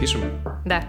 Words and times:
Пишем? 0.00 0.20
Да. 0.64 0.86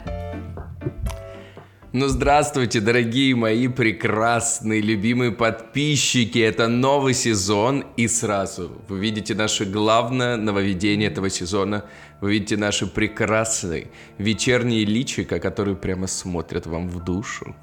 Ну, 1.93 2.07
здравствуйте, 2.07 2.79
дорогие 2.79 3.35
мои 3.35 3.67
прекрасные, 3.67 4.79
любимые 4.79 5.33
подписчики. 5.33 6.39
Это 6.39 6.69
новый 6.69 7.13
сезон, 7.13 7.83
и 7.97 8.07
сразу 8.07 8.71
вы 8.87 8.99
видите 8.99 9.35
наше 9.35 9.65
главное 9.65 10.37
нововведение 10.37 11.09
этого 11.09 11.29
сезона. 11.29 11.83
Вы 12.21 12.31
видите 12.31 12.55
наши 12.55 12.87
прекрасные 12.87 13.87
вечерние 14.17 14.85
личика, 14.85 15.39
которые 15.39 15.75
прямо 15.75 16.07
смотрят 16.07 16.65
вам 16.65 16.87
в 16.87 17.03
душу. 17.03 17.53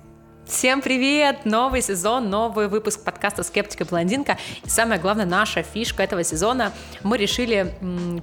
Всем 0.48 0.80
привет! 0.80 1.44
Новый 1.44 1.82
сезон, 1.82 2.30
новый 2.30 2.68
выпуск 2.68 3.04
подкаста 3.04 3.42
«Скептика 3.42 3.84
блондинка». 3.84 4.38
И 4.64 4.68
самое 4.70 4.98
главное, 4.98 5.26
наша 5.26 5.62
фишка 5.62 6.02
этого 6.02 6.24
сезона. 6.24 6.72
Мы 7.02 7.18
решили 7.18 7.74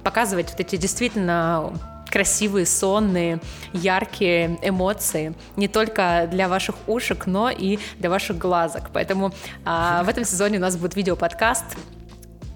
показывать 0.02 0.50
вот 0.50 0.58
эти 0.58 0.76
действительно 0.76 1.72
красивые, 2.10 2.66
сонные, 2.66 3.38
яркие 3.72 4.58
эмоции 4.60 5.34
не 5.54 5.68
только 5.68 6.28
для 6.28 6.48
ваших 6.48 6.74
ушек, 6.88 7.26
но 7.26 7.48
и 7.48 7.78
для 8.00 8.10
ваших 8.10 8.38
глазок. 8.38 8.90
Поэтому 8.92 9.32
а, 9.64 10.02
в 10.02 10.08
этом 10.08 10.24
сезоне 10.24 10.58
у 10.58 10.62
нас 10.62 10.76
будет 10.76 10.96
видео-подкаст 10.96 11.64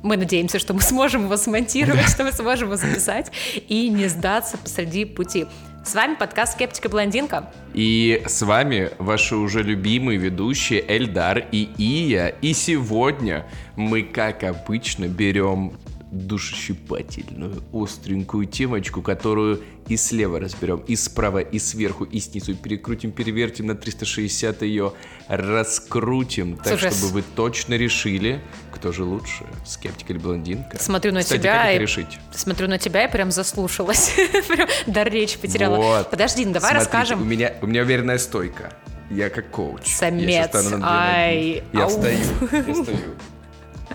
мы 0.03 0.17
надеемся, 0.17 0.59
что 0.59 0.73
мы 0.73 0.81
сможем 0.81 1.25
его 1.25 1.37
смонтировать, 1.37 2.09
что 2.09 2.25
мы 2.25 2.33
сможем 2.33 2.69
его 2.69 2.77
записать 2.77 3.31
и 3.69 3.89
не 3.91 4.09
сдаться 4.09 4.57
посреди 4.57 5.05
пути. 5.05 5.47
С 5.83 5.95
вами 5.95 6.15
подкаст 6.15 6.53
«Скептика 6.53 6.91
блондинка». 6.91 7.51
И 7.73 8.23
с 8.27 8.43
вами 8.43 8.91
ваши 8.99 9.35
уже 9.35 9.63
любимые 9.63 10.19
ведущие 10.19 10.85
Эльдар 10.87 11.43
и 11.51 11.71
Ия. 11.79 12.29
И 12.43 12.53
сегодня 12.53 13.47
мы, 13.77 14.03
как 14.03 14.45
обычно, 14.45 15.09
берем 15.09 15.73
душещипательную, 16.11 17.63
остренькую 17.73 18.47
темочку, 18.47 19.03
которую 19.03 19.63
и 19.89 19.97
слева 19.97 20.39
разберем, 20.41 20.79
и 20.87 20.97
справа, 20.97 21.39
и 21.39 21.59
сверху, 21.59 22.05
и 22.05 22.21
снизу. 22.21 22.55
Перекрутим, 22.55 23.13
перевертим 23.13 23.67
на 23.67 23.75
360 23.75 24.63
ее, 24.63 24.93
раскрутим, 25.29 26.57
так, 26.57 26.67
Слушай, 26.69 26.91
чтобы 26.91 27.13
вы 27.13 27.23
точно 27.23 27.75
решили, 27.75 28.41
кто 28.73 28.93
же 28.93 29.05
лучше, 29.05 29.45
скептик 29.67 30.11
или 30.11 30.19
блондинка. 30.19 30.79
Смотрю 30.81 31.13
на 31.13 31.21
Кстати, 31.21 31.41
тебя 31.41 31.65
как 31.65 31.75
и 31.77 31.79
решить? 31.79 32.19
смотрю 32.33 32.69
на 32.69 32.79
тебя 32.79 33.05
и 33.07 33.11
прям 33.11 33.31
заслушалась, 33.31 34.13
прям 34.49 34.69
дар 34.87 35.09
речи 35.11 35.39
потеряла. 35.39 35.77
Вот. 35.77 36.11
Подожди, 36.11 36.45
ну 36.45 36.53
давай 36.53 36.71
Смотрите, 36.71 36.91
расскажем. 36.93 37.23
У 37.23 37.25
меня, 37.25 37.55
у 37.63 37.67
меня 37.67 37.83
уверенная 37.83 38.19
стойка. 38.19 38.73
Я 39.11 39.29
как 39.29 39.51
коуч. 39.51 39.87
Я 39.87 39.97
Самец. 39.97 40.31
щас 40.31 40.65
стану 40.65 40.79
на 40.79 40.89
Ай. 40.89 41.65
Я 41.73 41.89
встаю, 41.89 42.19
я 42.53 42.75
стою. 42.75 42.99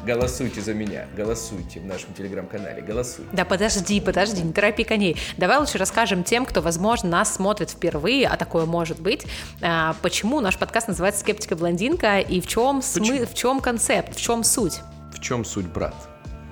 Голосуйте 0.05 0.61
за 0.61 0.75
меня, 0.75 1.07
голосуйте 1.17 1.79
в 1.79 1.85
нашем 1.85 2.13
телеграм-канале, 2.13 2.83
голосуйте. 2.83 3.27
Да 3.33 3.43
подожди, 3.43 3.99
подожди, 3.99 4.43
не 4.43 4.53
торопи 4.53 4.83
коней. 4.83 5.17
Давай 5.37 5.57
лучше 5.57 5.79
расскажем 5.79 6.23
тем, 6.23 6.45
кто, 6.45 6.61
возможно, 6.61 7.09
нас 7.09 7.33
смотрит 7.33 7.71
впервые, 7.71 8.27
а 8.27 8.37
такое 8.37 8.65
может 8.65 8.99
быть, 8.99 9.25
а, 9.63 9.95
почему 10.03 10.41
наш 10.41 10.59
подкаст 10.59 10.89
называется 10.89 11.21
«Скептика 11.21 11.55
блондинка» 11.55 12.19
и 12.19 12.39
в 12.39 12.45
чем, 12.45 12.83
смы... 12.83 13.25
в 13.25 13.33
чем 13.33 13.61
концепт, 13.61 14.15
в 14.15 14.21
чем 14.21 14.43
суть. 14.43 14.81
В 15.11 15.19
чем 15.19 15.43
суть, 15.43 15.65
брат? 15.65 15.95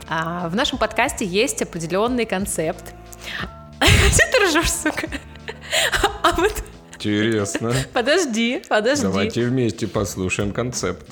А, 0.09 0.49
в 0.49 0.55
нашем 0.55 0.79
подкасте 0.79 1.23
есть 1.23 1.61
определенный 1.61 2.25
концепт. 2.25 2.95
Что 3.79 4.31
ты 4.31 4.47
ржешь, 4.47 4.71
сука? 4.71 5.07
А 6.23 6.33
вот 6.37 6.63
Интересно. 6.95 7.73
подожди, 7.93 8.63
подожди. 8.67 9.03
Давайте 9.03 9.45
вместе 9.45 9.87
послушаем 9.87 10.51
концепт. 10.53 11.05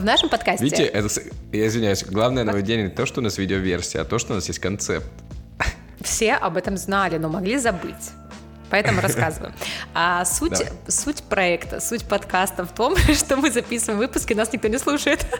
В 0.00 0.04
нашем 0.04 0.28
подкасте... 0.28 0.64
Видите, 0.64 0.84
это, 0.84 1.08
я 1.52 1.66
извиняюсь, 1.66 2.04
главное 2.04 2.44
нововведение 2.44 2.88
не 2.88 2.94
то, 2.94 3.04
что 3.04 3.20
у 3.20 3.24
нас 3.24 3.36
видеоверсия, 3.36 4.02
а 4.02 4.04
то, 4.04 4.18
что 4.18 4.32
у 4.32 4.36
нас 4.36 4.46
есть 4.46 4.60
концепт. 4.60 5.06
Все 6.00 6.34
об 6.34 6.56
этом 6.56 6.76
знали, 6.76 7.18
но 7.18 7.28
могли 7.28 7.58
забыть. 7.58 8.12
Поэтому 8.70 9.00
рассказываю. 9.00 9.52
А 9.94 10.24
суть, 10.24 10.52
Давай. 10.52 10.68
суть 10.86 11.24
проекта, 11.24 11.80
суть 11.80 12.04
подкаста 12.04 12.64
в 12.64 12.72
том, 12.72 12.96
что 13.14 13.36
мы 13.36 13.50
записываем 13.50 13.98
выпуски, 13.98 14.34
нас 14.34 14.52
никто 14.52 14.68
не 14.68 14.78
слушает. 14.78 15.26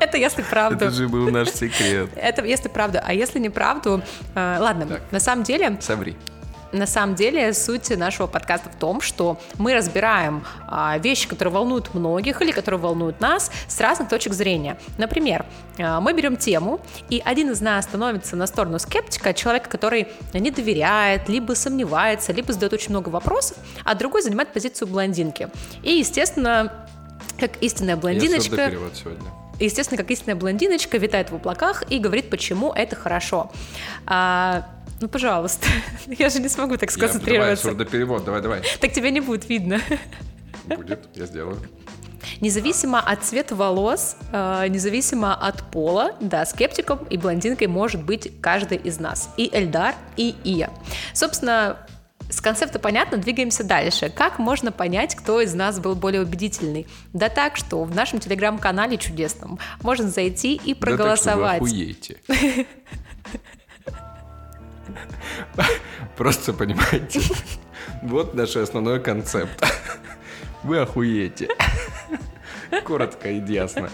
Это 0.00 0.18
если 0.18 0.42
правду. 0.42 0.86
Это 0.86 0.94
же 0.94 1.08
был 1.08 1.30
наш 1.30 1.50
секрет. 1.50 2.10
Это 2.16 2.44
если 2.44 2.68
правду. 2.68 2.98
А 3.02 3.14
если 3.14 3.38
неправду, 3.38 4.02
э, 4.34 4.56
ладно, 4.58 4.86
Так. 4.86 5.02
на 5.12 5.20
самом 5.20 5.44
деле, 5.44 5.78
Соври. 5.80 6.16
На 6.74 6.86
самом 6.86 7.14
деле 7.14 7.52
суть 7.52 7.96
нашего 7.96 8.26
подкаста 8.26 8.68
в 8.70 8.76
том, 8.76 9.00
что 9.00 9.40
мы 9.58 9.74
разбираем 9.74 10.44
а, 10.66 10.98
вещи, 10.98 11.28
которые 11.28 11.52
волнуют 11.52 11.94
многих 11.94 12.42
или 12.42 12.50
которые 12.50 12.80
волнуют 12.80 13.20
нас 13.20 13.50
с 13.68 13.80
разных 13.80 14.08
точек 14.08 14.32
зрения. 14.32 14.76
Например, 14.98 15.46
а, 15.78 16.00
мы 16.00 16.12
берем 16.12 16.36
тему, 16.36 16.80
и 17.08 17.22
один 17.24 17.50
из 17.50 17.60
нас 17.60 17.84
становится 17.84 18.36
на 18.36 18.46
сторону 18.46 18.78
скептика, 18.78 19.32
человека, 19.32 19.70
который 19.70 20.08
не 20.32 20.50
доверяет, 20.50 21.28
либо 21.28 21.54
сомневается, 21.54 22.32
либо 22.32 22.52
задает 22.52 22.72
очень 22.72 22.90
много 22.90 23.08
вопросов, 23.08 23.56
а 23.84 23.94
другой 23.94 24.22
занимает 24.22 24.52
позицию 24.52 24.88
блондинки. 24.88 25.48
И, 25.82 25.92
естественно, 25.92 26.72
как 27.38 27.62
истинная 27.62 27.94
Я 27.94 28.00
блондиночка, 28.00 28.72
сегодня. 28.94 29.30
естественно, 29.58 29.96
как 29.96 30.10
истинная 30.10 30.36
блондиночка 30.36 30.98
витает 30.98 31.30
в 31.30 31.34
облаках 31.34 31.84
и 31.90 31.98
говорит, 31.98 32.30
почему 32.30 32.72
это 32.72 32.96
хорошо. 32.96 33.50
А, 34.06 34.66
ну, 35.04 35.08
пожалуйста, 35.10 35.66
я 36.06 36.30
же 36.30 36.40
не 36.40 36.48
смогу 36.48 36.78
так 36.78 36.90
Я, 36.90 36.96
давай, 36.96 37.10
сконцентрироваться. 37.10 37.68
сурдоперевод, 37.68 38.24
давай, 38.24 38.40
давай. 38.40 38.62
Так 38.80 38.90
тебя 38.94 39.10
не 39.10 39.20
будет 39.20 39.50
видно. 39.50 39.78
Будет, 40.64 41.10
я 41.14 41.26
сделаю. 41.26 41.58
Независимо 42.40 43.00
от 43.00 43.22
цвета 43.22 43.54
волос, 43.54 44.16
э, 44.32 44.66
независимо 44.68 45.34
от 45.34 45.62
пола, 45.70 46.16
да, 46.20 46.46
скептиком 46.46 47.00
и 47.10 47.18
блондинкой 47.18 47.66
может 47.66 48.02
быть 48.02 48.32
каждый 48.40 48.78
из 48.78 48.98
нас. 48.98 49.28
И 49.36 49.50
Эльдар, 49.52 49.94
и 50.16 50.34
Ия. 50.42 50.70
Собственно, 51.12 51.86
с 52.30 52.40
концепта 52.40 52.78
понятно, 52.78 53.18
двигаемся 53.18 53.62
дальше. 53.62 54.08
Как 54.08 54.38
можно 54.38 54.72
понять, 54.72 55.14
кто 55.14 55.42
из 55.42 55.52
нас 55.52 55.80
был 55.80 55.94
более 55.96 56.22
убедительный? 56.22 56.86
Да 57.12 57.28
так, 57.28 57.58
что 57.58 57.84
в 57.84 57.94
нашем 57.94 58.20
телеграм-канале 58.20 58.96
чудесном 58.96 59.58
можно 59.82 60.08
зайти 60.08 60.54
и 60.54 60.72
проголосовать. 60.72 61.60
Да 61.60 61.66
так, 61.66 61.68
что 61.68 62.32
вы 62.32 62.36
охуеете. 62.36 62.66
Просто 66.16 66.52
понимаете, 66.52 67.20
вот 68.02 68.34
наш 68.34 68.56
основной 68.56 69.00
концепт. 69.00 69.64
Вы 70.62 70.78
охуеете. 70.78 71.48
Коротко 72.84 73.30
и 73.30 73.40
ясно. 73.52 73.88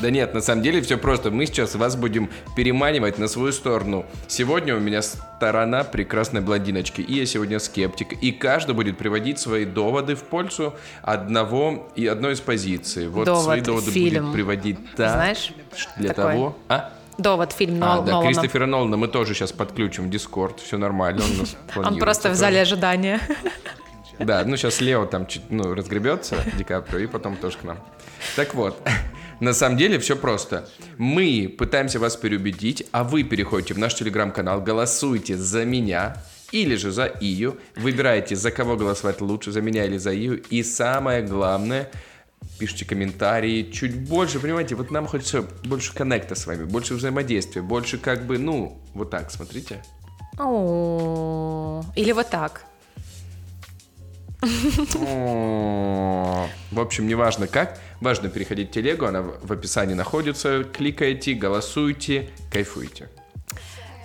Да 0.00 0.10
нет, 0.10 0.32
на 0.32 0.40
самом 0.40 0.62
деле 0.62 0.80
все 0.80 0.96
просто. 0.96 1.30
Мы 1.30 1.46
сейчас 1.46 1.74
вас 1.74 1.96
будем 1.96 2.30
переманивать 2.56 3.18
на 3.18 3.28
свою 3.28 3.52
сторону. 3.52 4.06
Сегодня 4.26 4.74
у 4.74 4.80
меня 4.80 5.02
сторона 5.02 5.84
прекрасной 5.84 6.40
блондиночки. 6.40 7.02
И 7.02 7.14
я 7.14 7.26
сегодня 7.26 7.58
скептик. 7.58 8.12
И 8.22 8.32
каждый 8.32 8.74
будет 8.74 8.96
приводить 8.96 9.38
свои 9.38 9.64
доводы 9.64 10.14
в 10.14 10.22
пользу 10.22 10.74
одного 11.02 11.90
и 11.94 12.06
одной 12.06 12.32
из 12.32 12.40
позиций. 12.40 13.08
Вот 13.08 13.26
Довод, 13.26 13.44
свои 13.44 13.60
доводы 13.60 13.90
фильм. 13.90 14.26
будет 14.26 14.34
приводить 14.34 14.78
так, 14.96 15.12
Знаешь, 15.12 15.52
для 15.96 16.14
такой? 16.14 16.32
того... 16.32 16.56
А? 16.68 16.92
Довод, 17.20 17.52
фильм 17.52 17.82
А, 17.84 17.96
Нол- 17.96 18.04
да, 18.04 18.12
Нолана. 18.12 18.26
Кристофера 18.28 18.66
Нолана 18.66 18.96
мы 18.96 19.08
тоже 19.08 19.34
сейчас 19.34 19.52
подключим 19.52 20.04
в 20.06 20.10
Дискорд, 20.10 20.60
все 20.60 20.78
нормально, 20.78 21.22
он 21.24 21.38
нас 21.38 21.56
Он 21.76 21.98
просто 21.98 22.30
в 22.30 22.34
зале 22.34 22.60
ожидания. 22.62 23.20
Да, 24.18 24.44
ну 24.44 24.56
сейчас 24.58 24.82
Лео 24.82 25.06
там 25.06 25.26
чуть, 25.26 25.50
ну, 25.50 25.74
разгребется, 25.74 26.36
Ди 26.58 26.62
Каприо, 26.62 26.98
и 26.98 27.06
потом 27.06 27.36
тоже 27.36 27.56
к 27.56 27.64
нам. 27.64 27.78
Так 28.36 28.54
вот, 28.54 28.76
на 29.40 29.54
самом 29.54 29.78
деле 29.78 29.98
все 29.98 30.14
просто. 30.14 30.68
Мы 30.98 31.48
пытаемся 31.58 31.98
вас 31.98 32.16
переубедить, 32.16 32.86
а 32.92 33.02
вы 33.02 33.22
переходите 33.22 33.72
в 33.72 33.78
наш 33.78 33.94
телеграм-канал, 33.94 34.60
голосуйте 34.60 35.38
за 35.38 35.64
меня 35.64 36.18
или 36.52 36.74
же 36.76 36.90
за 36.90 37.06
Ию, 37.06 37.56
выбираете, 37.76 38.36
за 38.36 38.50
кого 38.50 38.76
голосовать 38.76 39.22
лучше, 39.22 39.52
за 39.52 39.62
меня 39.62 39.86
или 39.86 39.96
за 39.96 40.12
Ию, 40.12 40.42
и 40.50 40.62
самое 40.62 41.22
главное, 41.22 41.88
пишите 42.58 42.84
комментарии, 42.84 43.70
чуть 43.72 44.08
больше, 44.08 44.38
понимаете, 44.38 44.74
вот 44.74 44.90
нам 44.90 45.06
хочется 45.06 45.42
больше 45.64 45.94
коннекта 45.94 46.34
с 46.34 46.46
вами, 46.46 46.64
больше 46.64 46.94
взаимодействия, 46.94 47.62
больше 47.62 47.98
как 47.98 48.26
бы, 48.26 48.38
ну, 48.38 48.80
вот 48.94 49.10
так, 49.10 49.30
смотрите. 49.30 49.82
О, 50.38 51.82
Или 51.96 52.12
вот 52.12 52.30
так. 52.30 52.64
В 54.42 56.80
общем, 56.80 57.06
неважно 57.06 57.46
как, 57.46 57.78
важно 58.00 58.30
переходить 58.30 58.70
в 58.70 58.72
телегу, 58.72 59.04
она 59.04 59.22
в 59.22 59.52
описании 59.52 59.94
находится, 59.94 60.64
кликайте, 60.64 61.34
голосуйте, 61.34 62.30
кайфуйте. 62.50 63.10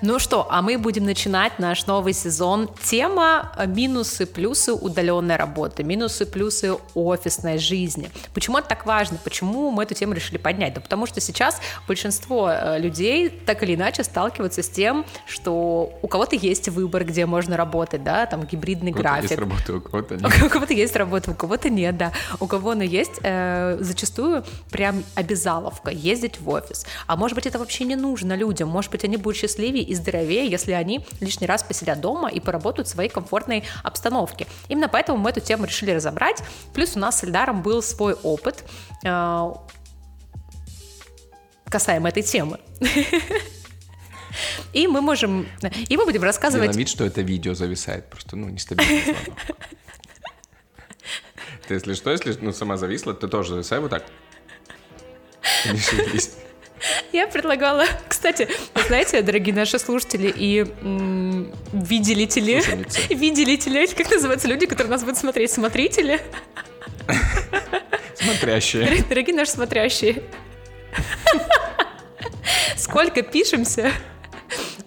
Ну 0.05 0.19
что, 0.19 0.45
а 0.51 0.61
мы 0.61 0.77
будем 0.77 1.03
начинать 1.03 1.57
наш 1.57 1.87
новый 1.87 2.13
сезон. 2.13 2.69
Тема 2.83 3.51
минусы, 3.65 4.27
плюсы 4.27 4.71
удаленной 4.71 5.35
работы, 5.35 5.83
минусы, 5.83 6.27
плюсы 6.27 6.75
офисной 6.93 7.57
жизни. 7.57 8.11
Почему 8.35 8.59
это 8.59 8.67
так 8.67 8.85
важно? 8.85 9.17
Почему 9.23 9.71
мы 9.71 9.81
эту 9.81 9.95
тему 9.95 10.13
решили 10.13 10.37
поднять? 10.37 10.75
Да 10.75 10.81
потому 10.81 11.07
что 11.07 11.21
сейчас 11.21 11.59
большинство 11.87 12.51
э, 12.51 12.77
людей 12.79 13.29
так 13.29 13.63
или 13.63 13.73
иначе 13.73 14.03
сталкиваются 14.03 14.61
с 14.61 14.69
тем, 14.69 15.07
что 15.25 15.97
у 16.03 16.07
кого-то 16.07 16.35
есть 16.35 16.69
выбор, 16.69 17.03
где 17.03 17.25
можно 17.25 17.57
работать, 17.57 18.03
да, 18.03 18.27
там 18.27 18.43
гибридный 18.43 18.91
У 18.91 18.95
график. 18.95 19.31
есть 19.31 19.39
работа, 19.39 19.73
у 19.75 19.81
кого-то 19.81 20.15
нет. 20.17 20.43
У 20.43 20.49
кого-то 20.49 20.73
есть 20.73 20.95
работа, 20.95 21.31
у 21.31 21.33
кого-то 21.33 21.71
нет, 21.71 21.97
да. 21.97 22.11
У 22.39 22.45
кого 22.45 22.71
она 22.71 22.83
есть, 22.83 23.13
э, 23.23 23.77
зачастую 23.79 24.43
прям 24.69 25.03
обязаловка 25.15 25.89
ездить 25.89 26.39
в 26.39 26.47
офис. 26.49 26.85
А 27.07 27.15
может 27.15 27.33
быть, 27.33 27.47
это 27.47 27.57
вообще 27.57 27.85
не 27.85 27.95
нужно 27.95 28.33
людям. 28.33 28.69
Может 28.69 28.91
быть, 28.91 29.03
они 29.03 29.17
будут 29.17 29.37
счастливее 29.37 29.83
и 29.83 29.94
здоровее, 29.95 30.47
если 30.47 30.73
они 30.73 31.05
лишний 31.19 31.47
раз 31.47 31.63
посидят 31.63 32.01
дома 32.01 32.29
и 32.29 32.39
поработают 32.39 32.87
в 32.87 32.91
своей 32.91 33.09
комфортной 33.09 33.63
обстановке. 33.83 34.47
Именно 34.67 34.89
поэтому 34.89 35.17
мы 35.17 35.31
эту 35.31 35.39
тему 35.39 35.65
решили 35.65 35.91
разобрать. 35.91 36.41
Плюс 36.73 36.95
у 36.95 36.99
нас 36.99 37.19
с 37.19 37.23
Эльдаром 37.23 37.61
был 37.61 37.81
свой 37.81 38.13
опыт 38.13 38.63
э, 39.03 39.53
касаемо 41.69 42.09
этой 42.09 42.23
темы. 42.23 42.59
И 44.73 44.87
мы 44.87 44.99
можем, 44.99 45.47
и 45.87 45.95
мы 45.95 46.03
будем 46.03 46.23
рассказывать... 46.23 46.71
Делаем 46.71 46.79
вид, 46.79 46.89
что 46.89 47.05
это 47.05 47.21
видео 47.21 47.53
зависает, 47.53 48.09
просто, 48.09 48.35
ну, 48.35 48.49
нестабильный 48.49 49.03
звонок. 49.03 49.29
Ты, 51.67 51.75
если 51.75 51.93
что, 51.93 52.11
если 52.11 52.37
ну, 52.41 52.51
сама 52.51 52.77
зависла, 52.77 53.13
ты 53.13 53.27
тоже 53.27 53.51
зависай 53.51 53.79
вот 53.79 53.89
так. 53.89 54.05
Не 55.71 55.79
шевелись. 55.79 56.31
Я 57.11 57.27
предлагала, 57.27 57.85
кстати, 58.07 58.47
вы 58.75 58.81
знаете, 58.83 59.21
дорогие 59.21 59.55
наши 59.55 59.79
слушатели 59.79 60.27
и 60.35 60.59
м, 60.81 61.51
виделители, 61.73 62.61
виделители, 63.13 63.85
как 63.87 64.11
называются 64.11 64.47
люди, 64.47 64.65
которые 64.65 64.91
нас 64.91 65.01
будут 65.03 65.17
смотреть, 65.17 65.51
смотрители, 65.51 66.19
Смотрящие. 68.15 69.03
дорогие 69.09 69.35
наши 69.35 69.51
смотрящие. 69.51 70.23
Сколько 72.77 73.21
пишемся, 73.21 73.91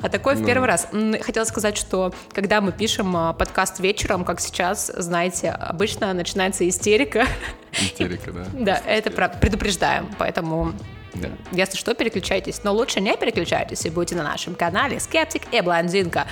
а 0.00 0.08
такое 0.08 0.34
в 0.34 0.40
Ну. 0.40 0.46
первый 0.46 0.66
раз. 0.66 0.88
Хотела 1.22 1.44
сказать, 1.44 1.76
что 1.76 2.14
когда 2.32 2.60
мы 2.60 2.72
пишем 2.72 3.16
а, 3.16 3.32
подкаст 3.32 3.80
вечером, 3.80 4.24
как 4.24 4.40
сейчас, 4.40 4.86
знаете, 4.94 5.50
обычно 5.50 6.12
начинается 6.12 6.68
истерика. 6.68 7.26
Истерика, 7.72 8.30
да. 8.32 8.46
Да, 8.52 8.82
это 8.86 9.10
предупреждаем, 9.10 10.14
поэтому 10.18 10.74
Да. 11.14 11.30
если 11.52 11.76
что, 11.76 11.94
переключайтесь. 11.94 12.62
Но 12.64 12.72
лучше 12.72 13.00
не 13.00 13.16
переключайтесь 13.16 13.84
и 13.86 13.90
будете 13.90 14.16
на 14.16 14.22
нашем 14.22 14.54
канале 14.54 15.00
Скептик 15.00 15.42
и 15.52 15.60
Блондинка. 15.60 16.26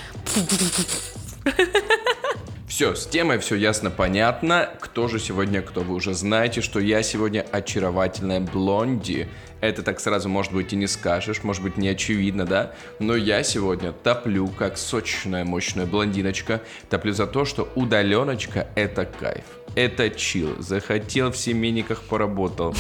Все, 2.69 2.95
с 2.95 3.07
темой 3.07 3.39
все 3.39 3.55
ясно, 3.55 3.91
понятно. 3.91 4.69
Кто 4.81 5.09
же 5.09 5.19
сегодня, 5.19 5.63
кто 5.63 5.81
вы 5.81 5.95
уже 5.95 6.13
знаете, 6.15 6.61
что 6.61 6.79
я 6.81 7.03
сегодня 7.03 7.47
очаровательная 7.51 8.41
блонди. 8.41 9.29
Это 9.61 9.83
так 9.83 10.01
сразу, 10.01 10.29
может 10.29 10.53
быть, 10.53 10.73
и 10.73 10.77
не 10.77 10.87
скажешь, 10.87 11.43
может 11.43 11.63
быть, 11.63 11.79
не 11.79 11.89
очевидно, 11.89 12.45
да? 12.45 12.73
Но 12.99 13.17
я 13.17 13.43
сегодня 13.45 13.93
топлю, 13.93 14.49
как 14.49 14.77
сочная, 14.77 15.45
мощная 15.45 15.87
блондиночка. 15.87 16.61
Топлю 16.91 17.15
за 17.15 17.27
то, 17.27 17.45
что 17.45 17.69
удаленочка— 17.77 18.69
это 18.75 19.07
кайф. 19.07 19.45
Это 19.77 20.09
чил. 20.09 20.57
Захотел 20.59 21.31
в 21.31 21.37
семейниках 21.37 22.03
поработал. 22.03 22.75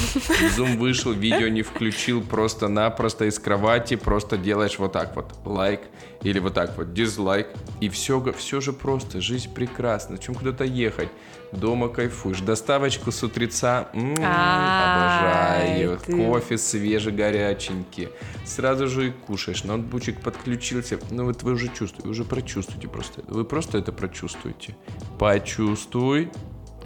Зум 0.56 0.78
вышел, 0.78 1.12
видео 1.12 1.48
не 1.48 1.60
включил, 1.60 2.22
просто-напросто 2.22 3.26
из 3.26 3.38
кровати 3.38 3.96
просто 3.96 4.38
делаешь 4.38 4.78
вот 4.78 4.92
так 4.92 5.14
вот. 5.14 5.26
Лайк. 5.44 5.80
Или 6.22 6.38
вот 6.38 6.54
так 6.54 6.76
вот. 6.78 6.94
Дизлайк. 6.94 7.48
И 7.82 7.90
все, 7.90 8.24
все 8.36 8.62
же 8.62 8.72
просто. 8.72 9.20
Жизнь 9.20 9.52
прекрасна. 9.52 10.16
Чем 10.16 10.34
куда-то 10.34 10.64
ехать? 10.64 11.10
Дома 11.52 11.88
кайфуешь. 11.90 12.40
Доставочку 12.40 13.12
с 13.12 13.22
утреца. 13.22 13.88
м, 13.92 14.14
Ай, 14.18 15.74
обожаю. 15.84 15.98
ты. 15.98 16.12
Кофе 16.16 16.56
свежий, 16.56 17.12
горяченький. 17.12 18.08
Сразу 18.46 18.88
же 18.88 19.08
и 19.08 19.10
кушаешь. 19.10 19.64
Ноутбучик 19.64 20.20
подключился. 20.22 20.98
Ну 21.10 21.26
вот 21.26 21.42
вы 21.42 21.52
уже 21.52 21.68
чувствуете. 21.68 22.04
Вы 22.04 22.10
уже 22.12 22.24
прочувствуете 22.24 22.88
просто. 22.88 23.22
Вы 23.28 23.44
просто 23.44 23.76
это 23.76 23.92
прочувствуете. 23.92 24.74
Почувствуй. 25.18 26.30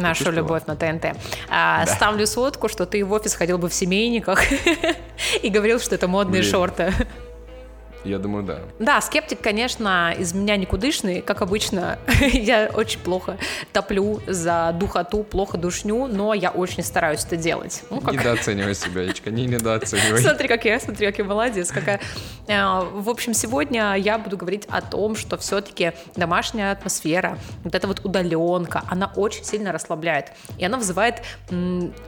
Нашу 0.00 0.24
Почувствовала? 0.24 0.58
любовь 0.58 0.62
на 0.66 0.76
ТНТ. 0.76 1.16
А, 1.48 1.86
Ставлю 1.86 2.26
сотку, 2.26 2.68
что 2.68 2.86
ты 2.86 3.04
в 3.04 3.12
офис 3.12 3.34
ходил 3.34 3.58
бы 3.58 3.68
в 3.68 3.74
семейниках 3.74 4.40
и 5.42 5.48
говорил, 5.48 5.78
что 5.80 5.94
это 5.94 6.08
модные 6.08 6.40
Блин. 6.42 6.50
шорты. 6.52 6.92
Я 8.04 8.18
думаю, 8.18 8.44
да. 8.44 8.60
Да, 8.78 9.00
скептик, 9.00 9.40
конечно, 9.40 10.14
из 10.18 10.32
меня 10.32 10.56
никудышный, 10.56 11.20
как 11.20 11.42
обычно. 11.42 11.98
я 12.20 12.70
очень 12.72 13.00
плохо 13.00 13.36
топлю 13.72 14.20
за 14.26 14.74
духоту, 14.78 15.22
плохо 15.22 15.58
душню, 15.58 16.06
но 16.06 16.32
я 16.34 16.50
очень 16.50 16.82
стараюсь 16.82 17.24
это 17.24 17.36
делать. 17.36 17.82
Ну, 17.90 18.00
как 18.00 18.14
Недооценивай 18.14 18.74
себя, 18.74 19.02
Ячка, 19.02 19.30
не 19.30 19.46
недооценивай. 19.46 20.20
Смотри, 20.20 20.48
как 20.48 20.64
я, 20.64 20.80
смотри, 20.80 21.06
как 21.06 21.18
я 21.18 21.24
молодец. 21.24 21.70
Какая. 21.70 22.00
Э, 22.46 22.80
В 22.92 23.08
общем, 23.10 23.34
сегодня 23.34 23.94
я 23.96 24.18
буду 24.18 24.36
говорить 24.36 24.66
о 24.70 24.80
том, 24.80 25.14
что 25.16 25.36
все-таки 25.36 25.92
домашняя 26.16 26.72
атмосфера, 26.72 27.38
вот 27.64 27.74
эта 27.74 27.86
вот 27.86 28.04
удаленка, 28.04 28.82
она 28.88 29.12
очень 29.16 29.44
сильно 29.44 29.72
расслабляет. 29.72 30.32
И 30.58 30.64
она 30.64 30.78
вызывает 30.78 31.22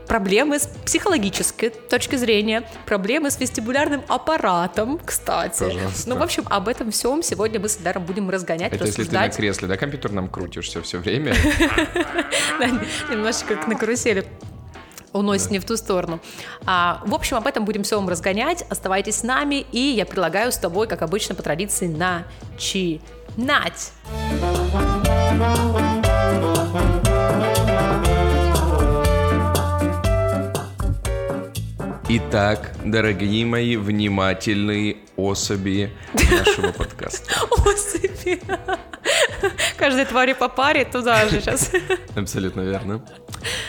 проблемы 0.07 0.59
с 0.59 0.67
психологической 0.85 1.69
точки 1.69 2.15
зрения, 2.15 2.63
проблемы 2.85 3.29
с 3.29 3.39
вестибулярным 3.39 4.01
аппаратом, 4.07 4.99
кстати. 5.03 5.82
Пожалуйста. 5.83 6.09
Ну, 6.09 6.17
в 6.17 6.23
общем, 6.23 6.43
об 6.49 6.67
этом 6.67 6.91
всем 6.91 7.23
сегодня 7.23 7.59
мы 7.59 7.69
с 7.69 7.75
Даром 7.77 8.05
будем 8.05 8.29
разгонять, 8.29 8.73
Это 8.73 8.85
если 8.85 9.03
ты 9.03 9.11
на 9.11 9.25
рассуждать. 9.25 9.37
кресле, 9.37 9.67
да, 9.67 9.77
компьютерном 9.77 10.29
крутишься 10.29 10.81
все 10.81 10.99
время? 10.99 11.35
Да, 12.59 12.67
немножечко 13.11 13.55
как 13.55 13.67
на 13.67 13.75
карусели 13.75 14.25
уносит 15.11 15.51
не 15.51 15.59
в 15.59 15.65
ту 15.65 15.77
сторону. 15.77 16.19
А, 16.65 17.01
в 17.05 17.13
общем, 17.13 17.37
об 17.37 17.47
этом 17.47 17.65
будем 17.65 17.83
все 17.83 17.97
вам 17.97 18.09
разгонять. 18.09 18.63
Оставайтесь 18.69 19.17
с 19.17 19.23
нами, 19.23 19.65
и 19.71 19.79
я 19.79 20.05
предлагаю 20.05 20.51
с 20.51 20.57
тобой, 20.57 20.87
как 20.87 21.01
обычно, 21.01 21.35
по 21.35 21.43
традиции, 21.43 21.87
начинать. 21.87 23.91
Итак, 32.15 32.75
дорогие 32.85 33.43
мои 33.43 33.75
внимательные 33.75 34.97
особи 35.15 35.91
нашего 36.13 36.71
подкаста. 36.71 37.33
Особи. 37.65 38.39
Каждой 39.77 40.05
твари 40.05 40.33
по 40.33 40.47
паре 40.47 40.85
туда 40.85 41.27
же 41.27 41.41
сейчас. 41.41 41.71
Абсолютно 42.15 42.61
верно. 42.61 43.03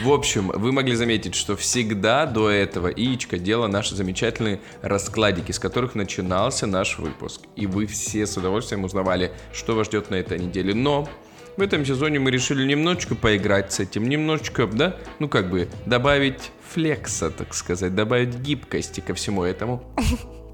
В 0.02 0.12
общем, 0.12 0.48
вы 0.48 0.72
могли 0.72 0.94
заметить, 0.94 1.34
что 1.34 1.56
всегда 1.56 2.26
до 2.26 2.50
этого 2.50 2.88
Иечка 2.88 3.38
делала 3.38 3.66
наши 3.66 3.94
замечательные 3.94 4.60
раскладики, 4.82 5.50
с 5.50 5.58
которых 5.58 5.94
начинался 5.94 6.66
наш 6.66 6.98
выпуск. 6.98 7.40
И 7.56 7.66
вы 7.66 7.86
все 7.86 8.26
с 8.26 8.36
удовольствием 8.36 8.84
узнавали, 8.84 9.32
что 9.54 9.74
вас 9.74 9.86
ждет 9.86 10.10
на 10.10 10.16
этой 10.16 10.38
неделе. 10.38 10.74
Но 10.74 11.08
в 11.56 11.60
этом 11.60 11.84
сезоне 11.84 12.18
мы 12.18 12.30
решили 12.30 12.64
немножечко 12.64 13.14
поиграть 13.14 13.72
с 13.72 13.80
этим, 13.80 14.08
немножечко, 14.08 14.66
да, 14.66 14.96
ну 15.18 15.28
как 15.28 15.50
бы 15.50 15.68
добавить 15.86 16.50
флекса, 16.72 17.30
так 17.30 17.54
сказать, 17.54 17.94
добавить 17.94 18.36
гибкости 18.36 19.00
ко 19.00 19.14
всему 19.14 19.44
этому. 19.44 19.82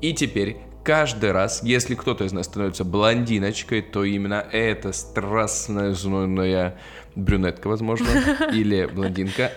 И 0.00 0.12
теперь 0.12 0.58
каждый 0.84 1.32
раз, 1.32 1.62
если 1.62 1.94
кто-то 1.94 2.24
из 2.24 2.32
нас 2.32 2.46
становится 2.46 2.84
блондиночкой, 2.84 3.82
то 3.82 4.04
именно 4.04 4.44
эта 4.52 4.92
страстная, 4.92 5.92
знойная 5.92 6.78
брюнетка, 7.14 7.68
возможно, 7.68 8.06
или 8.52 8.86
блондинка, 8.86 9.52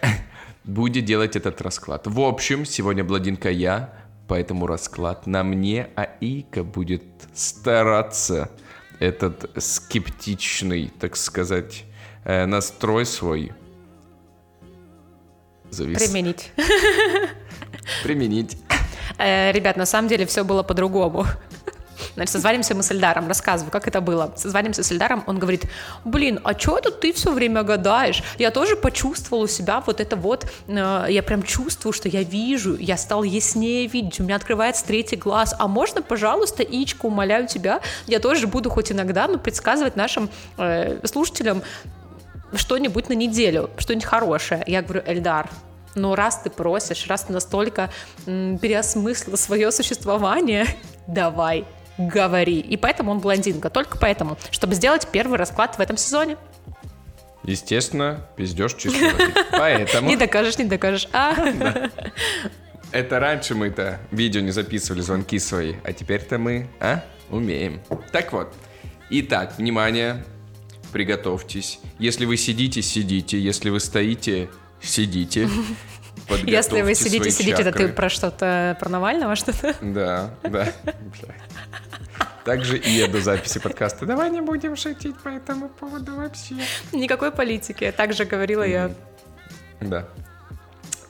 будет 0.63 1.05
делать 1.05 1.35
этот 1.35 1.61
расклад. 1.61 2.07
В 2.07 2.21
общем, 2.21 2.65
сегодня 2.65 3.03
блондинка 3.03 3.49
я, 3.49 3.93
поэтому 4.27 4.67
расклад 4.67 5.27
на 5.27 5.43
мне, 5.43 5.89
а 5.95 6.03
Ика 6.21 6.63
будет 6.63 7.03
стараться 7.33 8.49
этот 8.99 9.49
скептичный, 9.61 10.91
так 10.99 11.15
сказать, 11.15 11.83
э, 12.25 12.45
настрой 12.45 13.05
свой 13.05 13.51
завис- 15.71 15.97
Применить. 15.97 16.51
применить. 18.03 18.57
Э, 19.17 19.51
Ребят, 19.51 19.77
на 19.77 19.85
самом 19.85 20.07
деле 20.07 20.25
все 20.25 20.43
было 20.43 20.63
по-другому. 20.63 21.25
Значит, 22.15 22.31
созванимся 22.31 22.75
мы 22.75 22.83
с 22.83 22.91
Эльдаром, 22.91 23.27
рассказываю, 23.27 23.71
как 23.71 23.87
это 23.87 24.01
было. 24.01 24.33
Созванимся 24.35 24.83
с 24.83 24.91
Эльдаром, 24.91 25.23
он 25.27 25.39
говорит, 25.39 25.65
блин, 26.05 26.39
а 26.43 26.57
что 26.57 26.77
это 26.77 26.91
ты 26.91 27.11
все 27.13 27.31
время 27.31 27.63
гадаешь? 27.63 28.21
Я 28.37 28.51
тоже 28.51 28.75
почувствовал 28.75 29.43
у 29.43 29.47
себя 29.47 29.81
вот 29.85 29.99
это 29.99 30.15
вот, 30.15 30.45
э, 30.67 31.05
я 31.09 31.23
прям 31.23 31.43
чувствую, 31.43 31.93
что 31.93 32.09
я 32.09 32.23
вижу, 32.23 32.75
я 32.75 32.97
стал 32.97 33.23
яснее 33.23 33.87
видеть, 33.87 34.19
у 34.19 34.23
меня 34.23 34.35
открывается 34.35 34.85
третий 34.85 35.15
глаз. 35.15 35.55
А 35.57 35.67
можно, 35.67 36.01
пожалуйста, 36.01 36.63
Ичка, 36.63 37.07
умоляю 37.07 37.47
тебя, 37.47 37.81
я 38.07 38.19
тоже 38.19 38.47
буду 38.47 38.69
хоть 38.69 38.91
иногда, 38.91 39.27
ну, 39.27 39.39
предсказывать 39.39 39.95
нашим 39.95 40.29
э, 40.57 40.99
слушателям 41.05 41.63
что-нибудь 42.53 43.09
на 43.09 43.13
неделю, 43.13 43.69
что-нибудь 43.77 44.05
хорошее. 44.05 44.63
Я 44.67 44.81
говорю, 44.81 45.03
Эльдар, 45.07 45.49
ну 45.95 46.15
раз 46.15 46.39
ты 46.43 46.49
просишь, 46.49 47.07
раз 47.07 47.23
ты 47.23 47.33
настолько 47.33 47.89
м, 48.25 48.57
переосмыслил 48.57 49.37
свое 49.37 49.71
существование, 49.71 50.65
давай, 51.07 51.65
говори. 51.97 52.59
И 52.59 52.77
поэтому 52.77 53.11
он 53.11 53.19
блондинка, 53.19 53.69
только 53.69 53.97
поэтому, 53.97 54.37
чтобы 54.51 54.75
сделать 54.75 55.07
первый 55.11 55.37
расклад 55.37 55.77
в 55.77 55.81
этом 55.81 55.97
сезоне. 55.97 56.37
Естественно, 57.43 58.25
пиздешь 58.37 58.73
чистой 58.75 59.11
воды. 59.11 59.33
Поэтому... 59.51 60.07
Не 60.07 60.15
докажешь, 60.15 60.57
не 60.57 60.65
докажешь. 60.65 61.09
А? 61.11 61.35
Это 62.91 63.19
раньше 63.19 63.55
мы-то 63.55 63.99
видео 64.11 64.41
не 64.41 64.51
записывали, 64.51 65.01
звонки 65.01 65.39
свои, 65.39 65.75
а 65.83 65.93
теперь-то 65.93 66.37
мы, 66.37 66.67
а, 66.79 67.03
умеем. 67.29 67.81
Так 68.11 68.31
вот. 68.31 68.53
Итак, 69.09 69.57
внимание, 69.57 70.23
приготовьтесь. 70.91 71.79
Если 71.99 72.25
вы 72.25 72.37
сидите, 72.37 72.81
сидите. 72.81 73.39
Если 73.39 73.69
вы 73.69 73.79
стоите, 73.79 74.49
сидите. 74.81 75.49
Если 76.43 76.81
вы 76.81 76.95
сидите, 76.95 77.31
сидите, 77.31 77.61
это 77.61 77.71
ты 77.71 77.87
про 77.87 78.09
что-то, 78.09 78.77
про 78.79 78.89
Навального 78.89 79.35
что-то? 79.35 79.75
Да, 79.81 80.31
да. 80.43 80.71
Также 82.45 82.77
и 82.77 82.89
я 82.89 83.07
до 83.07 83.21
записи 83.21 83.59
подкаста. 83.59 84.05
Давай 84.05 84.29
не 84.29 84.41
будем 84.41 84.75
шутить 84.75 85.17
по 85.17 85.29
этому 85.29 85.69
поводу 85.69 86.15
вообще. 86.15 86.55
Никакой 86.91 87.31
политики, 87.31 87.93
так 87.95 88.13
же 88.13 88.25
говорила 88.25 88.63
я. 88.63 88.91
Да. 89.79 90.07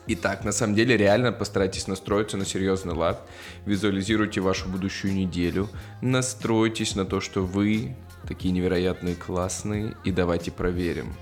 Итак, 0.06 0.44
на 0.44 0.52
самом 0.52 0.76
деле 0.76 0.98
реально 0.98 1.32
постарайтесь 1.32 1.88
настроиться 1.88 2.36
на 2.38 2.46
серьезный 2.46 2.94
лад. 2.94 3.22
Визуализируйте 3.66 4.42
вашу 4.42 4.68
будущую 4.68 5.14
неделю. 5.14 5.70
Настройтесь 6.02 6.96
на 6.96 7.06
то, 7.06 7.22
что 7.22 7.42
вы 7.42 7.96
такие 8.28 8.54
невероятные, 8.54 9.16
классные. 9.16 9.96
И 10.04 10.12
давайте 10.12 10.52
проверим. 10.52 11.16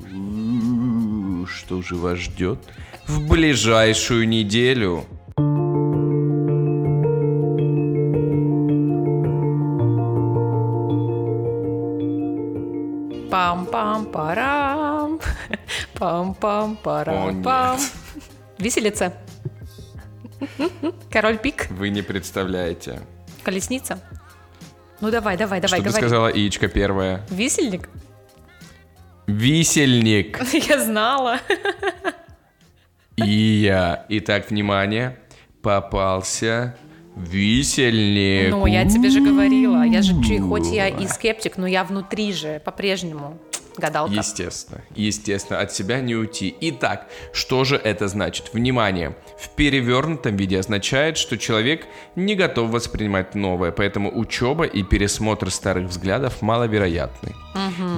У-у-у, 0.00 1.46
Что 1.46 1.82
же 1.82 1.96
вас 1.96 2.18
ждет 2.18 2.58
в 3.06 3.28
ближайшую 3.28 4.28
неделю? 4.28 5.04
Пам-пам-парам. 13.30 15.20
Пам-пам-парам-пам. 15.94 17.78
Виселица. 18.58 19.12
Король 21.10 21.38
пик. 21.38 21.68
Вы 21.70 21.90
не 21.90 22.02
представляете. 22.02 23.00
Колесница. 23.42 24.00
Ну 25.00 25.10
давай, 25.10 25.36
давай, 25.36 25.60
давай, 25.60 25.80
что 25.80 25.90
ты 25.90 25.96
сказала, 25.96 26.28
яичко 26.28 26.68
первое? 26.68 27.24
Висельник? 27.30 27.88
Висельник. 29.28 30.40
Я 30.68 30.82
знала. 30.82 31.38
И 33.16 33.30
я. 33.30 34.06
Итак, 34.08 34.48
внимание. 34.50 35.18
Попался 35.60 36.76
висельник. 37.14 38.50
Ну, 38.50 38.64
я 38.66 38.88
тебе 38.88 39.10
же 39.10 39.20
говорила. 39.20 39.82
Я 39.82 40.02
же 40.02 40.14
хоть 40.40 40.68
я 40.68 40.88
и 40.88 41.06
скептик, 41.06 41.58
но 41.58 41.66
я 41.66 41.84
внутри 41.84 42.32
же 42.32 42.62
по-прежнему 42.64 43.38
гадалка. 43.78 44.14
Естественно, 44.14 44.82
естественно, 44.94 45.60
от 45.60 45.72
себя 45.72 46.00
не 46.00 46.14
уйти. 46.14 46.54
Итак, 46.60 47.06
что 47.32 47.64
же 47.64 47.76
это 47.76 48.08
значит? 48.08 48.50
Внимание! 48.52 49.16
В 49.38 49.50
перевернутом 49.50 50.36
виде 50.36 50.58
означает, 50.58 51.16
что 51.16 51.38
человек 51.38 51.86
не 52.16 52.34
готов 52.34 52.70
воспринимать 52.70 53.34
новое, 53.34 53.70
поэтому 53.70 54.16
учеба 54.16 54.64
и 54.64 54.82
пересмотр 54.82 55.50
старых 55.50 55.88
взглядов 55.88 56.42
маловероятны. 56.42 57.34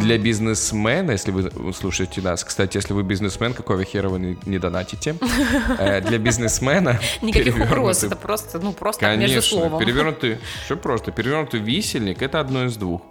Для 0.01 0.19
бизнесмена, 0.19 1.13
если 1.13 1.31
вы 1.33 1.73
слушаете 1.73 2.21
нас, 2.23 2.45
кстати, 2.45 2.77
если 2.79 2.95
вы 2.95 3.03
бизнесмен, 3.03 3.53
какого 3.53 3.85
хера 3.85 4.09
вы 4.09 4.19
не, 4.19 4.39
не 4.47 4.59
донатите? 4.59 5.17
Э, 5.79 6.01
Для 6.01 6.19
бизнесмена 6.19 6.99
Никаких 7.23 7.57
угроз, 7.57 8.03
это 8.05 8.17
просто, 8.17 8.59
ну, 8.59 8.73
просто 8.73 9.05
между 9.07 9.21
Конечно, 9.27 9.43
словом. 9.43 9.79
перевернутый, 9.79 10.39
все 10.65 10.77
просто, 10.77 11.13
перевернутый 11.13 11.61
висельник 11.61 12.23
это 12.23 12.41
одно 12.41 12.65
из 12.65 12.77
двух. 12.77 13.03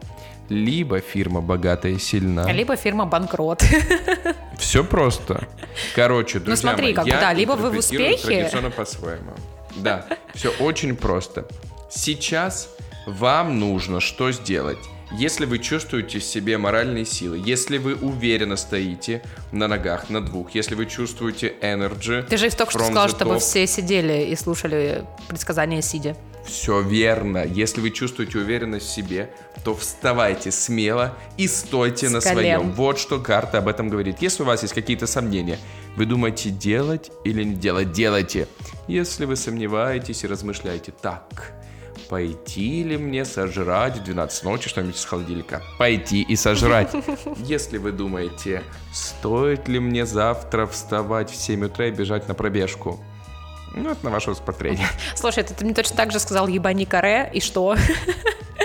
Либо 0.50 1.00
фирма 1.00 1.42
богатая 1.42 1.94
и 1.94 2.00
сильна. 2.00 2.52
Либо 2.52 2.76
фирма 2.76 3.06
банкрот. 3.06 3.64
Все 4.58 4.84
просто. 4.84 5.48
Короче, 5.96 6.40
друзья 6.40 6.70
смотри, 6.70 6.86
мои, 6.88 6.94
как 6.94 7.06
бы, 7.06 7.12
да, 7.12 7.34
либо 7.34 7.54
вы 7.54 7.72
в 7.72 7.78
успехе. 7.78 8.18
традиционно 8.18 8.72
по-своему. 8.72 9.32
Да, 9.78 10.06
все 10.34 10.50
очень 10.60 10.96
просто. 10.96 11.48
Сейчас 11.90 12.70
вам 13.06 13.60
нужно 13.60 14.00
что 14.00 14.32
сделать? 14.32 14.80
Если 15.12 15.46
вы 15.46 15.58
чувствуете 15.58 16.20
в 16.20 16.24
себе 16.24 16.58
моральные 16.60 17.06
силы, 17.06 17.42
если 17.44 17.80
вы 17.80 17.96
уверенно 17.96 18.56
стоите 18.56 19.24
на 19.52 19.68
ногах, 19.68 20.10
на 20.10 20.22
двух, 20.22 20.52
если 20.52 20.76
вы 20.76 20.86
чувствуете 20.86 21.54
energy, 21.62 22.22
Ты 22.24 22.38
же 22.38 22.50
только 22.52 22.72
что 22.72 22.84
сказал, 22.84 23.10
чтобы 23.10 23.40
все 23.40 23.66
сидели 23.66 24.26
и 24.26 24.36
слушали 24.36 25.04
предсказания 25.28 25.82
сидя. 25.82 26.16
Все 26.46 26.82
верно. 26.82 27.46
Если 27.46 27.82
вы 27.82 27.92
чувствуете 27.92 28.40
уверенность 28.40 28.88
в 28.88 28.92
себе, 28.92 29.32
то 29.64 29.76
вставайте 29.76 30.52
смело 30.52 31.16
и 31.38 31.48
стойте 31.48 32.10
С 32.10 32.12
на 32.12 32.22
колен. 32.22 32.34
своем. 32.34 32.72
Вот 32.74 33.00
что 33.00 33.20
карта 33.20 33.60
об 33.60 33.68
этом 33.68 33.90
говорит. 33.90 34.18
Если 34.22 34.44
у 34.44 34.46
вас 34.46 34.62
есть 34.64 34.74
какие-то 34.74 35.06
сомнения, 35.08 35.60
вы 35.96 36.06
думаете 36.06 36.50
делать 36.50 37.12
или 37.24 37.44
не 37.44 37.56
делать, 37.56 37.92
делайте. 37.92 38.48
Если 38.88 39.26
вы 39.26 39.36
сомневаетесь 39.36 40.24
и 40.24 40.28
размышляете, 40.28 40.92
так, 40.92 41.54
пойти 42.10 42.84
ли 42.84 42.98
мне 42.98 43.26
сожрать 43.26 43.98
в 43.98 44.04
12 44.04 44.44
ночи 44.44 44.70
что-нибудь 44.70 44.96
из 44.96 45.06
холодильника? 45.06 45.62
Пойти 45.78 46.22
и 46.22 46.36
сожрать. 46.36 46.92
Если 47.38 47.78
вы 47.78 47.92
думаете, 47.92 48.64
стоит 48.94 49.68
ли 49.68 49.80
мне 49.80 50.06
завтра 50.06 50.66
вставать 50.66 51.30
в 51.30 51.36
7 51.36 51.66
утра 51.66 51.88
и 51.88 51.92
бежать 51.92 52.28
на 52.28 52.34
пробежку? 52.34 53.00
Ну, 53.76 53.92
это 53.92 54.04
на 54.04 54.12
ваше 54.12 54.32
усмотрение. 54.32 54.88
Слушай, 55.16 55.44
ты, 55.44 55.54
ты 55.54 55.66
мне 55.66 55.74
точно 55.74 55.96
так 55.96 56.12
же 56.12 56.20
сказал 56.20 56.48
ебани 56.48 56.86
каре, 56.86 57.30
и 57.34 57.40
что? 57.40 57.76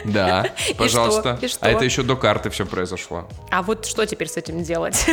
Да, 0.04 0.50
пожалуйста. 0.76 1.38
И 1.40 1.49
что? 1.49 1.64
А 1.64 1.70
это 1.70 1.84
еще 1.84 2.02
до 2.02 2.16
карты 2.16 2.50
все 2.50 2.66
произошло. 2.66 3.26
А 3.50 3.62
вот 3.62 3.87
что 3.87 4.04
теперь 4.04 4.28
с 4.28 4.37
этим 4.37 4.62
делать? 4.62 5.06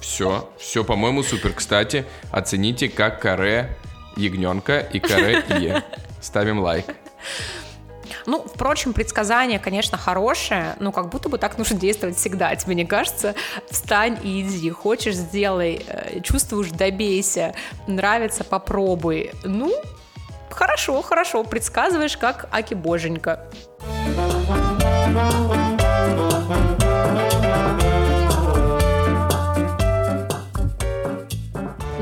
Все, 0.00 0.50
все, 0.58 0.84
по-моему, 0.84 1.22
супер. 1.22 1.52
Кстати, 1.52 2.04
оцените, 2.30 2.88
как 2.88 3.22
каре 3.22 3.76
ягненка 4.16 4.80
и 4.80 4.98
каре 4.98 5.44
е. 5.48 5.82
Ставим 6.20 6.58
лайк. 6.60 6.84
Ну, 8.30 8.44
впрочем, 8.46 8.92
предсказание, 8.92 9.58
конечно, 9.58 9.98
хорошее, 9.98 10.76
но 10.78 10.92
как 10.92 11.08
будто 11.08 11.28
бы 11.28 11.36
так 11.36 11.58
нужно 11.58 11.76
действовать 11.76 12.16
всегда. 12.16 12.54
Тебе 12.60 12.76
не 12.76 12.84
кажется? 12.84 13.34
Встань 13.68 14.18
и 14.22 14.42
иди. 14.42 14.70
Хочешь, 14.70 15.16
сделай. 15.16 15.84
Э, 15.88 16.20
Чувствуешь, 16.20 16.70
добейся. 16.70 17.56
Нравится, 17.88 18.44
попробуй. 18.44 19.32
Ну, 19.42 19.74
хорошо, 20.48 21.02
хорошо. 21.02 21.42
Предсказываешь, 21.42 22.16
как 22.16 22.46
Аки 22.52 22.74
Боженька. 22.74 23.50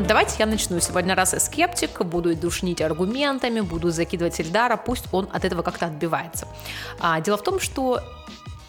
Давайте 0.09 0.37
я 0.39 0.47
начну. 0.47 0.81
Сегодня 0.81 1.15
раз 1.15 1.35
я 1.35 1.39
скептик, 1.39 2.01
буду 2.01 2.35
душнить 2.35 2.81
аргументами, 2.81 3.61
буду 3.61 3.91
закидывать 3.91 4.41
Эльдара, 4.41 4.79
пусть 4.79 5.05
он 5.13 5.29
от 5.35 5.45
этого 5.45 5.61
как-то 5.61 5.85
отбивается. 5.85 6.49
А, 6.99 7.21
дело 7.21 7.37
в 7.37 7.43
том, 7.43 7.61
что 7.61 8.01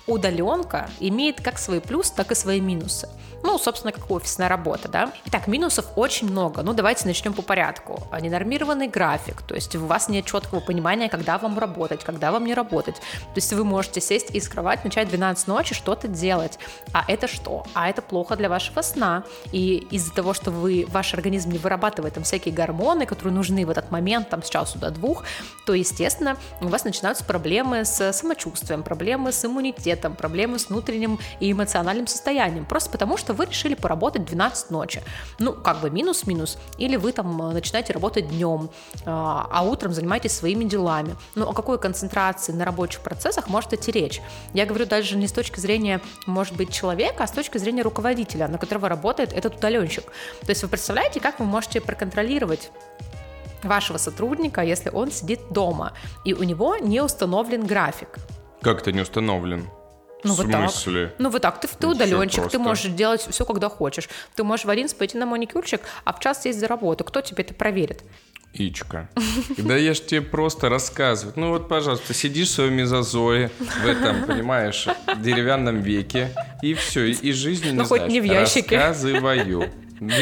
удаленка 0.10 0.89
имеет 1.00 1.42
как 1.42 1.60
свои 1.60 1.80
плюсы, 1.80 2.13
так 2.16 2.32
и 2.32 2.36
свои 2.36 2.60
минусы. 2.60 3.08
Ну, 3.44 3.58
собственно, 3.58 3.92
как 3.92 4.10
офисная 4.12 4.50
работа, 4.50 4.89
да. 4.89 5.13
Итак, 5.25 5.48
минусов 5.48 5.86
очень 5.96 6.30
много. 6.30 6.62
Ну, 6.62 6.74
давайте 6.74 7.06
начнем 7.06 7.34
по 7.34 7.42
порядку. 7.42 8.04
А, 8.12 8.20
Ненормированный 8.20 8.88
график, 8.88 9.42
то 9.44 9.56
есть 9.56 9.75
у 9.75 9.86
вас 9.86 10.10
нет 10.10 10.25
четкого 10.25 10.60
понимания, 10.60 11.10
когда 11.10 11.38
вам 11.38 11.58
работать, 11.58 12.04
когда 12.04 12.32
вам 12.32 12.46
не 12.46 12.54
работать. 12.54 12.96
То 12.96 13.36
есть 13.36 13.54
вы 13.54 13.63
можете 13.63 14.01
сесть 14.01 14.36
и 14.36 14.39
с 14.39 14.50
кровати 14.50 14.82
начать 14.84 15.08
в 15.08 15.12
12 15.12 15.48
ночи 15.48 15.74
что-то 15.74 16.08
делать. 16.08 16.60
А 16.92 17.06
это 17.08 17.28
что? 17.28 17.66
А 17.74 17.89
это 17.89 18.01
плохо 18.01 18.36
для 18.36 18.50
вашего 18.50 18.82
сна. 18.82 19.24
И 19.51 19.88
из-за 19.92 20.13
того, 20.13 20.34
что 20.34 20.51
вы, 20.51 20.86
ваш 20.89 21.13
организм 21.13 21.51
не 21.51 21.58
вырабатывает 21.58 22.16
там 22.16 22.24
всякие 22.24 22.54
гормоны, 22.54 23.06
которые 23.06 23.34
нужны 23.34 23.66
в 23.66 23.70
этот 23.70 23.89
момент, 23.92 24.30
там, 24.30 24.44
с 24.44 24.50
часу 24.50 24.80
до 24.80 24.92
двух, 24.92 25.24
то, 25.66 25.74
естественно, 25.74 26.36
у 26.62 26.68
вас 26.68 26.84
начинаются 26.84 27.24
проблемы 27.24 27.86
с 27.86 28.12
самочувствием, 28.12 28.84
проблемы 28.84 29.32
с 29.32 29.46
иммунитетом, 29.46 29.99
проблемы 30.01 30.58
с 30.58 30.70
внутренним 30.70 31.20
и 31.39 31.51
эмоциональным 31.51 32.08
состоянием. 32.08 32.65
Просто 32.65 32.89
потому, 32.89 33.18
что 33.18 33.34
вы 33.34 33.46
решили 33.46 33.75
поработать 33.75 34.25
12 34.25 34.72
ночи. 34.72 35.01
Ну, 35.39 35.53
как 35.53 35.82
бы 35.82 35.89
минус-минус. 35.89 36.58
Или 36.77 36.96
вы 36.96 37.12
там 37.12 37.41
э, 37.41 37.53
начинаете 37.53 37.94
работать 37.94 38.29
днем, 38.29 38.70
а 39.06 39.60
а 39.60 39.63
утром 39.63 39.94
занимаетесь 39.94 40.32
своими 40.32 40.63
делами. 40.63 41.15
Ну, 41.36 41.50
о 41.50 41.53
какой 41.53 41.79
концентрации 41.79 42.53
на 42.53 42.63
рабочих 42.65 43.01
процессах 43.01 43.50
может 43.50 43.74
идти 43.74 43.91
речь? 43.91 44.22
Я 44.53 44.65
говорю 44.65 44.86
даже 44.86 45.18
не 45.18 45.27
с 45.27 45.32
точки 45.32 45.60
зрения, 45.60 46.01
может 46.25 46.56
быть, 46.56 46.72
человека, 46.72 47.24
а 47.24 47.27
с 47.27 47.32
точки 47.32 47.58
зрения 47.58 47.82
руководителя, 47.82 48.48
на 48.48 48.58
которого 48.58 48.88
работает 48.88 49.34
этот 49.34 49.58
удаленщик. 49.58 50.06
То 50.41 50.50
есть 50.50 50.63
вы 50.63 50.70
представляете, 50.70 51.20
как 51.20 51.39
вы 51.39 51.46
можете 51.46 51.82
проконтролировать 51.82 52.72
вашего 53.63 53.98
сотрудника, 53.98 54.62
если 54.62 54.89
он 54.89 55.12
сидит 55.12 55.39
дома, 55.51 55.94
и 56.24 56.34
у 56.34 56.44
него 56.44 56.77
не 56.77 57.01
установлен 57.01 57.65
график. 57.65 58.18
Как 58.62 58.82
это 58.82 58.91
не 58.91 59.01
установлен? 59.01 59.68
Ну, 60.24 60.34
в 60.34 60.38
вот 60.38 60.52
так. 60.52 60.70
Ну, 61.18 61.30
вот 61.30 61.42
так, 61.42 61.62
ты, 61.62 61.68
ты 61.68 61.88
Ну, 61.88 61.96
просто. 61.96 62.50
ты 62.50 62.60
можешь 62.60 62.92
делать 62.92 63.26
все, 63.30 63.46
когда 63.46 63.70
хочешь. 63.70 64.10
Ты 64.36 64.44
можешь 64.44 64.66
в 64.66 64.70
один 64.70 64.90
пойти 64.90 65.18
на 65.18 65.26
маникюрчик, 65.26 65.82
а 66.04 66.14
в 66.14 66.20
час 66.20 66.44
сесть 66.44 66.60
за 66.60 66.68
работу. 66.68 67.04
Кто 67.04 67.22
тебе 67.22 67.44
это 67.44 67.54
проверит? 67.54 68.04
Ичка, 68.52 69.08
да 69.58 69.78
я 69.78 69.94
ж 69.94 70.00
тебе 70.00 70.22
просто 70.22 70.70
рассказываю. 70.70 71.34
Ну 71.36 71.50
вот, 71.50 71.70
пожалуйста, 71.70 72.16
сидишь 72.16 72.48
в 72.48 72.52
своем 72.52 72.74
мезозое, 72.74 73.52
в 73.60 73.86
этом, 73.86 74.26
понимаешь, 74.26 74.88
деревянном 75.18 75.82
веке, 75.82 76.32
и 76.64 76.74
все, 76.74 77.06
и, 77.06 77.12
и 77.12 77.32
жизнь 77.32 77.66
не 77.66 77.74
Ну, 77.74 77.86
хоть 77.86 78.08
не 78.08 78.20
в 78.20 78.24
ящике. 78.24 78.76
Рассказываю. 78.76 79.72
Да, 80.00 80.16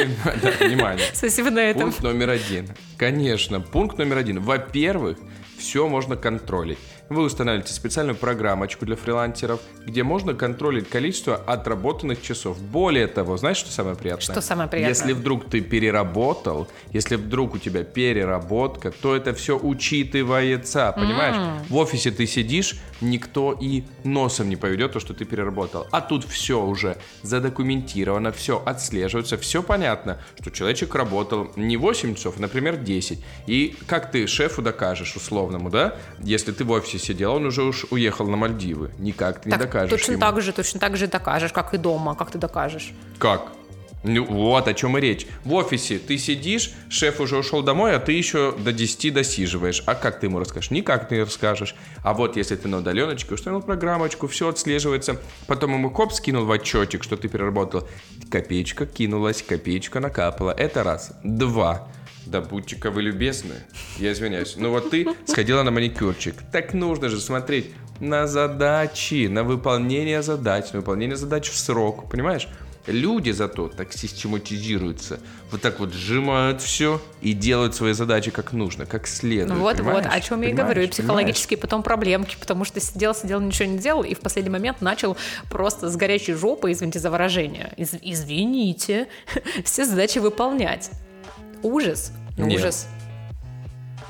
внимание. 0.60 1.06
Спасибо 1.14 1.52
на 1.52 1.60
этом. 1.60 1.84
Пункт 1.84 2.02
номер 2.04 2.32
один. 2.32 2.68
Конечно, 2.98 3.62
пункт 3.62 3.98
номер 3.98 4.18
один. 4.18 4.42
Во-первых, 4.42 5.18
все 5.58 5.88
можно 5.88 6.16
контролить. 6.18 6.80
Вы 7.10 7.24
устанавливаете 7.24 7.74
специальную 7.74 8.18
программочку 8.18 8.86
для 8.86 8.98
фрилансеров, 8.98 9.62
где 9.86 10.04
можно 10.04 10.34
контролить 10.34 10.90
количество 10.90 11.36
отработанных 11.36 12.22
часов. 12.22 12.60
Более 12.60 13.08
того, 13.08 13.38
знаешь, 13.38 13.58
что 13.58 13.72
самое 13.72 13.96
приятное? 13.96 14.24
Что 14.24 14.42
самое 14.42 14.70
приятное? 14.70 14.90
Если 14.90 15.14
вдруг 15.14 15.50
ты 15.50 15.62
переработал, 15.62 16.68
если 16.92 17.16
вдруг 17.16 17.56
у 17.56 17.58
тебя 17.60 17.84
переработка, 17.84 18.92
то 18.92 19.16
это 19.16 19.34
все 19.34 19.58
учитывается, 19.58 20.94
понимаешь? 20.96 21.62
В 21.70 21.78
офисе 21.78 22.12
ты 22.12 22.28
сидишь, 22.28 22.76
никто 23.00 23.58
и 23.60 23.84
носом 24.04 24.50
не 24.50 24.58
поведет 24.58 24.92
то, 24.92 25.00
что 25.00 25.14
ты 25.14 25.24
переработал. 25.24 25.88
А 25.92 26.02
тут 26.02 26.26
все 26.26 26.62
уже 26.62 26.98
задокументировано, 27.22 28.34
все 28.34 28.62
отслеживается, 28.66 29.38
все 29.38 29.64
понятно, 29.64 30.20
что 30.42 30.52
человечек 30.52 30.94
работал 30.94 31.52
не 31.56 31.78
8 31.78 32.16
часов, 32.16 32.36
а, 32.38 32.42
например, 32.42 32.78
10. 32.78 33.24
И 33.46 33.76
как 33.88 34.12
ты 34.12 34.28
шефу 34.28 34.62
докажешь 34.62 35.16
условному, 35.16 35.70
да? 35.70 35.96
Если 36.20 36.52
ты 36.52 36.66
в 36.66 36.72
офисе 36.72 36.97
сидел, 36.98 37.34
он 37.36 37.46
уже 37.46 37.64
уж 37.64 37.86
уехал 37.90 38.28
на 38.28 38.38
Мальдивы. 38.38 38.92
Никак 39.00 39.42
ты 39.42 39.50
не 39.50 39.58
Так, 39.58 39.62
докажешь 39.68 39.90
точно 39.90 40.12
ему. 40.14 40.22
так 40.22 40.42
же, 40.42 40.52
точно 40.54 40.80
так 40.80 40.98
же 40.98 41.08
докажешь, 41.08 41.52
как 41.52 41.74
и 41.74 41.78
дома. 41.78 42.16
Как 42.16 42.32
ты 42.32 42.38
докажешь? 42.38 42.94
Как? 43.20 43.52
Ну, 44.04 44.26
вот 44.26 44.68
о 44.68 44.74
чем 44.74 44.98
и 44.98 45.02
речь. 45.02 45.28
В 45.44 45.54
офисе 45.56 45.98
ты 45.98 46.18
сидишь, 46.18 46.72
шеф 46.88 47.20
уже 47.20 47.36
ушел 47.38 47.62
домой, 47.64 47.96
а 47.96 48.00
ты 48.00 48.12
еще 48.14 48.54
до 48.58 48.72
10 48.72 49.14
досиживаешь. 49.14 49.84
А 49.86 49.96
как 49.96 50.20
ты 50.20 50.28
ему 50.28 50.40
расскажешь? 50.40 50.72
Никак 50.72 51.10
ты 51.10 51.16
не 51.16 51.22
расскажешь. 51.24 51.76
А 52.04 52.14
вот 52.14 52.38
если 52.38 52.56
ты 52.56 52.68
на 52.68 52.78
удаленочке 52.78 53.34
установил 53.34 53.64
программочку, 53.66 54.28
все 54.28 54.48
отслеживается, 54.50 55.20
потом 55.48 55.74
ему 55.74 55.90
коп 55.90 56.14
скинул 56.14 56.46
в 56.46 56.50
отчетик, 56.50 57.04
что 57.04 57.18
ты 57.18 57.28
переработал, 57.28 57.88
копеечка 58.30 58.86
кинулась, 58.86 59.42
копеечка 59.42 60.00
накапала. 60.00 60.52
Это 60.52 60.84
раз. 60.84 61.12
Два. 61.24 61.88
Да 62.28 62.42
будьте-ка 62.42 62.92
вы 62.92 63.02
любезны. 63.04 63.56
Я 63.98 64.12
извиняюсь. 64.12 64.56
Ну 64.58 64.70
вот 64.72 64.90
ты 64.90 65.08
сходила 65.26 65.64
на 65.64 65.72
маникюрчик. 65.72 66.36
Так 66.52 66.74
нужно 66.74 67.10
же 67.10 67.20
смотреть 67.20 67.72
на 68.00 68.28
задачи, 68.28 69.28
на 69.28 69.44
выполнение 69.44 70.22
задач, 70.22 70.72
на 70.74 70.80
выполнение 70.80 71.16
задач 71.16 71.50
в 71.50 71.58
срок. 71.58 72.10
Понимаешь? 72.10 72.48
Люди 72.86 73.32
зато 73.32 73.68
так 73.68 73.92
систематизируются, 73.92 75.20
вот 75.52 75.62
так 75.62 75.80
вот 75.82 75.94
сжимают 75.94 76.62
все 76.62 77.02
и 77.22 77.34
делают 77.34 77.76
свои 77.76 77.92
задачи 77.92 78.32
как 78.32 78.54
нужно, 78.54 78.86
как 78.86 79.08
следует. 79.08 79.50
Ну 79.50 79.56
вот, 79.60 79.78
вот, 79.80 79.86
понимаешь? 79.86 80.06
о 80.10 80.22
чем 80.22 80.42
я 80.42 80.48
и 80.48 80.52
Понимаешь? 80.52 80.56
говорю. 80.56 80.70
И 80.70 80.74
Понимаешь? 80.74 80.92
психологические 80.96 81.58
потом 81.58 81.84
проблемки, 81.84 82.38
потому 82.40 82.64
что 82.64 82.80
сидел, 82.80 83.14
сидел, 83.14 83.42
ничего 83.42 83.68
не 83.68 83.78
делал, 83.78 84.04
и 84.04 84.14
в 84.14 84.22
последний 84.22 84.52
момент 84.52 84.80
начал 84.82 85.18
просто 85.50 85.90
с 85.90 85.98
горячей 85.98 86.32
жопы, 86.34 86.72
извините 86.72 87.00
за 87.00 87.12
выражение, 87.12 87.74
из- 87.76 87.96
извините, 88.02 89.08
все 89.66 89.84
задачи 89.86 90.20
выполнять. 90.20 90.90
Ужас. 91.64 92.12
Ну, 92.38 92.46
Нет. 92.46 92.60
Ужас. 92.60 92.88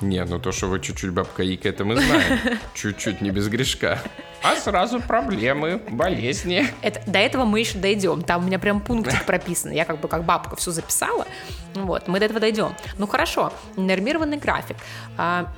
Не, 0.01 0.23
ну 0.25 0.37
то, 0.39 0.51
что 0.51 0.67
вы 0.67 0.79
чуть-чуть 0.79 1.11
бабка 1.11 1.43
Ика, 1.43 1.69
это 1.69 1.83
мы 1.83 1.95
знаем. 1.95 2.39
Чуть-чуть, 2.75 3.21
не 3.21 3.31
без 3.31 3.47
грешка. 3.47 3.99
А 4.43 4.55
сразу 4.55 4.99
проблемы, 5.01 5.81
болезни. 5.89 6.67
Это, 6.81 7.01
до 7.07 7.17
этого 7.17 7.45
мы 7.45 7.59
еще 7.59 7.79
дойдем. 7.79 8.21
Там 8.21 8.43
у 8.43 8.47
меня 8.47 8.59
прям 8.59 8.79
пунктик 8.79 9.25
прописан. 9.25 9.71
Я 9.71 9.85
как 9.85 9.99
бы 9.99 10.07
как 10.07 10.23
бабка 10.23 10.55
все 10.55 10.71
записала. 10.71 11.25
Вот, 11.73 12.07
мы 12.07 12.19
до 12.19 12.25
этого 12.25 12.39
дойдем. 12.39 12.75
Ну 12.99 13.07
хорошо, 13.07 13.51
нормированный 13.75 14.37
график. 14.37 14.77
А, 15.17 15.51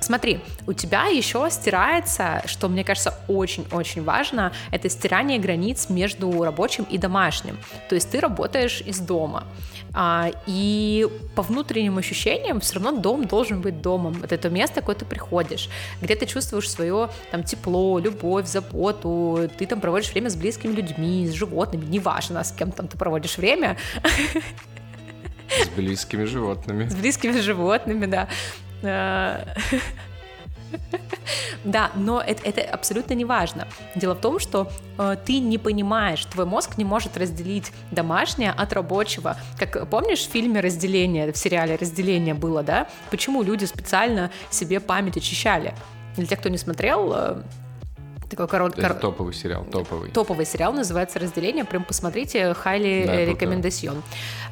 Смотри, 0.00 0.40
у 0.66 0.72
тебя 0.72 1.04
еще 1.04 1.46
стирается, 1.50 2.42
что 2.46 2.68
мне 2.68 2.84
кажется 2.84 3.14
очень-очень 3.28 4.02
важно, 4.02 4.50
это 4.70 4.88
стирание 4.88 5.38
границ 5.38 5.90
между 5.90 6.42
рабочим 6.42 6.84
и 6.84 6.96
домашним. 6.96 7.58
То 7.90 7.94
есть 7.94 8.10
ты 8.10 8.18
работаешь 8.18 8.80
из 8.80 8.98
дома. 8.98 9.44
А, 9.92 10.30
и 10.46 11.08
по 11.34 11.42
внутренним 11.42 11.98
ощущениям 11.98 12.60
все 12.60 12.74
равно 12.74 12.92
дом 13.00 13.26
должен 13.26 13.60
быть 13.60 13.82
домом. 13.82 14.22
Это 14.22 14.38
то 14.38 14.48
место, 14.50 14.82
куда 14.82 15.00
ты 15.00 15.04
приходишь, 15.04 15.68
где 16.00 16.14
ты 16.14 16.26
чувствуешь 16.26 16.70
свое 16.70 17.10
там 17.30 17.42
тепло, 17.42 17.98
любовь, 17.98 18.46
заботу, 18.46 19.48
ты 19.58 19.66
там 19.66 19.80
проводишь 19.80 20.12
время 20.12 20.30
с 20.30 20.36
близкими 20.36 20.72
людьми, 20.72 21.26
с 21.26 21.32
животными, 21.32 21.84
неважно, 21.86 22.44
с 22.44 22.52
кем 22.52 22.70
там 22.72 22.86
ты 22.88 22.96
проводишь 22.96 23.38
время, 23.38 23.76
С 25.64 25.68
близкими 25.76 26.24
животными. 26.24 26.88
с 26.88 26.94
близкими 26.94 27.40
животными, 27.40 28.06
да. 28.06 28.28
Да, 31.64 31.90
но 31.94 32.20
это, 32.20 32.42
это 32.48 32.62
абсолютно 32.62 33.14
не 33.14 33.24
важно. 33.24 33.66
Дело 33.94 34.14
в 34.14 34.20
том, 34.20 34.38
что 34.38 34.70
э, 34.98 35.16
ты 35.24 35.38
не 35.38 35.58
понимаешь, 35.58 36.24
твой 36.24 36.46
мозг 36.46 36.78
не 36.78 36.84
может 36.84 37.16
разделить 37.16 37.72
домашнее 37.90 38.50
от 38.50 38.72
рабочего. 38.72 39.36
Как 39.58 39.88
помнишь 39.88 40.20
в 40.20 40.30
фильме 40.30 40.60
«Разделение», 40.60 41.32
в 41.32 41.36
сериале 41.36 41.76
«Разделение» 41.76 42.34
было, 42.34 42.62
да? 42.62 42.88
Почему 43.10 43.42
люди 43.42 43.64
специально 43.66 44.30
себе 44.50 44.80
память 44.80 45.16
очищали? 45.16 45.74
Для 46.16 46.26
тех, 46.26 46.40
кто 46.40 46.48
не 46.48 46.58
смотрел, 46.58 47.12
э, 47.14 47.42
такой 48.30 48.48
короткий... 48.48 48.80
Это 48.80 48.94
топовый 48.94 49.34
сериал, 49.34 49.64
топовый. 49.64 50.10
Топовый 50.10 50.46
сериал 50.46 50.72
называется 50.72 51.18
«Разделение». 51.18 51.64
Прям 51.64 51.84
посмотрите, 51.84 52.56
highly 52.64 53.06
Да, 53.06 53.24
рекомендацион. 53.24 54.02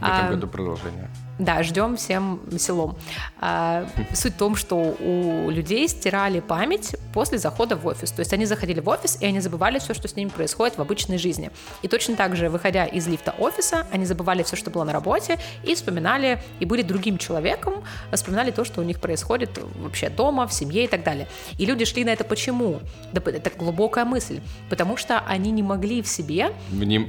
В 0.01 0.05
этом 0.05 0.31
году 0.31 0.47
продолжение. 0.47 1.09
Да, 1.39 1.63
ждем 1.63 1.97
всем 1.97 2.41
селом. 2.59 2.97
А, 3.41 3.87
суть 4.13 4.35
в 4.35 4.37
том, 4.37 4.57
что 4.57 4.77
у 4.77 5.51
людей 5.51 5.87
стирали 5.89 6.41
память 6.41 6.97
после 7.15 7.39
захода 7.39 7.77
в 7.77 7.87
офис. 7.87 8.11
То 8.11 8.21
есть 8.21 8.33
они 8.33 8.45
заходили 8.45 8.81
в 8.81 8.89
офис, 8.89 9.19
и 9.21 9.27
они 9.27 9.41
забывали 9.41 9.79
все, 9.79 9.95
что 9.95 10.09
с 10.09 10.17
ними 10.17 10.31
происходит 10.31 10.79
в 10.79 10.81
обычной 10.81 11.19
жизни. 11.19 11.51
И 11.83 11.89
точно 11.89 12.17
так 12.17 12.35
же, 12.37 12.49
выходя 12.49 12.87
из 12.87 13.07
лифта 13.07 13.35
офиса, 13.39 13.87
они 13.93 14.05
забывали 14.05 14.43
все, 14.43 14.57
что 14.57 14.71
было 14.71 14.85
на 14.85 14.93
работе, 14.93 15.39
и 15.63 15.75
вспоминали, 15.75 16.43
и 16.59 16.65
были 16.65 16.83
другим 16.83 17.19
человеком, 17.19 17.85
вспоминали 18.13 18.51
то, 18.51 18.65
что 18.65 18.81
у 18.81 18.85
них 18.85 19.01
происходит 19.01 19.59
вообще 19.77 20.09
дома, 20.11 20.47
в 20.47 20.53
семье 20.53 20.85
и 20.85 20.89
так 20.89 21.05
далее. 21.05 21.29
И 21.57 21.67
люди 21.67 21.85
шли 21.85 22.05
на 22.05 22.11
это 22.11 22.25
почему? 22.25 22.81
Да, 23.13 23.23
это 23.31 23.51
глубокая 23.57 24.05
мысль. 24.05 24.41
Потому 24.69 24.97
что 24.97 25.21
они 25.21 25.53
не 25.53 25.63
могли 25.63 26.03
в 26.03 26.09
себе. 26.09 26.53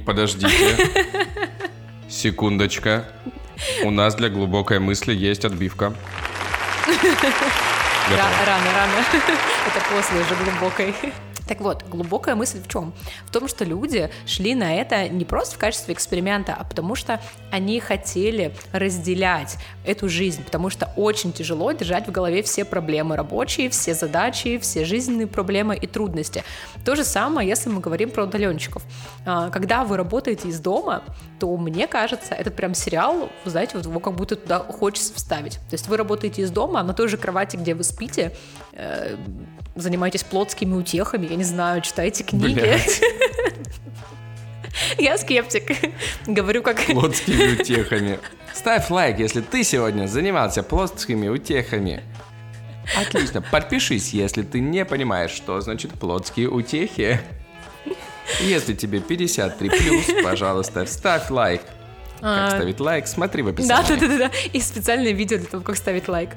Подождите. 0.04 0.76
Секундочка. 2.08 3.06
У 3.84 3.90
нас 3.90 4.14
для 4.14 4.28
глубокой 4.28 4.78
мысли 4.78 5.14
есть 5.14 5.44
отбивка. 5.44 5.94
Ра- 8.10 8.46
рано, 8.46 8.72
рано. 8.74 8.92
Это 9.66 9.84
после 9.90 10.20
уже 10.20 10.34
глубокой. 10.44 10.94
Так 11.50 11.60
вот, 11.62 11.82
глубокая 11.88 12.36
мысль 12.36 12.62
в 12.62 12.68
чем? 12.68 12.92
В 13.26 13.32
том, 13.32 13.48
что 13.48 13.64
люди 13.64 14.08
шли 14.24 14.54
на 14.54 14.72
это 14.76 15.08
не 15.08 15.24
просто 15.24 15.56
в 15.56 15.58
качестве 15.58 15.94
эксперимента, 15.94 16.54
а 16.56 16.62
потому 16.62 16.94
что 16.94 17.20
они 17.50 17.80
хотели 17.80 18.54
разделять 18.72 19.56
эту 19.84 20.08
жизнь, 20.08 20.44
потому 20.44 20.70
что 20.70 20.92
очень 20.94 21.32
тяжело 21.32 21.72
держать 21.72 22.06
в 22.06 22.12
голове 22.12 22.44
все 22.44 22.64
проблемы 22.64 23.16
рабочие, 23.16 23.68
все 23.68 23.94
задачи, 23.94 24.58
все 24.58 24.84
жизненные 24.84 25.26
проблемы 25.26 25.74
и 25.74 25.88
трудности. 25.88 26.44
То 26.84 26.94
же 26.94 27.02
самое, 27.02 27.48
если 27.48 27.68
мы 27.68 27.80
говорим 27.80 28.10
про 28.10 28.24
удаленщиков. 28.26 28.84
А, 29.26 29.50
Когда 29.50 29.82
вы 29.82 29.96
работаете 29.96 30.46
из 30.46 30.60
дома, 30.60 31.02
то 31.40 31.56
мне 31.56 31.88
кажется, 31.88 32.34
этот 32.34 32.54
прям 32.54 32.74
сериал, 32.74 33.28
вы 33.44 33.50
знаете, 33.50 33.72
вот 33.76 33.86
его 33.86 33.98
как 33.98 34.14
будто 34.14 34.36
туда 34.36 34.60
хочется 34.60 35.12
вставить. 35.14 35.54
То 35.54 35.72
есть 35.72 35.88
вы 35.88 35.96
работаете 35.96 36.42
из 36.42 36.52
дома, 36.52 36.80
на 36.84 36.94
той 36.94 37.08
же 37.08 37.16
кровати, 37.16 37.56
где 37.56 37.74
вы 37.74 37.82
спите, 37.82 37.99
э, 38.72 39.16
занимаетесь 39.74 40.24
плотскими 40.24 40.74
утехами, 40.74 41.26
я 41.26 41.36
не 41.36 41.44
знаю, 41.44 41.82
читаете 41.82 42.24
книги. 42.24 42.78
Я 44.98 45.18
скептик. 45.18 45.76
Говорю 46.26 46.62
как... 46.62 46.84
Плотскими 46.86 47.60
утехами. 47.60 48.18
Ставь 48.54 48.90
лайк, 48.90 49.18
если 49.18 49.40
ты 49.40 49.64
сегодня 49.64 50.06
занимался 50.06 50.62
плотскими 50.62 51.28
утехами. 51.28 52.02
Отлично. 52.98 53.42
Подпишись, 53.42 54.10
если 54.10 54.42
ты 54.42 54.60
не 54.60 54.84
понимаешь, 54.84 55.30
что 55.30 55.60
значит 55.60 55.92
плотские 55.92 56.48
утехи. 56.48 57.20
Если 58.40 58.74
тебе 58.74 59.00
53 59.00 59.68
плюс, 59.68 60.06
пожалуйста, 60.22 60.86
ставь 60.86 61.30
лайк. 61.30 61.62
Как 62.20 62.52
А, 62.52 62.56
ставить 62.56 62.80
лайк, 62.80 63.06
смотри 63.06 63.42
в 63.42 63.48
описании. 63.48 63.88
да, 63.88 63.96
да, 63.96 64.06
да, 64.08 64.18
да. 64.18 64.30
И 64.52 64.60
специальное 64.60 65.12
видео 65.12 65.38
для 65.38 65.46
того, 65.46 65.62
как 65.62 65.76
ставить 65.76 66.08
лайк. 66.08 66.30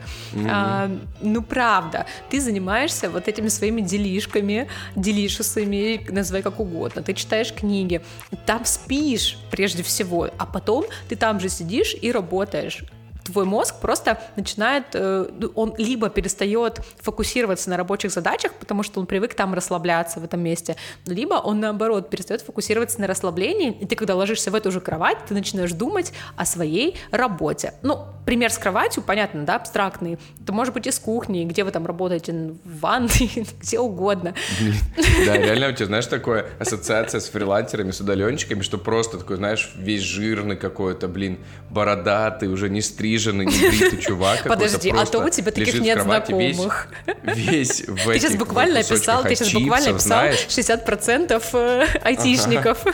А, 0.47 0.89
ну, 1.21 1.41
правда, 1.41 2.05
ты 2.29 2.39
занимаешься 2.39 3.09
вот 3.09 3.27
этими 3.27 3.49
своими 3.49 3.81
делишками, 3.81 4.67
делишесами, 4.95 6.05
называй 6.09 6.41
как 6.41 6.59
угодно. 6.59 7.01
Ты 7.03 7.13
читаешь 7.13 7.53
книги, 7.53 8.01
там 8.45 8.65
спишь 8.65 9.37
прежде 9.51 9.83
всего, 9.83 10.29
а 10.37 10.45
потом 10.45 10.85
ты 11.09 11.15
там 11.15 11.39
же 11.39 11.49
сидишь 11.49 11.95
и 12.01 12.11
работаешь. 12.11 12.83
Твой 13.23 13.45
мозг 13.45 13.75
просто 13.81 14.19
начинает, 14.35 14.85
э, 14.93 15.27
он 15.55 15.73
либо 15.77 16.09
перестает 16.09 16.79
фокусироваться 17.01 17.69
на 17.69 17.77
рабочих 17.77 18.11
задачах, 18.11 18.53
потому 18.53 18.83
что 18.83 18.99
он 18.99 19.05
привык 19.05 19.33
там 19.33 19.53
расслабляться 19.53 20.19
в 20.19 20.23
этом 20.23 20.41
месте, 20.41 20.75
либо 21.05 21.35
он 21.35 21.59
наоборот 21.59 22.09
перестает 22.09 22.41
фокусироваться 22.41 22.99
на 23.01 23.07
расслаблении, 23.07 23.71
и 23.71 23.85
ты 23.85 23.95
когда 23.95 24.15
ложишься 24.15 24.51
в 24.51 24.55
эту 24.55 24.71
же 24.71 24.81
кровать, 24.81 25.17
ты 25.27 25.33
начинаешь 25.33 25.71
думать 25.71 26.13
о 26.35 26.45
своей 26.45 26.97
работе. 27.11 27.73
Ну, 27.81 28.05
пример 28.25 28.51
с 28.51 28.57
кроватью, 28.57 29.03
понятно, 29.03 29.45
да, 29.45 29.55
абстрактный. 29.55 30.17
Это 30.41 30.53
может 30.53 30.73
быть 30.73 30.87
из 30.87 30.99
кухни, 30.99 31.43
где 31.45 31.63
вы 31.63 31.71
там 31.71 31.85
работаете, 31.85 32.53
в 32.63 32.79
ванной, 32.79 33.47
где 33.61 33.79
угодно. 33.79 34.33
Да, 35.25 35.37
реально 35.37 35.69
у 35.69 35.71
тебя, 35.71 35.87
знаешь, 35.87 36.05
такое 36.07 36.47
ассоциация 36.59 37.19
с 37.19 37.29
фрилансерами, 37.29 37.91
с 37.91 37.99
удаленщиками, 37.99 38.61
что 38.61 38.77
просто 38.77 39.17
такой, 39.17 39.37
знаешь, 39.37 39.73
весь 39.77 40.01
жирный 40.01 40.55
какой-то, 40.55 41.07
блин, 41.07 41.39
бородатый, 41.69 42.49
уже 42.49 42.69
не 42.69 42.81
стриженный, 42.81 43.12
не 43.43 43.69
бритый 43.69 43.99
чувак 43.99 44.43
Подожди, 44.43 44.93
а 44.95 45.05
то 45.05 45.19
у 45.19 45.29
тебя 45.29 45.51
таких 45.51 45.79
нет 45.79 46.01
знакомых. 46.01 46.87
Весь, 47.23 47.87
в 47.87 48.11
Ты 48.11 48.19
сейчас 48.19 48.35
буквально 48.35 48.79
описал, 48.79 49.23
ты 49.23 49.35
сейчас 49.35 49.53
буквально 49.53 49.91
описал 49.91 50.25
60% 50.27 51.43
э, 51.53 51.85
айтишников. 52.03 52.85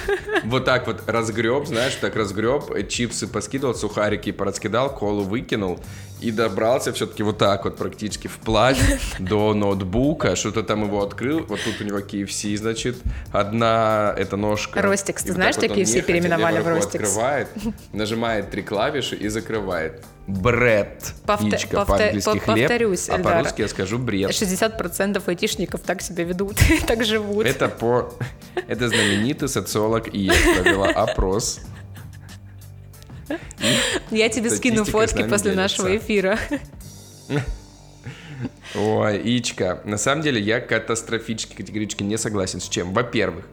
Вот 0.44 0.66
так 0.66 0.88
вот 0.88 1.04
разгреб, 1.08 1.66
знаешь, 1.68 1.96
так 1.96 2.16
разгреб, 2.16 2.88
чипсы 2.88 3.28
поскидывал, 3.28 3.76
сухарики 3.76 4.32
пораскидал, 4.32 4.94
колу 4.94 5.24
выкинул, 5.24 5.80
и 6.22 6.32
добрался 6.32 6.92
все-таки 6.94 7.24
вот 7.24 7.38
так 7.38 7.64
вот 7.66 7.78
практически 7.78 8.28
вплавь 8.28 8.80
до 9.20 9.54
ноутбука, 9.54 10.36
что-то 10.36 10.64
там 10.64 10.84
его 10.84 11.02
открыл, 11.04 11.46
вот 11.48 11.60
тут 11.64 11.80
у 11.80 11.84
него 11.84 12.00
KFC, 12.00 12.58
значит, 12.58 12.98
одна 13.32 14.14
эта 14.18 14.36
ножка. 14.38 14.82
Ростикс, 14.82 15.24
ты 15.24 15.34
знаешь, 15.34 15.56
что 15.56 15.66
KFC 15.66 16.02
переименовали 16.02 16.60
в 16.60 16.68
Ростикс? 16.68 17.04
открывает, 17.04 17.48
нажимает 17.94 18.52
три 18.52 18.64
клавиши 18.64 19.16
и 19.16 19.28
закрывает. 19.30 20.04
Бред. 20.30 21.14
Повтор, 21.26 21.60
повтор, 21.72 21.86
по-английски 21.86 22.38
хлеб, 22.38 22.68
повторюсь, 22.68 23.10
а 23.10 23.18
по-русски 23.18 23.62
я 23.62 23.68
скажу 23.68 23.98
бред. 23.98 24.30
60% 24.30 25.24
айтишников 25.26 25.82
так 25.82 26.02
себя 26.02 26.24
ведут, 26.24 26.58
так 26.88 27.04
живут. 27.04 27.46
Это 27.46 27.68
по... 27.68 28.14
Это 28.68 28.90
знаменитый 28.90 29.50
социолог 29.50 30.08
ИЕС 30.14 30.62
провела 30.62 30.90
опрос 30.90 31.62
я 34.12 34.30
тебе 34.30 34.50
скину 34.50 34.86
фотки 34.86 35.28
после 35.28 35.54
нашего 35.54 35.96
эфира. 35.96 36.40
Ой, 38.76 39.22
Ичка, 39.24 39.82
на 39.84 39.98
самом 39.98 40.22
деле 40.22 40.40
я 40.40 40.62
катастрофически, 40.62 41.56
категорически 41.56 42.04
не 42.04 42.18
согласен 42.18 42.62
с 42.62 42.70
чем. 42.70 42.94
Во-первых, 42.94 43.46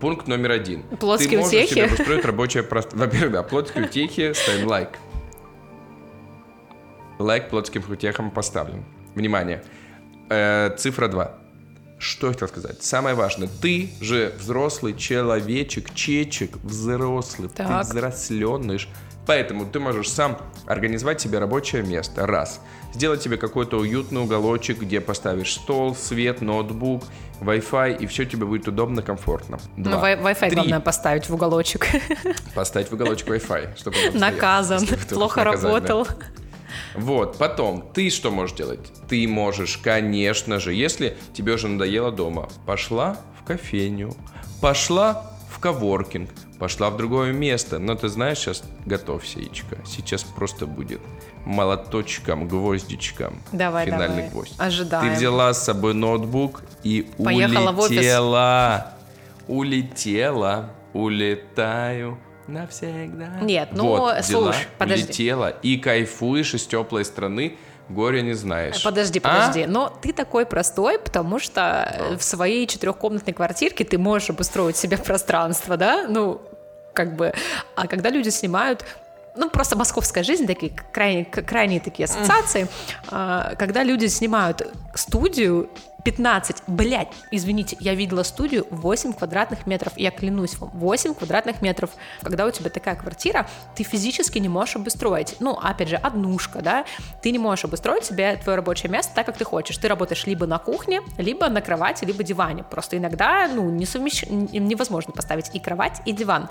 пункт 0.00 0.28
номер 0.28 0.52
один. 0.52 0.82
Плотские 0.98 1.30
Ты 1.30 1.36
можешь 1.38 1.52
утехи? 1.52 1.74
себе 1.74 1.88
построить 1.88 2.24
рабочее 2.24 2.62
пространство. 2.62 3.06
Во-первых, 3.06 3.32
да, 3.32 3.42
плотские 3.42 3.84
утехи, 3.84 4.32
ставим 4.32 4.68
лайк. 4.68 4.90
Лайк 7.20 7.50
плотским 7.50 7.84
утехам 7.88 8.30
поставлен. 8.30 8.84
Внимание. 9.14 9.62
Э, 10.30 10.74
цифра 10.78 11.06
2. 11.08 11.34
Что 11.98 12.28
я 12.28 12.32
хотел 12.32 12.48
сказать? 12.48 12.82
Самое 12.82 13.14
важное. 13.14 13.48
Ты 13.60 13.90
же 14.00 14.32
взрослый 14.38 14.94
человечек, 14.96 15.92
чечек, 15.94 16.56
взрослый. 16.62 17.50
Так. 17.50 17.66
Ты 17.68 17.88
взросленыш. 17.88 18.88
Поэтому 19.26 19.66
ты 19.66 19.78
можешь 19.80 20.10
сам 20.10 20.38
организовать 20.66 21.20
себе 21.20 21.38
рабочее 21.38 21.82
место. 21.82 22.26
Раз. 22.26 22.60
Сделать 22.94 23.22
себе 23.22 23.36
какой-то 23.36 23.78
уютный 23.78 24.22
уголочек, 24.22 24.80
где 24.80 25.00
поставишь 25.00 25.52
стол, 25.52 25.94
свет, 25.94 26.40
ноутбук, 26.40 27.04
Wi-Fi, 27.40 27.98
и 27.98 28.06
все 28.06 28.24
тебе 28.24 28.46
будет 28.46 28.66
удобно, 28.66 29.02
комфортно. 29.02 29.60
Ну, 29.76 29.90
Два. 29.90 30.10
Wi- 30.10 30.22
Wi-Fi 30.22 30.46
Три. 30.46 30.54
главное 30.54 30.80
поставить 30.80 31.28
в 31.28 31.34
уголочек. 31.34 31.86
Поставить 32.54 32.88
в 32.90 32.94
уголочек 32.94 33.28
Wi-Fi, 33.28 33.76
чтобы 33.76 33.96
Наказан, 34.14 34.86
плохо 35.10 35.44
наказать, 35.44 35.84
да. 35.84 36.06
Вот, 36.94 37.38
потом, 37.38 37.84
ты 37.94 38.10
что 38.10 38.30
можешь 38.30 38.56
делать? 38.56 38.80
Ты 39.08 39.26
можешь, 39.28 39.76
конечно 39.78 40.58
же, 40.60 40.74
если 40.74 41.16
тебе 41.32 41.54
уже 41.54 41.68
надоело 41.68 42.10
дома, 42.10 42.48
пошла 42.66 43.16
в 43.40 43.44
кофейню, 43.44 44.14
пошла 44.60 45.30
в 45.50 45.58
коворкинг, 45.60 46.30
пошла 46.58 46.90
в 46.90 46.96
другое 46.96 47.32
место. 47.32 47.78
Но 47.78 47.94
ты 47.94 48.08
знаешь, 48.08 48.38
сейчас 48.38 48.62
готовься, 48.86 49.40
Ичка. 49.40 49.78
Сейчас 49.86 50.22
просто 50.24 50.66
будет 50.66 51.00
молоточком, 51.44 52.48
гвоздичком. 52.48 53.40
Давай, 53.52 53.86
Финальный 53.86 54.16
давай. 54.16 54.30
гвоздь. 54.30 54.54
Ожидаем. 54.58 55.10
Ты 55.12 55.16
взяла 55.16 55.52
с 55.54 55.64
собой 55.64 55.94
ноутбук 55.94 56.62
и 56.82 57.06
Поехала 57.22 57.72
в 57.72 57.78
офис. 57.80 57.90
улетела. 57.98 58.92
Улетела, 59.48 60.70
улетаю 60.92 62.18
навсегда. 62.50 63.40
Нет, 63.40 63.70
ну, 63.72 63.86
Вот, 63.88 64.24
слушай, 64.24 64.66
подожди. 64.78 65.04
Улетела 65.04 65.48
и 65.48 65.76
кайфуешь 65.76 66.54
из 66.54 66.66
теплой 66.66 67.04
страны, 67.04 67.56
горя 67.88 68.20
не 68.20 68.34
знаешь. 68.34 68.82
Подожди, 68.82 69.20
А? 69.22 69.28
подожди. 69.28 69.66
Но 69.66 69.88
ты 70.02 70.12
такой 70.12 70.46
простой, 70.46 70.98
потому 70.98 71.38
что 71.38 72.16
в 72.18 72.22
своей 72.22 72.66
четырехкомнатной 72.66 73.32
квартирке 73.32 73.84
ты 73.84 73.98
можешь 73.98 74.30
обустроить 74.30 74.76
себе 74.76 74.96
пространство, 74.98 75.76
да? 75.76 76.06
Ну, 76.08 76.40
как 76.92 77.16
бы. 77.16 77.32
А 77.76 77.86
когда 77.86 78.10
люди 78.10 78.28
снимают 78.28 78.84
ну, 79.36 79.48
просто 79.48 79.76
московская 79.76 80.24
жизнь, 80.24 80.46
такие 80.46 80.72
крайне, 80.92 81.24
крайние 81.24 81.80
такие 81.80 82.04
ассоциации, 82.04 82.66
а, 83.08 83.54
когда 83.56 83.84
люди 83.84 84.06
снимают 84.06 84.66
студию 84.94 85.70
15, 86.04 86.62
блядь, 86.66 87.12
извините, 87.30 87.76
я 87.80 87.94
видела 87.94 88.22
студию 88.22 88.66
8 88.70 89.12
квадратных 89.12 89.66
метров, 89.66 89.92
я 89.96 90.10
клянусь 90.10 90.56
вам, 90.58 90.70
8 90.74 91.14
квадратных 91.14 91.62
метров. 91.62 91.90
Когда 92.22 92.46
у 92.46 92.50
тебя 92.50 92.70
такая 92.70 92.96
квартира, 92.96 93.48
ты 93.74 93.82
физически 93.82 94.38
не 94.38 94.48
можешь 94.48 94.76
обустроить, 94.76 95.36
ну, 95.40 95.52
опять 95.52 95.88
же, 95.88 95.96
однушка, 95.96 96.60
да, 96.62 96.84
ты 97.22 97.30
не 97.30 97.38
можешь 97.38 97.64
обустроить 97.64 98.04
себе 98.04 98.36
твое 98.36 98.56
рабочее 98.56 98.90
место 98.90 99.12
так, 99.14 99.26
как 99.26 99.36
ты 99.36 99.44
хочешь. 99.44 99.76
Ты 99.78 99.88
работаешь 99.88 100.26
либо 100.26 100.46
на 100.46 100.58
кухне, 100.58 101.02
либо 101.18 101.48
на 101.48 101.60
кровати, 101.60 102.04
либо 102.04 102.22
диване. 102.22 102.64
Просто 102.64 102.96
иногда, 102.96 103.48
ну, 103.48 103.70
не 103.70 103.86
совмещ... 103.86 104.24
невозможно 104.28 105.12
поставить 105.12 105.50
и 105.54 105.60
кровать, 105.60 106.00
и 106.04 106.12
диван. 106.12 106.48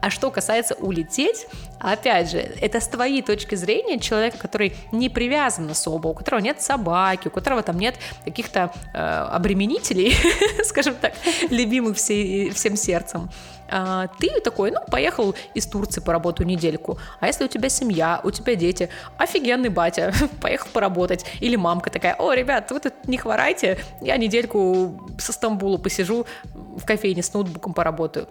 А 0.00 0.10
что 0.10 0.30
касается 0.30 0.74
улететь, 0.74 1.46
опять 1.78 2.30
же, 2.30 2.38
это 2.38 2.80
с 2.80 2.88
твоей 2.88 3.22
точки 3.22 3.54
зрения 3.54 3.98
человека, 3.98 4.38
который 4.38 4.74
не 4.92 5.08
привязан 5.08 5.70
особо, 5.70 6.08
у 6.08 6.14
которого 6.14 6.40
нет 6.40 6.60
собаки, 6.60 7.28
у 7.28 7.30
которого 7.30 7.62
там 7.62 7.78
нет 7.78 7.96
каких-то 8.24 8.72
э, 8.94 8.98
обременителей, 8.98 10.14
скажем 10.64 10.94
так, 10.94 11.12
любимых 11.50 11.96
всей- 11.96 12.50
всем 12.50 12.76
сердцем. 12.76 13.30
А, 13.70 14.08
ты 14.18 14.40
такой, 14.40 14.70
ну, 14.70 14.80
поехал 14.90 15.34
из 15.54 15.66
Турции 15.66 16.00
поработаю 16.00 16.46
недельку. 16.46 16.98
А 17.20 17.26
если 17.26 17.44
у 17.44 17.48
тебя 17.48 17.68
семья, 17.68 18.20
у 18.24 18.30
тебя 18.30 18.54
дети, 18.54 18.88
офигенный 19.18 19.68
батя, 19.68 20.12
поехал 20.40 20.68
поработать. 20.72 21.26
Или 21.40 21.56
мамка 21.56 21.90
такая, 21.90 22.14
о, 22.14 22.32
ребят, 22.32 22.70
вы 22.70 22.80
тут 22.80 22.94
не 23.06 23.18
хворайте, 23.18 23.78
я 24.00 24.16
недельку 24.16 25.08
со 25.18 25.32
Стамбула 25.32 25.76
посижу 25.76 26.26
в 26.54 26.84
кофейне 26.84 27.22
с 27.22 27.32
ноутбуком 27.34 27.74
поработаю. 27.74 28.28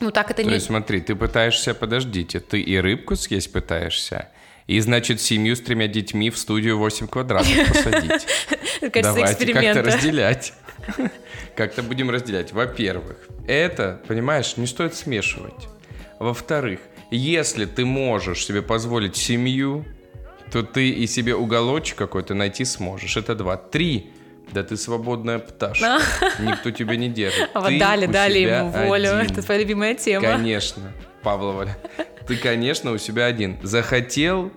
Ну, 0.00 0.12
так 0.12 0.30
это 0.30 0.42
То 0.42 0.48
не... 0.48 0.54
есть 0.54 0.66
смотри, 0.66 1.00
ты 1.00 1.16
пытаешься, 1.16 1.74
подождите, 1.74 2.38
ты 2.38 2.60
и 2.60 2.78
рыбку 2.78 3.16
съесть 3.16 3.52
пытаешься, 3.52 4.28
и, 4.68 4.78
значит, 4.80 5.20
семью 5.20 5.56
с 5.56 5.60
тремя 5.60 5.88
детьми 5.88 6.28
в 6.30 6.38
студию 6.38 6.78
8 6.78 7.08
квадратов 7.08 7.48
посадить. 7.68 8.26
Давайте 9.02 9.52
как-то 9.52 9.82
разделять. 9.82 10.52
Как-то 11.56 11.82
будем 11.82 12.10
разделять. 12.10 12.52
Во-первых, 12.52 13.16
это, 13.48 14.00
понимаешь, 14.06 14.56
не 14.56 14.66
стоит 14.66 14.94
смешивать. 14.94 15.68
Во-вторых, 16.18 16.80
если 17.10 17.64
ты 17.64 17.84
можешь 17.84 18.44
себе 18.44 18.62
позволить 18.62 19.16
семью, 19.16 19.86
то 20.52 20.62
ты 20.62 20.90
и 20.90 21.06
себе 21.06 21.34
уголочек 21.34 21.96
какой-то 21.96 22.34
найти 22.34 22.64
сможешь. 22.64 23.16
Это 23.16 23.34
два. 23.34 23.56
Три. 23.56 24.12
Да 24.52 24.62
ты 24.62 24.76
свободная 24.76 25.38
пташка. 25.38 26.00
Никто 26.38 26.70
тебя 26.70 26.96
не 26.96 27.08
держит. 27.08 27.50
А 27.54 27.60
вот 27.60 27.78
дали, 27.78 28.06
дали 28.06 28.38
ему 28.40 28.68
волю. 28.68 29.18
один. 29.18 29.32
Это 29.32 29.42
твоя 29.42 29.60
любимая 29.60 29.94
тема. 29.94 30.26
Конечно, 30.26 30.92
Павлова. 31.22 31.68
Ты, 32.26 32.36
конечно, 32.36 32.92
у 32.92 32.98
себя 32.98 33.26
один. 33.26 33.58
Захотел, 33.62 34.52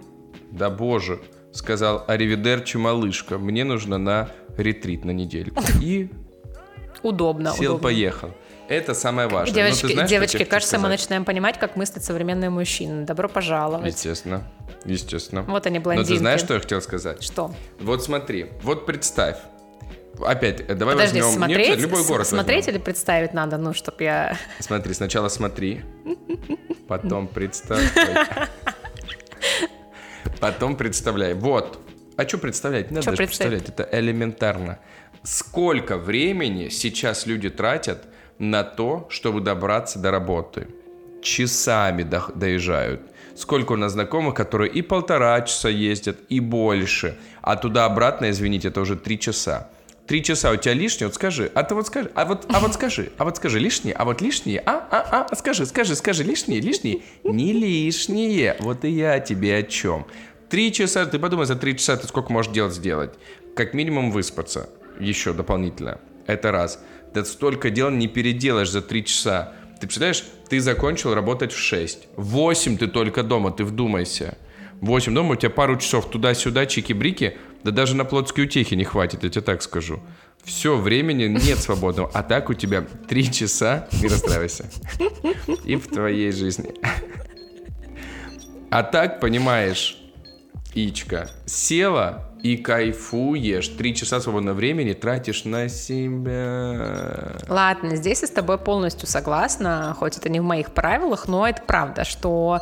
да 0.52 0.70
боже, 0.70 1.20
сказал 1.54 2.04
Аривидерчи, 2.08 2.78
малышка, 2.78 3.38
мне 3.38 3.64
нужно 3.64 3.98
на 3.98 4.30
ретрит 4.58 5.06
на 5.06 5.12
недельку. 5.12 5.62
И 5.82 6.10
Удобно, 7.04 7.52
сел, 7.54 7.72
удобно. 7.76 7.84
поехал. 7.84 8.32
Это 8.68 8.94
самое 8.94 9.28
важное. 9.28 9.48
Но 9.48 9.70
ты 9.72 9.76
Девочки, 9.76 9.94
знаешь, 9.94 10.10
девочки 10.10 10.44
кажется, 10.46 10.78
мы 10.80 10.88
начинаем 10.88 11.26
понимать, 11.26 11.60
как 11.60 11.76
мыслят 11.76 12.04
современные 12.06 12.50
мужчины. 12.50 13.06
Добро 13.06 13.28
пожаловать. 13.28 13.88
Естественно, 13.94 14.44
естественно. 14.86 15.42
Вот 15.44 15.66
они, 15.66 15.80
Но 15.80 15.84
блондинки. 15.84 16.10
ты 16.10 16.18
знаешь, 16.18 16.40
что 16.40 16.54
я 16.54 16.60
хотел 16.62 16.82
сказать? 16.82 17.22
Что? 17.22 17.54
Вот 17.80 18.04
смотри, 18.04 18.52
вот 18.64 18.86
представь. 18.86 19.38
Опять, 20.20 20.62
э, 20.62 20.76
давай 20.76 20.96
Подожди, 20.96 21.22
возьмем 21.22 21.36
смотреть, 21.38 21.58
обязательно, 21.58 21.82
любой 21.86 22.06
город 22.06 22.28
смотреть 22.28 22.66
возьмем. 22.66 22.76
или 22.76 22.84
представить 22.84 23.34
надо, 23.34 23.58
ну, 23.58 23.74
чтоб 23.74 24.00
я... 24.02 24.38
Смотри, 24.60 24.94
сначала 24.94 25.30
смотри, 25.30 25.82
потом 26.88 27.28
представь. 27.28 27.82
Потом 30.40 30.76
представляй. 30.76 31.34
Вот. 31.34 31.80
А 32.18 32.28
что 32.28 32.38
представлять? 32.38 32.92
Не 32.92 32.96
надо 32.96 33.06
даже 33.08 33.18
представить? 33.18 33.64
представлять. 33.64 33.88
Это 33.90 34.00
элементарно. 34.00 34.80
Сколько 35.24 35.98
времени 35.98 36.70
сейчас 36.70 37.26
люди 37.26 37.50
тратят 37.50 38.06
на 38.40 38.64
то, 38.64 39.08
чтобы 39.10 39.42
добраться 39.42 40.00
до 40.00 40.12
работы? 40.12 40.68
Часами 41.22 42.04
до- 42.04 42.32
доезжают. 42.34 43.02
Сколько 43.36 43.74
у 43.74 43.76
нас 43.76 43.94
знакомых, 43.94 44.34
которые 44.36 44.72
и 44.72 44.82
полтора 44.82 45.40
часа 45.42 45.70
ездят, 45.70 46.18
и 46.30 46.40
больше. 46.40 47.18
А 47.42 47.56
туда-обратно, 47.56 48.30
извините, 48.30 48.68
это 48.70 48.82
уже 48.82 48.96
три 48.96 49.20
часа. 49.20 49.70
Три 50.12 50.22
часа 50.22 50.52
у 50.52 50.58
тебя 50.58 50.74
лишние, 50.74 51.08
вот 51.08 51.16
скажи, 51.16 51.50
а 51.56 51.64
ты 51.64 51.74
вот 51.74 51.88
скажи, 51.88 52.12
а 52.16 52.26
вот, 52.26 52.46
а 52.50 52.60
вот 52.60 52.74
скажи, 52.74 53.14
а 53.18 53.24
вот 53.24 53.38
скажи 53.38 53.60
лишние, 53.60 53.96
а 53.96 54.04
вот 54.04 54.20
лишние, 54.20 54.60
а, 54.60 54.86
а, 54.92 55.26
а, 55.32 55.36
скажи, 55.38 55.66
скажи, 55.66 55.96
скажи, 55.96 56.26
лишние, 56.26 56.60
лишние, 56.60 57.04
не 57.24 57.54
лишние, 57.54 58.58
вот 58.60 58.84
и 58.84 58.90
я 58.90 59.22
тебе 59.22 59.56
о 59.56 59.64
чем. 59.64 60.06
Три 60.50 60.74
часа, 60.74 61.06
ты 61.06 61.18
подумай, 61.18 61.46
за 61.46 61.56
три 61.56 61.78
часа 61.78 61.96
ты 61.96 62.08
сколько 62.10 62.34
можешь 62.34 62.52
делать 62.52 62.74
сделать? 62.74 63.14
Как 63.56 63.74
минимум 63.74 64.12
выспаться 64.12 64.70
еще 65.00 65.32
дополнительно, 65.32 66.02
это 66.28 66.52
раз. 66.52 66.84
Ты 67.14 67.24
столько 67.24 67.70
дел 67.70 67.90
не 67.90 68.10
переделаешь 68.10 68.70
за 68.70 68.82
три 68.82 69.06
часа. 69.06 69.54
Ты 69.80 69.88
представляешь, 69.88 70.26
ты 70.50 70.60
закончил 70.60 71.14
работать 71.14 71.54
в 71.54 71.58
6. 71.58 72.10
В 72.18 72.26
8 72.32 72.78
ты 72.78 72.88
только 72.88 73.24
дома, 73.24 73.52
ты 73.52 73.64
вдумайся. 73.64 74.38
8 74.82 75.14
дома, 75.14 75.34
у 75.34 75.36
тебя 75.36 75.52
пару 75.52 75.78
часов 75.78 76.10
туда-сюда, 76.10 76.66
чики-брики, 76.66 77.38
да 77.64 77.72
даже 77.72 77.96
на 77.96 78.04
плотские 78.04 78.48
утехи 78.48 78.74
не 78.74 78.84
хватит, 78.84 79.24
я 79.24 79.30
тебе 79.30 79.42
так 79.42 79.62
скажу. 79.62 80.00
Все, 80.44 80.76
времени 80.76 81.26
нет 81.26 81.60
свободного. 81.60 82.10
А 82.14 82.24
так 82.24 82.50
у 82.50 82.56
тебя 82.56 82.82
3 82.82 83.32
часа, 83.32 83.88
не 84.02 84.08
расстраивайся, 84.08 84.70
и 85.64 85.76
в 85.76 85.88
твоей 85.88 86.32
жизни. 86.32 86.74
А 88.72 88.84
так, 88.84 89.20
понимаешь, 89.20 89.98
Ичка, 90.74 91.30
села 91.46 92.32
и 92.42 92.58
кайфуешь. 92.58 93.68
Три 93.68 93.94
часа 93.94 94.22
свободного 94.22 94.56
времени 94.56 94.94
тратишь 94.94 95.44
на 95.44 95.68
себя. 95.68 97.36
Ладно, 97.48 97.98
здесь 97.98 98.22
я 98.22 98.28
с 98.28 98.32
тобой 98.32 98.58
полностью 98.58 99.08
согласна, 99.08 99.96
хоть 100.00 100.18
это 100.18 100.30
не 100.30 100.40
в 100.40 100.44
моих 100.44 100.72
правилах, 100.72 101.28
но 101.28 101.48
это 101.48 101.62
правда, 101.62 102.06
что 102.06 102.62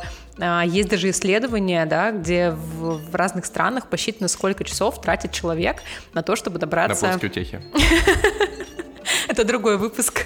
есть 0.66 0.88
даже 0.88 1.10
исследования, 1.10 1.86
да, 1.86 2.12
где 2.12 2.50
в, 2.50 3.10
в 3.10 3.14
разных 3.14 3.44
странах 3.44 3.88
посчитано, 3.88 4.28
сколько 4.28 4.64
часов 4.64 5.00
тратит 5.00 5.32
человек 5.32 5.82
на 6.14 6.22
то, 6.22 6.36
чтобы 6.36 6.58
добраться... 6.58 7.06
На 7.06 7.18
плоские 7.18 7.30
утехи. 7.30 7.60
Это 9.28 9.44
другой 9.44 9.76
выпуск. 9.76 10.24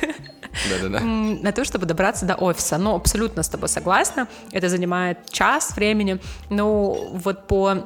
Да-да-да. 0.71 1.01
На 1.01 1.53
то, 1.53 1.65
чтобы 1.65 1.87
добраться 1.87 2.27
до 2.27 2.35
офиса. 2.35 2.79
Ну, 2.79 2.95
абсолютно 2.95 3.43
с 3.43 3.49
тобой 3.49 3.69
согласна. 3.69 4.29
Это 4.53 4.69
занимает 4.69 5.31
час 5.31 5.75
времени. 5.77 6.21
Ну, 6.51 7.11
вот 7.13 7.47
по 7.47 7.85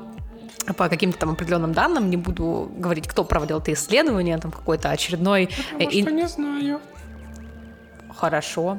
по 0.77 0.91
каким-то 0.91 1.19
там 1.19 1.31
определенным 1.31 1.73
данным, 1.73 2.11
не 2.11 2.19
буду 2.19 2.71
говорить, 2.77 3.09
кто 3.09 3.25
проводил 3.25 3.59
это 3.59 3.73
исследование, 3.73 4.37
там 4.37 4.51
какой-то 4.51 4.91
очередной... 4.91 5.49
Потому 5.73 5.91
что 5.91 6.11
не 6.11 6.29
знаю. 6.29 6.81
Хорошо. 8.15 8.79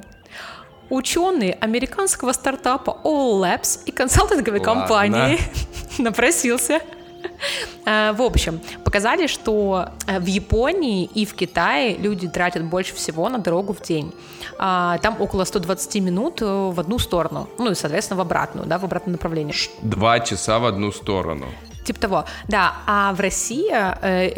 Ученые 0.89 1.53
американского 1.53 2.33
стартапа 2.33 2.97
All 3.03 3.41
Labs 3.41 3.79
и 3.85 3.91
консалтинговой 3.91 4.59
Ладно. 4.59 4.73
компании 4.73 5.39
напросился 5.97 6.81
Э, 7.85 8.13
В 8.13 8.21
общем, 8.21 8.59
показали, 8.83 9.27
что 9.27 9.89
э, 10.07 10.19
в 10.19 10.25
Японии 10.25 11.05
и 11.05 11.25
в 11.25 11.33
Китае 11.33 11.97
люди 11.97 12.27
тратят 12.27 12.63
больше 12.63 12.95
всего 12.95 13.29
на 13.29 13.39
дорогу 13.39 13.73
в 13.73 13.81
день. 13.81 14.13
А, 14.57 14.97
Там 14.99 15.15
около 15.19 15.45
120 15.45 15.95
минут 15.95 16.41
э, 16.41 16.45
в 16.45 16.79
одну 16.79 16.99
сторону, 16.99 17.49
ну 17.57 17.71
и, 17.71 17.75
соответственно, 17.75 18.17
в 18.17 18.21
обратную, 18.21 18.67
да, 18.67 18.77
в 18.77 18.85
обратное 18.85 19.13
направление. 19.13 19.55
Два 19.81 20.19
часа 20.19 20.59
в 20.59 20.65
одну 20.65 20.91
сторону. 20.91 21.45
Типа 21.85 21.99
того, 21.99 22.25
да. 22.47 22.73
А 22.85 23.13
в 23.13 23.19
России 23.19 23.71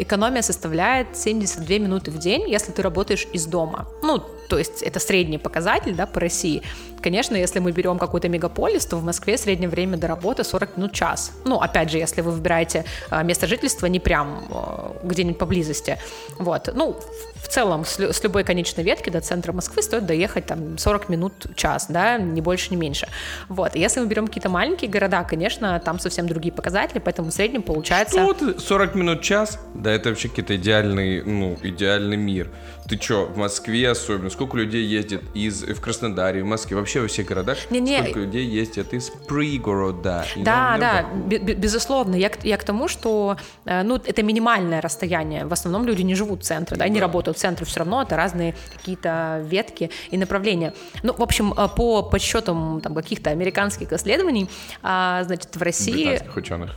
экономия 0.02 0.42
составляет 0.42 1.16
72 1.16 1.78
минуты 1.78 2.10
в 2.10 2.18
день, 2.18 2.48
если 2.48 2.72
ты 2.72 2.80
работаешь 2.80 3.26
из 3.34 3.44
дома. 3.46 3.86
Ну, 4.02 4.22
то 4.52 4.58
есть 4.58 4.82
это 4.82 5.00
средний 5.00 5.38
показатель, 5.38 5.94
да, 5.94 6.04
по 6.04 6.20
России. 6.20 6.62
Конечно, 7.02 7.36
если 7.36 7.58
мы 7.58 7.72
берем 7.72 7.98
какой-то 7.98 8.28
мегаполис, 8.28 8.86
то 8.86 8.96
в 8.96 9.04
Москве 9.04 9.36
среднее 9.36 9.68
время 9.68 9.96
до 9.96 10.06
работы 10.06 10.44
40 10.44 10.76
минут 10.76 10.92
час. 10.92 11.32
Ну, 11.44 11.56
опять 11.60 11.90
же, 11.90 11.98
если 11.98 12.20
вы 12.20 12.30
выбираете 12.30 12.84
э, 13.10 13.24
место 13.24 13.46
жительства 13.46 13.86
не 13.86 14.00
прям 14.00 14.44
э, 14.50 15.06
где-нибудь 15.06 15.38
поблизости. 15.38 15.98
Вот. 16.38 16.70
Ну, 16.74 16.96
в 17.36 17.48
целом, 17.48 17.84
с, 17.84 17.98
лю- 17.98 18.12
с 18.12 18.22
любой 18.22 18.44
конечной 18.44 18.84
ветки 18.84 19.10
до 19.10 19.20
центра 19.20 19.52
Москвы 19.52 19.82
стоит 19.82 20.06
доехать 20.06 20.46
там 20.46 20.78
40 20.78 21.08
минут, 21.08 21.46
час, 21.56 21.86
да, 21.88 22.18
не 22.18 22.40
больше, 22.40 22.70
не 22.70 22.76
меньше. 22.76 23.08
Вот. 23.48 23.74
Если 23.74 24.00
мы 24.00 24.06
берем 24.06 24.26
какие-то 24.28 24.48
маленькие 24.48 24.90
города, 24.90 25.24
конечно, 25.24 25.78
там 25.80 25.98
совсем 25.98 26.28
другие 26.28 26.52
показатели, 26.52 27.00
поэтому 27.00 27.30
в 27.30 27.34
среднем 27.34 27.62
получается... 27.62 28.20
Ну, 28.20 28.26
вот 28.26 28.60
40 28.62 28.94
минут, 28.94 29.22
час, 29.22 29.58
да 29.74 29.90
это 29.92 30.10
вообще 30.10 30.28
какой-то 30.28 30.54
идеальный, 30.56 31.22
ну, 31.22 31.58
идеальный 31.62 32.16
мир. 32.16 32.48
Ты 32.88 32.96
чё, 32.96 33.26
в 33.26 33.36
Москве 33.36 33.90
особенно, 33.90 34.30
сколько 34.30 34.56
людей 34.56 34.84
ездит 34.84 35.22
из, 35.34 35.62
в 35.62 35.80
Краснодаре, 35.80 36.42
в 36.42 36.46
Москве, 36.46 36.76
вообще 36.76 36.91
во 37.00 37.08
всех 37.08 37.26
городах, 37.26 37.58
Не-не. 37.70 37.98
сколько 38.02 38.20
людей 38.20 38.44
ездят 38.46 38.92
из 38.92 39.10
пригорода. 39.10 40.24
Да, 40.36 40.76
да, 40.78 41.06
безусловно. 41.38 42.14
Я, 42.16 42.28
к- 42.28 42.44
я 42.44 42.56
к 42.56 42.64
тому, 42.64 42.88
что 42.88 43.36
э, 43.64 43.82
ну, 43.82 43.96
это 43.96 44.22
минимальное 44.22 44.80
расстояние. 44.80 45.46
В 45.46 45.52
основном 45.52 45.86
люди 45.86 46.02
не 46.02 46.14
живут 46.14 46.42
в 46.42 46.44
центре, 46.44 46.76
да, 46.76 46.88
не 46.88 47.00
работают 47.00 47.36
в 47.38 47.40
центре. 47.40 47.64
Все 47.66 47.80
равно 47.80 48.02
это 48.02 48.16
разные 48.16 48.54
какие-то 48.72 49.42
ветки 49.48 49.90
и 50.10 50.18
направления. 50.18 50.74
Ну, 51.02 51.12
в 51.14 51.22
общем, 51.22 51.52
э, 51.52 51.68
по 51.74 52.02
подсчетам 52.02 52.80
там, 52.80 52.94
каких-то 52.94 53.30
американских 53.30 53.92
исследований, 53.92 54.48
а, 54.82 55.22
значит, 55.24 55.54
в 55.56 55.62
России... 55.62 56.08
британских 56.08 56.36
ученых. 56.36 56.76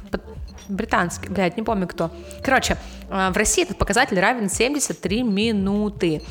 Британский, 0.68 1.30
блядь, 1.30 1.58
не 1.58 1.64
помню 1.64 1.88
кто. 1.88 2.10
Короче, 2.44 2.78
э, 3.10 3.30
в 3.32 3.38
России 3.38 3.64
этот 3.64 3.78
показатель 3.78 4.20
равен 4.20 4.50
73 4.50 5.24
минуты. 5.24 6.22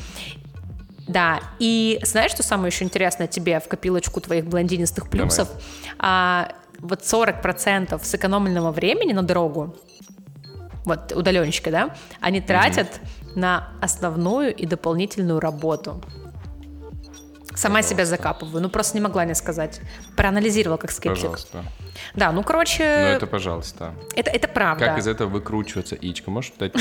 Да, 1.07 1.39
и 1.59 1.99
знаешь, 2.03 2.31
что 2.31 2.43
самое 2.43 2.69
еще 2.69 2.83
интересное 2.83 3.27
тебе 3.27 3.59
в 3.59 3.67
копилочку 3.67 4.21
твоих 4.21 4.45
блондинистых 4.45 5.09
плюсов? 5.09 5.49
А, 5.99 6.51
вот 6.79 7.01
40% 7.01 8.03
сэкономленного 8.03 8.71
времени 8.71 9.13
на 9.13 9.23
дорогу, 9.23 9.75
вот 10.85 11.11
удаленщики, 11.11 11.69
да, 11.69 11.95
они 12.21 12.41
тратят 12.41 12.99
на 13.35 13.69
основную 13.81 14.55
и 14.55 14.65
дополнительную 14.65 15.39
работу. 15.39 16.01
Сама 17.55 17.81
себя 17.81 18.05
закапываю, 18.05 18.61
ну 18.61 18.69
просто 18.69 18.97
не 18.97 19.01
могла 19.01 19.25
не 19.25 19.33
сказать. 19.35 19.79
Проанализировала 20.15 20.77
как 20.77 20.91
скептик. 20.91 21.21
Пожалуйста. 21.23 21.63
Да, 22.13 22.31
ну 22.33 22.43
короче, 22.43 22.83
Ну 22.83 23.15
это 23.15 23.27
пожалуйста. 23.27 23.93
это, 24.15 24.29
это 24.29 24.47
правда. 24.49 24.85
Как 24.85 24.97
из 24.99 25.07
этого 25.07 25.29
выкручиваться, 25.29 25.95
Ичка? 25.95 26.29
Можешь 26.29 26.51
дать? 26.59 26.73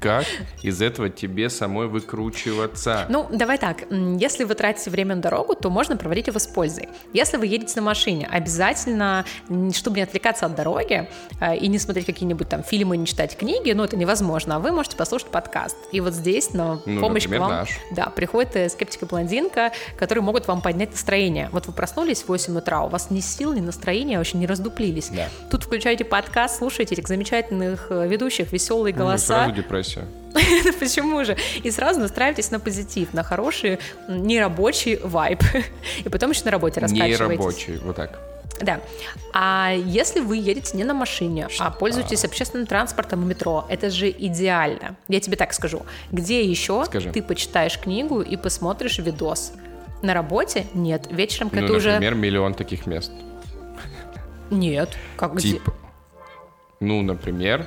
Как 0.00 0.24
из 0.62 0.82
этого 0.82 1.08
тебе 1.08 1.48
самой 1.50 1.88
выкручиваться? 1.88 3.06
Ну, 3.08 3.26
давай 3.30 3.58
так, 3.58 3.84
если 3.90 4.44
вы 4.44 4.54
тратите 4.54 4.90
время 4.90 5.16
на 5.16 5.22
дорогу, 5.22 5.54
то 5.54 5.70
можно 5.70 5.96
проводить 5.96 6.26
его 6.26 6.38
с 6.38 6.46
пользой. 6.46 6.88
Если 7.12 7.36
вы 7.38 7.46
едете 7.46 7.72
на 7.76 7.82
машине, 7.82 8.28
обязательно, 8.30 9.24
чтобы 9.72 9.96
не 9.96 10.02
отвлекаться 10.02 10.46
от 10.46 10.54
дороги 10.54 11.08
э, 11.40 11.56
и 11.56 11.68
не 11.68 11.78
смотреть 11.78 12.06
какие-нибудь 12.06 12.48
там 12.48 12.62
фильмы, 12.62 12.96
не 12.96 13.06
читать 13.06 13.36
книги, 13.36 13.72
ну, 13.72 13.84
это 13.84 13.96
невозможно, 13.96 14.56
а 14.56 14.58
вы 14.58 14.72
можете 14.72 14.96
послушать 14.96 15.28
подкаст. 15.28 15.76
И 15.92 16.00
вот 16.00 16.12
здесь 16.12 16.52
на 16.52 16.80
Ну, 16.84 17.00
помощь 17.00 17.24
например, 17.24 17.40
к 17.40 17.42
вам 17.48 17.50
наш. 17.60 17.78
да, 17.92 18.06
приходит 18.06 18.54
э, 18.56 18.68
скептика 18.68 19.06
блондинка, 19.46 19.72
которые 19.96 20.22
могут 20.22 20.46
вам 20.46 20.60
поднять 20.60 20.90
настроение. 20.92 21.48
Вот 21.52 21.66
вы 21.66 21.72
проснулись 21.72 22.22
в 22.22 22.28
8 22.28 22.56
утра, 22.58 22.82
у 22.82 22.88
вас 22.88 23.10
ни 23.10 23.20
сил, 23.20 23.52
ни 23.52 23.60
настроения, 23.60 24.18
вообще 24.18 24.38
не 24.38 24.46
раздуплились. 24.46 25.10
Да. 25.10 25.28
Тут 25.50 25.64
включаете 25.64 26.04
подкаст, 26.04 26.58
слушаете 26.58 26.94
этих 26.94 27.08
замечательных 27.08 27.86
э, 27.90 28.06
ведущих, 28.08 28.52
веселые 28.52 28.94
Ну, 28.94 29.00
голоса. 29.04 29.26
Сразу 29.44 29.52
депрессия. 29.52 30.04
Ну 30.64 30.72
почему 30.78 31.24
же? 31.24 31.36
И 31.62 31.70
сразу 31.70 32.00
настраивайтесь 32.00 32.50
на 32.50 32.60
позитив, 32.60 33.14
на 33.14 33.22
хороший 33.22 33.78
нерабочий 34.08 34.96
вайб. 35.02 35.42
И 36.04 36.08
потом 36.08 36.30
еще 36.30 36.44
на 36.44 36.50
работе 36.50 36.80
Не 36.80 36.82
раскачивайтесь. 36.82 37.20
рабочий, 37.20 37.76
вот 37.78 37.96
так. 37.96 38.18
Да. 38.60 38.80
А 39.32 39.72
если 39.72 40.20
вы 40.20 40.36
едете 40.38 40.76
не 40.76 40.84
на 40.84 40.94
машине, 40.94 41.48
а 41.58 41.70
пользуетесь 41.70 42.24
общественным 42.24 42.66
транспортом 42.66 43.22
и 43.22 43.26
метро, 43.26 43.66
это 43.68 43.90
же 43.90 44.10
идеально. 44.10 44.96
Я 45.08 45.20
тебе 45.20 45.36
так 45.36 45.52
скажу. 45.52 45.82
Где 46.12 46.44
еще 46.44 46.84
Скажи. 46.86 47.12
ты 47.12 47.22
почитаешь 47.22 47.78
книгу 47.78 48.20
и 48.22 48.36
посмотришь 48.36 48.98
видос? 48.98 49.52
На 50.02 50.14
работе? 50.14 50.66
Нет. 50.74 51.08
Вечером, 51.10 51.50
когда 51.50 51.68
Ну, 51.68 51.74
уже... 51.76 51.90
например, 51.92 52.14
миллион 52.14 52.54
таких 52.54 52.86
мест. 52.86 53.10
Нет. 54.50 54.90
Как 55.16 55.34
где? 55.34 55.52
Типа, 55.52 55.74
ну, 56.80 57.02
например, 57.02 57.66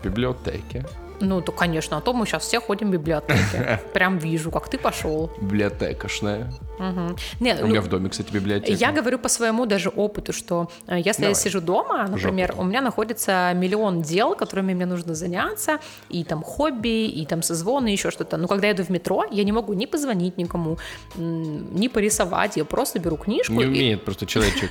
в 0.00 0.04
библиотеке. 0.04 0.84
Ну, 1.20 1.42
то, 1.42 1.52
конечно, 1.52 1.96
а 1.96 2.00
то 2.00 2.12
мы 2.12 2.26
сейчас 2.26 2.42
все 2.42 2.60
ходим 2.60 2.88
в 2.88 2.92
библиотеке. 2.92 3.80
Прям 3.92 4.18
вижу, 4.18 4.50
как 4.50 4.68
ты 4.68 4.78
пошел. 4.78 5.30
Библиотекашная. 5.40 6.52
Мгм. 6.78 7.16
Не, 7.40 7.54
У 7.54 7.60
ну, 7.60 7.66
меня 7.66 7.80
в 7.82 7.88
доме, 7.88 8.08
кстати, 8.08 8.32
библиотека. 8.32 8.72
Я 8.72 8.92
говорю 8.92 9.18
по 9.18 9.28
своему 9.28 9.66
даже 9.66 9.90
опыту, 9.90 10.32
что 10.32 10.70
э, 10.86 10.96
если 10.96 11.22
я 11.22 11.28
Давай. 11.28 11.34
сижу 11.34 11.60
дома, 11.60 12.08
например, 12.08 12.54
у 12.56 12.64
меня 12.64 12.80
находится 12.80 13.52
миллион 13.54 14.02
дел, 14.02 14.34
которыми 14.34 14.74
мне 14.74 14.86
нужно 14.86 15.14
заняться, 15.14 15.78
и 16.08 16.24
там 16.24 16.42
хобби, 16.42 17.06
и 17.06 17.26
там 17.26 17.42
созвоны, 17.42 17.88
и 17.88 17.92
еще 17.92 18.10
что-то. 18.10 18.38
Но 18.38 18.48
когда 18.48 18.68
я 18.68 18.72
иду 18.72 18.82
в 18.82 18.88
метро, 18.88 19.24
я 19.30 19.44
не 19.44 19.52
могу 19.52 19.74
ни 19.74 19.86
позвонить 19.86 20.38
никому, 20.38 20.78
ни 21.16 21.88
порисовать, 21.88 22.56
я 22.56 22.64
просто 22.64 22.98
беру 22.98 23.16
книжку, 23.16 23.52
Не 23.52 23.64
и, 23.64 23.66
умеет 23.66 24.04
просто 24.04 24.26
человечек. 24.26 24.70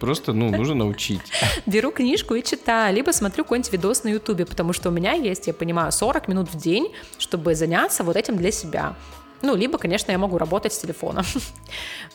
Просто, 0.00 0.32
ну, 0.32 0.50
нужно 0.50 0.74
научить. 0.74 1.20
беру 1.66 1.90
книжку 1.90 2.34
и 2.34 2.42
читаю, 2.42 2.94
либо 2.94 3.10
смотрю 3.12 3.44
какой-нибудь 3.44 3.72
видос 3.72 4.04
на 4.04 4.08
ютубе, 4.08 4.46
потому 4.46 4.72
что 4.72 4.88
у 4.88 4.92
меня 4.92 5.12
есть, 5.12 5.46
я 5.46 5.54
понимаю, 5.54 5.92
40 5.92 6.28
минут 6.28 6.48
в 6.52 6.56
день, 6.56 6.92
чтобы 7.18 7.54
заняться 7.54 8.04
вот 8.04 8.16
этим 8.16 8.36
для 8.36 8.50
себя. 8.50 8.94
Ну, 9.42 9.56
либо, 9.56 9.76
конечно, 9.76 10.12
я 10.12 10.18
могу 10.18 10.38
работать 10.38 10.72
с 10.72 10.78
телефона. 10.78 11.24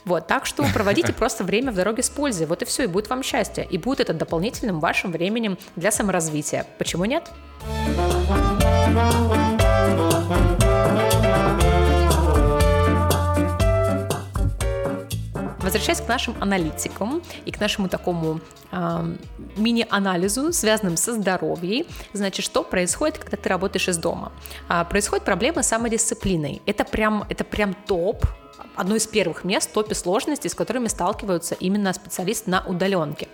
Вот, 0.05 0.25
так 0.25 0.45
что 0.45 0.63
проводите 0.73 1.11
просто 1.17 1.43
время 1.43 1.73
в 1.73 1.75
дороге 1.75 2.01
с 2.01 2.09
пользой. 2.09 2.47
Вот 2.47 2.61
и 2.61 2.65
все, 2.65 2.83
и 2.83 2.87
будет 2.87 3.09
вам 3.09 3.23
счастье. 3.23 3.67
И 3.69 3.77
будет 3.77 3.99
это 3.99 4.13
дополнительным 4.13 4.79
вашим 4.79 5.11
временем 5.11 5.57
для 5.75 5.91
саморазвития. 5.91 6.65
Почему 6.77 7.03
нет? 7.03 7.29
Возвращаясь 15.67 15.99
к 15.99 16.07
нашим 16.07 16.33
аналитикам 16.39 17.21
и 17.43 17.51
к 17.51 17.59
нашему 17.59 17.89
такому 17.89 18.39
э, 18.71 19.15
мини-анализу, 19.57 20.53
связанным 20.53 20.95
со 20.95 21.11
здоровьем, 21.11 21.85
значит, 22.13 22.45
что 22.45 22.63
происходит, 22.63 23.17
когда 23.17 23.35
ты 23.35 23.49
работаешь 23.49 23.89
из 23.89 23.97
дома? 23.97 24.31
А, 24.69 24.85
происходит 24.85 25.25
проблема 25.25 25.63
с 25.63 25.67
самодисциплиной. 25.67 26.61
Это 26.65 26.85
прям, 26.85 27.25
это 27.27 27.43
прям 27.43 27.73
топ 27.73 28.25
одно 28.77 28.95
из 28.95 29.07
первых 29.07 29.43
мест 29.43 29.69
в 29.69 29.73
топе 29.73 29.93
сложностей, 29.93 30.49
с 30.49 30.55
которыми 30.55 30.87
сталкиваются 30.87 31.53
именно 31.55 31.91
специалисты 31.91 32.49
на 32.49 32.65
удаленке. 32.65 33.27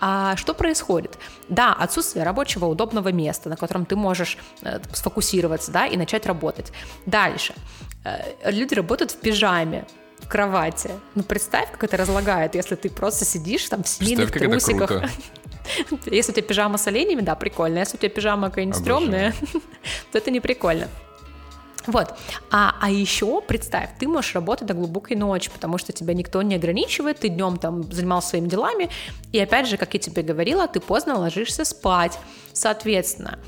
А 0.00 0.36
что 0.36 0.54
происходит? 0.54 1.18
Да, 1.48 1.72
отсутствие 1.72 2.24
рабочего 2.24 2.66
удобного 2.66 3.10
места, 3.10 3.48
на 3.48 3.56
котором 3.56 3.84
ты 3.84 3.96
можешь 3.96 4.38
э, 4.62 4.78
сфокусироваться 4.92 5.72
да, 5.72 5.86
и 5.88 5.96
начать 5.96 6.24
работать. 6.24 6.72
Дальше. 7.04 7.52
Э, 8.04 8.50
люди 8.52 8.74
работают 8.74 9.10
в 9.10 9.16
пижаме, 9.16 9.86
в 10.24 10.28
кровати. 10.28 10.90
Ну, 11.14 11.22
представь, 11.22 11.70
как 11.70 11.84
это 11.84 11.96
разлагает, 11.96 12.54
если 12.54 12.74
ты 12.74 12.90
просто 12.90 13.24
сидишь 13.24 13.68
там 13.68 13.82
в 13.82 13.88
семейных 13.88 14.32
трусиках. 14.32 15.04
Если 16.04 16.32
у 16.32 16.34
тебя 16.34 16.46
пижама 16.46 16.76
с 16.76 16.86
оленями, 16.86 17.22
да, 17.22 17.34
прикольно. 17.34 17.78
Если 17.78 17.96
у 17.96 17.98
тебя 17.98 18.10
пижама 18.10 18.50
какая-нибудь 18.50 18.78
стрёмная, 18.78 19.34
то 20.12 20.18
это 20.18 20.30
не 20.30 20.40
прикольно. 20.40 20.88
Вот. 21.86 22.14
А, 22.50 22.76
а 22.80 22.90
еще 22.90 23.40
представь, 23.40 23.90
ты 23.98 24.06
можешь 24.06 24.34
работать 24.34 24.66
до 24.66 24.74
глубокой 24.74 25.16
ночи, 25.16 25.50
потому 25.50 25.78
что 25.78 25.92
тебя 25.92 26.12
никто 26.14 26.42
не 26.42 26.54
ограничивает, 26.54 27.20
ты 27.20 27.28
днем 27.28 27.56
там 27.56 27.90
занимался 27.90 28.30
своими 28.30 28.48
делами, 28.48 28.90
и 29.32 29.38
опять 29.38 29.66
же, 29.66 29.76
как 29.76 29.94
я 29.94 30.00
тебе 30.00 30.22
говорила, 30.22 30.66
ты 30.68 30.80
поздно 30.80 31.18
ложишься 31.18 31.64
спать. 31.64 32.18
Соответственно, 32.52 33.38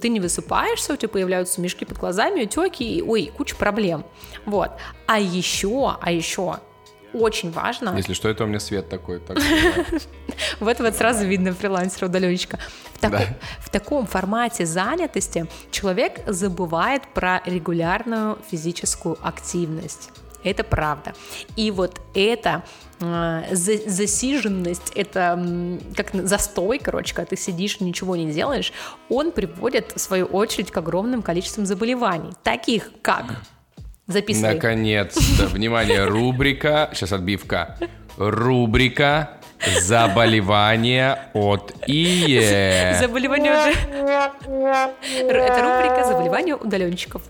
ты 0.00 0.08
не 0.08 0.20
высыпаешься, 0.20 0.94
у 0.94 0.96
тебя 0.96 1.08
появляются 1.08 1.60
мешки 1.60 1.84
под 1.84 1.98
глазами, 1.98 2.44
утеки, 2.44 2.82
и, 2.82 3.02
ой, 3.02 3.32
куча 3.36 3.56
проблем. 3.56 4.04
Вот. 4.46 4.70
А 5.06 5.18
еще, 5.18 5.96
а 6.00 6.12
еще 6.12 6.58
очень 7.12 7.50
важно. 7.50 7.94
Если 7.96 8.14
что, 8.14 8.28
это 8.28 8.44
у 8.44 8.46
меня 8.46 8.60
свет 8.60 8.88
такой. 8.88 9.20
Так 9.20 9.38
вот 10.60 10.78
вот 10.80 10.94
сразу 10.94 11.26
видно 11.26 11.52
фрилансера 11.52 12.06
удаленщика. 12.06 12.58
В, 12.94 12.98
таку, 13.00 13.16
да. 13.16 13.38
в 13.60 13.70
таком 13.70 14.06
формате 14.06 14.66
занятости 14.66 15.46
человек 15.70 16.20
забывает 16.26 17.02
про 17.12 17.42
регулярную 17.44 18.38
физическую 18.50 19.18
активность. 19.20 20.10
Это 20.44 20.64
правда. 20.64 21.14
И 21.56 21.70
вот 21.70 22.00
это 22.14 22.62
э, 23.00 23.42
засиженность, 23.52 24.92
это 24.94 25.78
как 25.96 26.14
застой, 26.26 26.78
короче, 26.78 27.14
когда 27.14 27.30
ты 27.30 27.36
сидишь, 27.36 27.80
ничего 27.80 28.16
не 28.16 28.32
делаешь, 28.32 28.72
он 29.08 29.32
приводит, 29.32 29.92
в 29.94 30.00
свою 30.00 30.26
очередь, 30.26 30.70
к 30.70 30.76
огромным 30.76 31.22
количествам 31.22 31.66
заболеваний, 31.66 32.32
таких 32.42 32.90
как 33.02 33.36
Записывай. 34.06 34.54
Наконец-то. 34.54 35.46
Внимание, 35.52 36.04
рубрика. 36.04 36.90
Сейчас 36.92 37.12
отбивка. 37.12 37.78
Рубрика 38.16 39.38
Заболевания 39.80 41.30
от 41.34 41.72
ИЕ. 41.86 42.98
Заболевания 43.00 43.52
уже. 43.52 43.70
Это 45.28 45.62
рубрика 45.62 46.04
Заболевания 46.04 46.56
удаленщиков. 46.56 47.22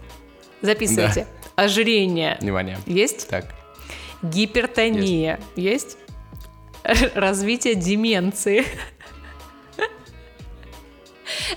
Записывайте. 0.62 1.27
Да. 1.27 1.41
Ожирение. 1.57 2.38
Внимание. 2.41 2.79
Есть? 2.87 3.29
Так. 3.29 3.47
Гипертония. 4.23 5.41
Есть? 5.57 5.99
Есть? 6.85 7.15
Развитие 7.15 7.75
деменции. 7.75 8.65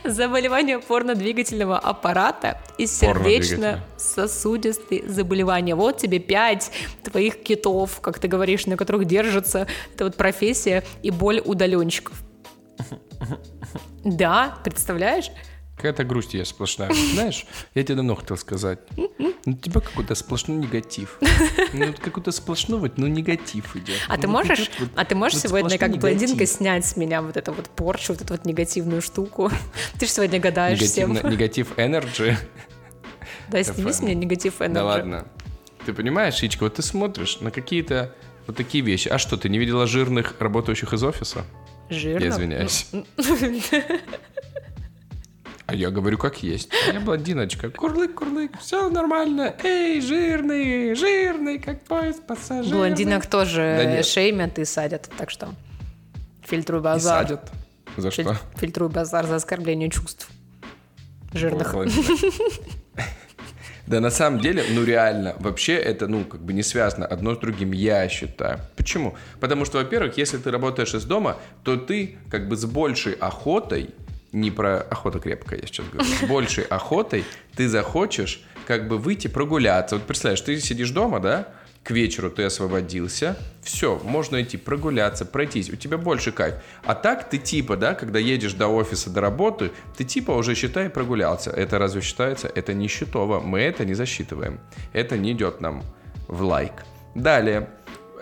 заболевания 0.04 0.78
опорно-двигательного 0.78 1.78
аппарата 1.78 2.60
и 2.78 2.88
сердечно-сосудистые 2.88 5.08
заболевания. 5.08 5.76
Вот 5.76 5.98
тебе 5.98 6.20
пять 6.20 6.72
твоих 7.04 7.44
китов, 7.44 8.00
как 8.02 8.20
ты 8.20 8.28
говоришь, 8.28 8.66
на 8.66 8.76
которых 8.78 9.06
держится 9.06 9.68
эта 9.94 10.06
вот 10.06 10.16
профессия 10.16 10.84
и 11.02 11.12
боль 11.12 11.42
удаленщиков. 11.44 12.24
Да, 14.04 14.58
представляешь? 14.64 15.32
Какая-то 15.76 16.06
грусть 16.06 16.34
я 16.34 16.46
сплошная. 16.46 16.90
Знаешь, 17.14 17.46
я 17.74 17.84
тебе 17.84 17.96
давно 17.96 18.16
хотел 18.16 18.38
сказать. 18.38 18.80
Ну, 18.96 19.12
у 19.46 19.54
тебя 19.54 19.82
какой-то 19.82 20.16
сплошной 20.16 20.58
негатив. 20.58 21.20
Ну, 21.74 21.94
какой-то 22.02 22.32
сплошной 22.32 22.80
вот, 22.80 22.98
ну, 22.98 23.08
негатив 23.08 23.76
идет. 23.76 23.98
А 24.08 24.18
ты 24.18 24.28
можешь, 24.28 24.72
вот, 24.80 24.90
а 24.96 25.04
ты 25.04 25.16
можешь 25.16 25.36
вот 25.36 25.50
сегодня 25.50 25.78
как 25.78 25.98
блондинка 25.98 26.46
снять 26.46 26.86
с 26.86 26.96
меня 26.96 27.22
вот 27.22 27.36
эту 27.36 27.52
вот 27.52 27.70
порчу, 27.70 28.14
вот 28.14 28.22
эту 28.22 28.34
вот 28.34 28.46
негативную 28.46 29.02
штуку? 29.02 29.52
Ты 30.00 30.06
же 30.06 30.12
сегодня 30.12 30.40
гадаешь 30.40 30.80
всем. 30.80 31.14
Negative 31.30 31.78
energy. 31.78 32.38
Да, 33.50 33.62
сними 33.62 33.92
с 33.92 34.02
меня 34.02 34.16
negative 34.16 34.62
energy. 34.62 34.74
Да 34.74 34.86
ладно. 34.86 35.28
Ты 35.86 35.94
понимаешь, 35.94 36.42
Ичка, 36.42 36.64
вот 36.64 36.76
ты 36.76 36.82
смотришь 36.82 37.42
на 37.42 37.52
какие-то 37.52 38.16
вот 38.48 38.56
такие 38.56 38.84
вещи. 38.84 39.08
А 39.08 39.20
что, 39.20 39.38
ты 39.38 39.50
не 39.50 39.60
видела 39.60 39.86
жирных, 39.86 40.36
работающих 40.40 40.94
из 40.94 41.04
офиса? 41.04 41.46
Жирных? 41.90 42.24
Я 42.24 42.30
извиняюсь. 42.30 42.88
А 45.68 45.74
я 45.74 45.90
говорю, 45.90 46.18
как 46.18 46.44
есть. 46.44 46.70
Я 46.94 47.00
блондиночка. 47.00 47.72
Курлык, 47.72 48.14
курлык, 48.14 48.60
все 48.60 48.90
нормально. 48.90 49.56
Эй, 49.64 50.00
жирный, 50.00 50.94
жирный, 50.94 51.58
как 51.58 51.82
поезд 51.82 52.26
пассажир. 52.28 52.72
Блондинок 52.72 53.26
тоже 53.26 53.96
да 53.98 54.04
шеймят 54.04 54.60
и 54.60 54.66
садят, 54.66 55.10
так 55.18 55.32
что 55.32 55.50
фильтруй 56.44 56.82
базар. 56.82 57.24
И 57.24 57.28
садят? 57.28 57.52
За 57.98 58.12
что? 58.12 58.38
Фильтруй 58.58 58.90
базар 58.90 59.26
за 59.26 59.36
оскорбление 59.36 59.90
чувств 59.90 60.30
жирных. 61.34 61.76
Да 63.88 64.00
на 64.00 64.10
самом 64.10 64.40
деле, 64.40 64.64
ну 64.72 64.84
реально, 64.84 65.36
вообще 65.38 65.76
это, 65.76 66.08
ну, 66.08 66.26
как 66.26 66.42
бы 66.42 66.54
не 66.54 66.64
связано 66.64 67.06
одно 67.06 67.36
с 67.36 67.38
другим, 67.38 67.72
я 67.72 68.10
считаю. 68.10 68.60
Почему? 68.76 69.16
Потому 69.40 69.64
что, 69.64 69.78
во-первых, 69.78 70.18
если 70.18 70.38
ты 70.38 70.50
работаешь 70.50 70.96
из 70.96 71.06
дома, 71.06 71.38
то 71.64 71.78
ты 71.78 72.18
как 72.32 72.50
бы 72.50 72.56
с 72.56 72.66
большей 72.66 73.14
охотой 73.14 73.92
не 74.36 74.52
про 74.52 74.82
охота 74.82 75.20
крепкая, 75.20 75.60
я 75.62 75.68
сейчас 75.68 75.88
говорю, 75.88 76.08
с 76.20 76.28
большей 76.28 76.64
охотой 76.66 77.24
ты 77.56 77.68
захочешь 77.68 78.44
как 78.68 78.88
бы 78.88 78.98
выйти 78.98 79.28
прогуляться. 79.28 79.96
Вот 79.96 80.06
представляешь, 80.06 80.42
ты 80.42 80.60
сидишь 80.60 80.90
дома, 80.92 81.20
да, 81.20 81.48
к 81.84 81.92
вечеру 81.92 82.32
ты 82.32 82.44
освободился, 82.44 83.38
все, 83.62 84.00
можно 84.04 84.42
идти 84.42 84.58
прогуляться, 84.58 85.24
пройтись, 85.24 85.70
у 85.70 85.76
тебя 85.76 85.98
больше 85.98 86.32
кайф. 86.32 86.56
А 86.84 86.96
так 86.96 87.30
ты 87.30 87.38
типа, 87.38 87.78
да, 87.78 87.94
когда 87.94 88.18
едешь 88.18 88.54
до 88.54 88.68
офиса, 88.68 89.12
до 89.12 89.22
работы, 89.22 89.72
ты 89.96 90.04
типа 90.04 90.32
уже 90.32 90.56
считай 90.56 90.90
прогулялся. 90.90 91.52
Это 91.52 91.78
разве 91.78 92.02
считается? 92.02 92.48
Это 92.48 92.74
не 92.74 92.88
счетово, 92.88 93.40
мы 93.40 93.60
это 93.60 93.86
не 93.86 93.94
засчитываем. 93.94 94.60
Это 94.94 95.16
не 95.16 95.34
идет 95.34 95.62
нам 95.62 95.84
в 96.28 96.42
лайк. 96.42 96.74
Далее, 97.14 97.70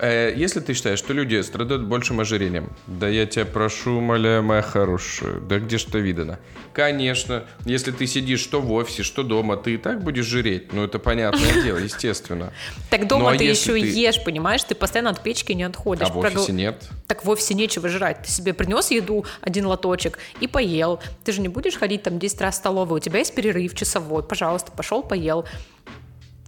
если 0.02 0.60
ты 0.60 0.74
считаешь, 0.74 0.98
что 0.98 1.12
люди 1.12 1.40
страдают 1.42 1.84
большим 1.84 2.20
ожирением, 2.20 2.72
да 2.86 3.08
я 3.08 3.26
тебя 3.26 3.44
прошу, 3.44 4.00
моля, 4.00 4.42
моя 4.42 4.62
хорошая, 4.62 5.40
да 5.40 5.58
где 5.58 5.78
что 5.78 5.98
видано? 5.98 6.38
Конечно, 6.72 7.44
если 7.64 7.92
ты 7.92 8.06
сидишь 8.06 8.40
что 8.40 8.60
в 8.60 8.72
офисе, 8.72 9.04
что 9.04 9.22
дома, 9.22 9.56
ты 9.56 9.74
и 9.74 9.76
так 9.76 10.02
будешь 10.02 10.24
жиреть, 10.24 10.72
ну 10.72 10.84
это 10.84 10.98
понятное 10.98 11.62
дело, 11.62 11.78
естественно. 11.78 12.52
Так 12.90 13.06
дома 13.06 13.30
ну, 13.30 13.36
а 13.36 13.38
ты 13.38 13.44
еще 13.44 13.78
ешь, 13.78 14.22
понимаешь, 14.24 14.64
ты 14.64 14.74
постоянно 14.74 15.10
от 15.10 15.22
печки 15.22 15.52
не 15.52 15.62
отходишь. 15.62 16.08
А 16.08 16.12
в 16.12 16.18
офисе 16.18 16.52
нет? 16.52 16.88
Так 17.06 17.24
в 17.24 17.30
офисе 17.30 17.54
нечего 17.54 17.88
жрать, 17.88 18.22
ты 18.22 18.30
себе 18.30 18.52
принес 18.54 18.90
еду, 18.90 19.24
один 19.40 19.66
лоточек, 19.66 20.18
и 20.40 20.48
поел. 20.48 21.00
Ты 21.24 21.32
же 21.32 21.40
не 21.40 21.48
будешь 21.48 21.76
ходить 21.76 22.02
там 22.02 22.18
10 22.18 22.40
раз 22.40 22.56
в 22.56 22.58
столовую, 22.58 22.96
у 22.96 23.00
тебя 23.00 23.20
есть 23.20 23.34
перерыв 23.34 23.74
часовой, 23.74 24.24
пожалуйста, 24.24 24.72
пошел, 24.72 25.02
поел. 25.02 25.44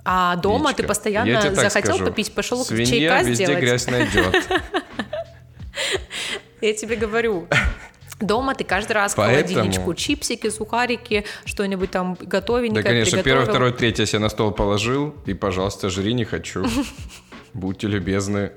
А 0.09 0.37
дома 0.37 0.71
Вичка, 0.71 0.83
ты 0.83 0.89
постоянно 0.89 1.55
захотел 1.55 1.97
скажу. 1.97 2.07
попить, 2.07 2.33
пошел 2.33 2.65
Свинья 2.65 2.87
чайка 2.87 3.29
везде 3.29 3.45
сделать. 3.45 3.61
грязь 3.61 3.87
найдет. 3.89 4.49
Я 6.61 6.73
тебе 6.75 6.95
говорю. 6.95 7.49
Дома 8.21 8.55
ты 8.55 8.65
каждый 8.65 8.93
раз 8.93 9.15
Поэтому... 9.15 9.55
холодильничку 9.55 9.95
чипсики, 9.95 10.49
сухарики, 10.49 11.27
что-нибудь 11.45 11.91
там 11.91 12.17
готовенькое 12.19 12.83
Да, 12.83 12.89
конечно, 12.89 13.23
первое, 13.23 13.45
второе, 13.45 13.73
третье 13.73 14.05
я 14.05 14.07
себе 14.07 14.21
на 14.21 14.31
стол 14.31 14.53
положил, 14.53 15.15
и, 15.27 15.35
пожалуйста, 15.35 15.91
жри 15.91 16.15
не 16.15 16.25
хочу. 16.25 16.65
Будьте 17.53 17.89
любезны. 17.89 18.53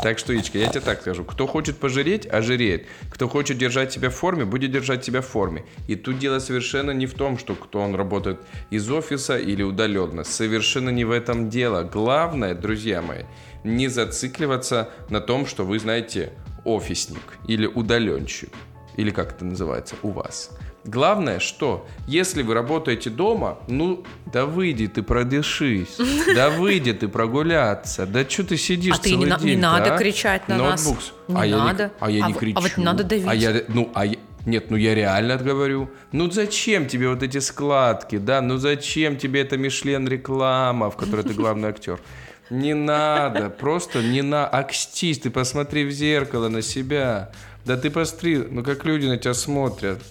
Так 0.00 0.20
что, 0.20 0.32
Ичка, 0.32 0.58
я 0.58 0.68
тебе 0.68 0.80
так 0.80 1.00
скажу. 1.00 1.24
Кто 1.24 1.48
хочет 1.48 1.78
пожиреть, 1.78 2.26
ожиреет. 2.26 2.86
Кто 3.10 3.28
хочет 3.28 3.58
держать 3.58 3.92
себя 3.92 4.10
в 4.10 4.14
форме, 4.14 4.44
будет 4.44 4.70
держать 4.70 5.04
себя 5.04 5.22
в 5.22 5.26
форме. 5.26 5.64
И 5.88 5.96
тут 5.96 6.20
дело 6.20 6.38
совершенно 6.38 6.92
не 6.92 7.06
в 7.06 7.14
том, 7.14 7.36
что 7.36 7.56
кто 7.56 7.80
он 7.80 7.96
работает 7.96 8.38
из 8.70 8.88
офиса 8.88 9.36
или 9.36 9.64
удаленно. 9.64 10.22
Совершенно 10.22 10.90
не 10.90 11.04
в 11.04 11.10
этом 11.10 11.50
дело. 11.50 11.82
Главное, 11.82 12.54
друзья 12.54 13.02
мои, 13.02 13.24
не 13.64 13.88
зацикливаться 13.88 14.90
на 15.10 15.20
том, 15.20 15.46
что 15.46 15.64
вы 15.64 15.80
знаете 15.80 16.32
офисник 16.64 17.36
или 17.48 17.66
удаленщик. 17.66 18.50
Или 18.96 19.10
как 19.10 19.32
это 19.32 19.44
называется 19.44 19.96
у 20.02 20.10
вас. 20.10 20.50
Главное, 20.92 21.38
что 21.38 21.86
если 22.06 22.42
вы 22.42 22.54
работаете 22.54 23.10
дома, 23.10 23.58
ну, 23.68 24.04
да 24.32 24.46
выйди 24.46 24.86
ты 24.86 25.02
продышись, 25.02 25.98
да 26.34 26.48
выйди 26.48 26.94
ты 26.94 27.08
прогуляться, 27.08 28.06
да 28.06 28.26
что 28.26 28.44
ты 28.44 28.56
сидишь 28.56 28.94
А 28.94 28.98
ты 28.98 29.10
целый 29.10 29.24
не, 29.24 29.26
на- 29.26 29.38
день 29.38 29.48
не 29.50 29.56
надо 29.56 29.94
а? 29.94 29.98
кричать 29.98 30.48
на 30.48 30.56
нас. 30.56 30.86
Ноутбук. 30.86 31.04
Не 31.28 31.36
а 31.36 31.44
я 31.46 31.56
надо. 31.58 31.84
не, 31.84 31.90
а 32.00 32.10
я 32.10 32.24
А 32.24 32.28
не 32.28 32.34
кричу. 32.34 32.58
а 32.58 32.60
вот 32.62 32.76
надо 32.78 33.04
давить. 33.04 33.26
А 33.28 33.34
я, 33.34 33.62
ну, 33.68 33.90
а 33.94 34.06
я- 34.06 34.16
нет, 34.46 34.70
ну 34.70 34.78
я 34.78 34.94
реально 34.94 35.36
говорю. 35.36 35.90
Ну 36.12 36.30
зачем 36.30 36.86
тебе 36.86 37.10
вот 37.10 37.22
эти 37.22 37.36
складки, 37.36 38.16
да? 38.16 38.40
Ну 38.40 38.56
зачем 38.56 39.18
тебе 39.18 39.42
эта 39.42 39.58
Мишлен 39.58 40.08
реклама, 40.08 40.90
в 40.90 40.96
которой 40.96 41.22
ты 41.22 41.34
главный 41.34 41.68
актер? 41.68 42.00
Не 42.48 42.72
надо, 42.72 43.50
просто 43.50 44.02
не 44.02 44.22
на 44.22 44.46
окстись, 44.46 45.18
ты 45.18 45.28
посмотри 45.28 45.84
в 45.84 45.90
зеркало 45.90 46.48
на 46.48 46.62
себя. 46.62 47.30
Да 47.66 47.76
ты 47.76 47.90
посмотри, 47.90 48.38
ну 48.38 48.62
как 48.64 48.86
люди 48.86 49.04
на 49.06 49.18
тебя 49.18 49.34
смотрят. 49.34 50.02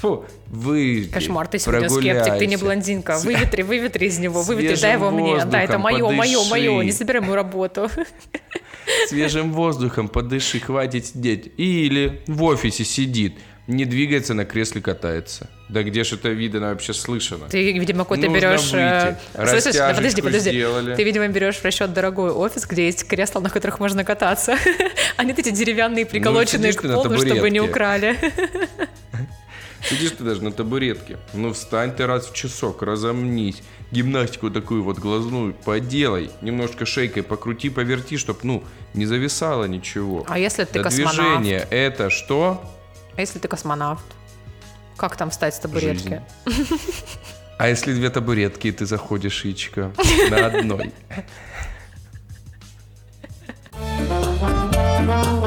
Фу, 0.00 0.26
выйди, 0.48 1.08
Кошмар, 1.08 1.48
ты 1.48 1.58
сегодня 1.58 1.88
скептик, 1.88 2.38
ты 2.38 2.46
не 2.46 2.56
блондинка. 2.56 3.18
Выветри, 3.18 3.62
выветри 3.62 4.06
из 4.06 4.18
него, 4.18 4.42
выветри, 4.42 4.80
дай 4.80 4.92
его 4.92 5.10
мне. 5.10 5.44
Да, 5.44 5.62
это 5.62 5.78
мое, 5.78 6.10
мое, 6.10 6.44
мое, 6.44 6.82
не 6.82 6.90
забирай 6.90 7.22
мою 7.22 7.34
работу. 7.34 7.90
Свежим 9.08 9.52
воздухом 9.52 10.08
подыши, 10.08 10.60
хватит 10.60 11.06
сидеть. 11.06 11.50
Или 11.56 12.22
в 12.26 12.42
офисе 12.44 12.84
сидит, 12.84 13.34
не 13.66 13.84
двигается, 13.84 14.34
на 14.34 14.44
кресле 14.44 14.80
катается. 14.80 15.48
Да 15.68 15.82
где 15.82 16.04
ж 16.04 16.12
это 16.12 16.28
видно 16.28 16.68
вообще 16.68 16.92
слышно? 16.92 17.48
Ты, 17.48 17.72
видимо, 17.72 18.04
какой-то 18.04 18.28
берешь... 18.28 18.72
э, 18.72 19.16
выйти. 19.34 19.50
слышишь, 19.60 19.78
да, 19.78 19.92
подожди, 19.92 20.22
подожди. 20.22 20.50
сделали. 20.50 20.94
Ты, 20.94 21.02
видимо, 21.02 21.26
берешь 21.26 21.56
в 21.56 21.64
расчет 21.64 21.92
дорогой 21.92 22.30
офис, 22.30 22.64
где 22.66 22.86
есть 22.86 23.04
кресла, 23.08 23.40
на 23.40 23.50
которых 23.50 23.80
можно 23.80 24.04
кататься. 24.04 24.56
А 25.16 25.24
не 25.24 25.32
эти 25.32 25.50
деревянные, 25.50 26.04
приколоченные 26.04 26.72
сидишь 26.72 26.90
к 26.90 26.94
полу, 26.94 27.16
чтобы 27.16 27.48
не 27.48 27.60
украли. 27.60 28.16
Сидишь 29.88 30.12
ты 30.12 30.24
даже 30.24 30.42
на 30.42 30.50
табуретке. 30.50 31.18
Ну 31.32 31.52
встань 31.52 31.94
ты 31.94 32.06
раз 32.06 32.26
в 32.26 32.34
часок, 32.34 32.82
разомнись. 32.82 33.62
Гимнастику 33.92 34.50
такую 34.50 34.82
вот 34.82 34.98
глазную 34.98 35.54
поделай. 35.54 36.30
Немножко 36.40 36.86
шейкой 36.86 37.22
покрути, 37.22 37.70
поверти, 37.70 38.16
чтоб, 38.16 38.42
ну, 38.42 38.64
не 38.94 39.06
зависало 39.06 39.64
ничего. 39.64 40.24
А 40.28 40.38
если 40.38 40.64
ты 40.64 40.74
Да 40.74 40.82
космонавт? 40.82 41.16
движение 41.16 41.66
это 41.70 42.10
что? 42.10 42.64
А 43.16 43.20
если 43.20 43.38
ты 43.38 43.48
космонавт? 43.48 44.04
Как 44.96 45.16
там 45.16 45.30
встать 45.30 45.54
с 45.54 45.58
табуретки? 45.58 46.22
Жизнь. 46.46 46.68
А 47.58 47.68
если 47.68 47.94
две 47.94 48.10
табуретки, 48.10 48.68
и 48.68 48.72
ты 48.72 48.86
заходишь, 48.86 49.44
Ичка, 49.44 49.92
на 50.30 50.46
одной? 50.46 50.92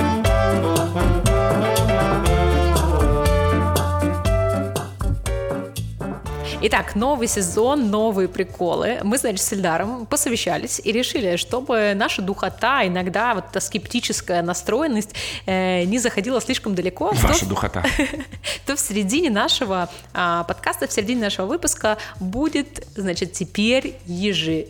Итак, 6.61 6.95
новый 6.95 7.29
сезон, 7.29 7.89
новые 7.89 8.27
приколы. 8.27 8.99
Мы, 9.03 9.17
значит, 9.17 9.39
с 9.39 9.53
Эльдаром 9.53 10.05
посовещались 10.05 10.81
и 10.83 10.91
решили, 10.91 11.37
чтобы 11.37 11.93
наша 11.95 12.21
духота, 12.21 12.85
иногда 12.85 13.33
вот 13.33 13.45
эта 13.49 13.61
скептическая 13.61 14.41
настроенность 14.41 15.15
э, 15.45 15.85
не 15.85 15.99
заходила 15.99 16.41
слишком 16.41 16.75
далеко, 16.75 17.13
Ваша 17.13 17.39
то, 17.39 17.45
духота. 17.45 17.85
то 18.65 18.75
в 18.75 18.79
середине 18.79 19.29
нашего 19.29 19.89
а, 20.13 20.43
подкаста, 20.43 20.87
в 20.89 20.91
середине 20.91 21.21
нашего 21.21 21.45
выпуска 21.45 21.97
будет, 22.19 22.85
значит, 22.93 23.31
теперь 23.31 23.95
ежи 24.05 24.67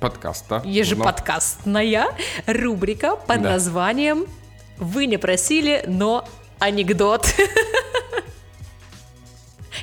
Подкаста. 0.00 0.62
ежеподкастная 0.64 2.08
рубрика 2.48 3.14
под 3.14 3.42
Да. 3.42 3.50
названием 3.50 4.26
«Вы 4.78 5.06
не 5.06 5.16
просили, 5.16 5.84
но 5.86 6.28
анекдот». 6.58 7.32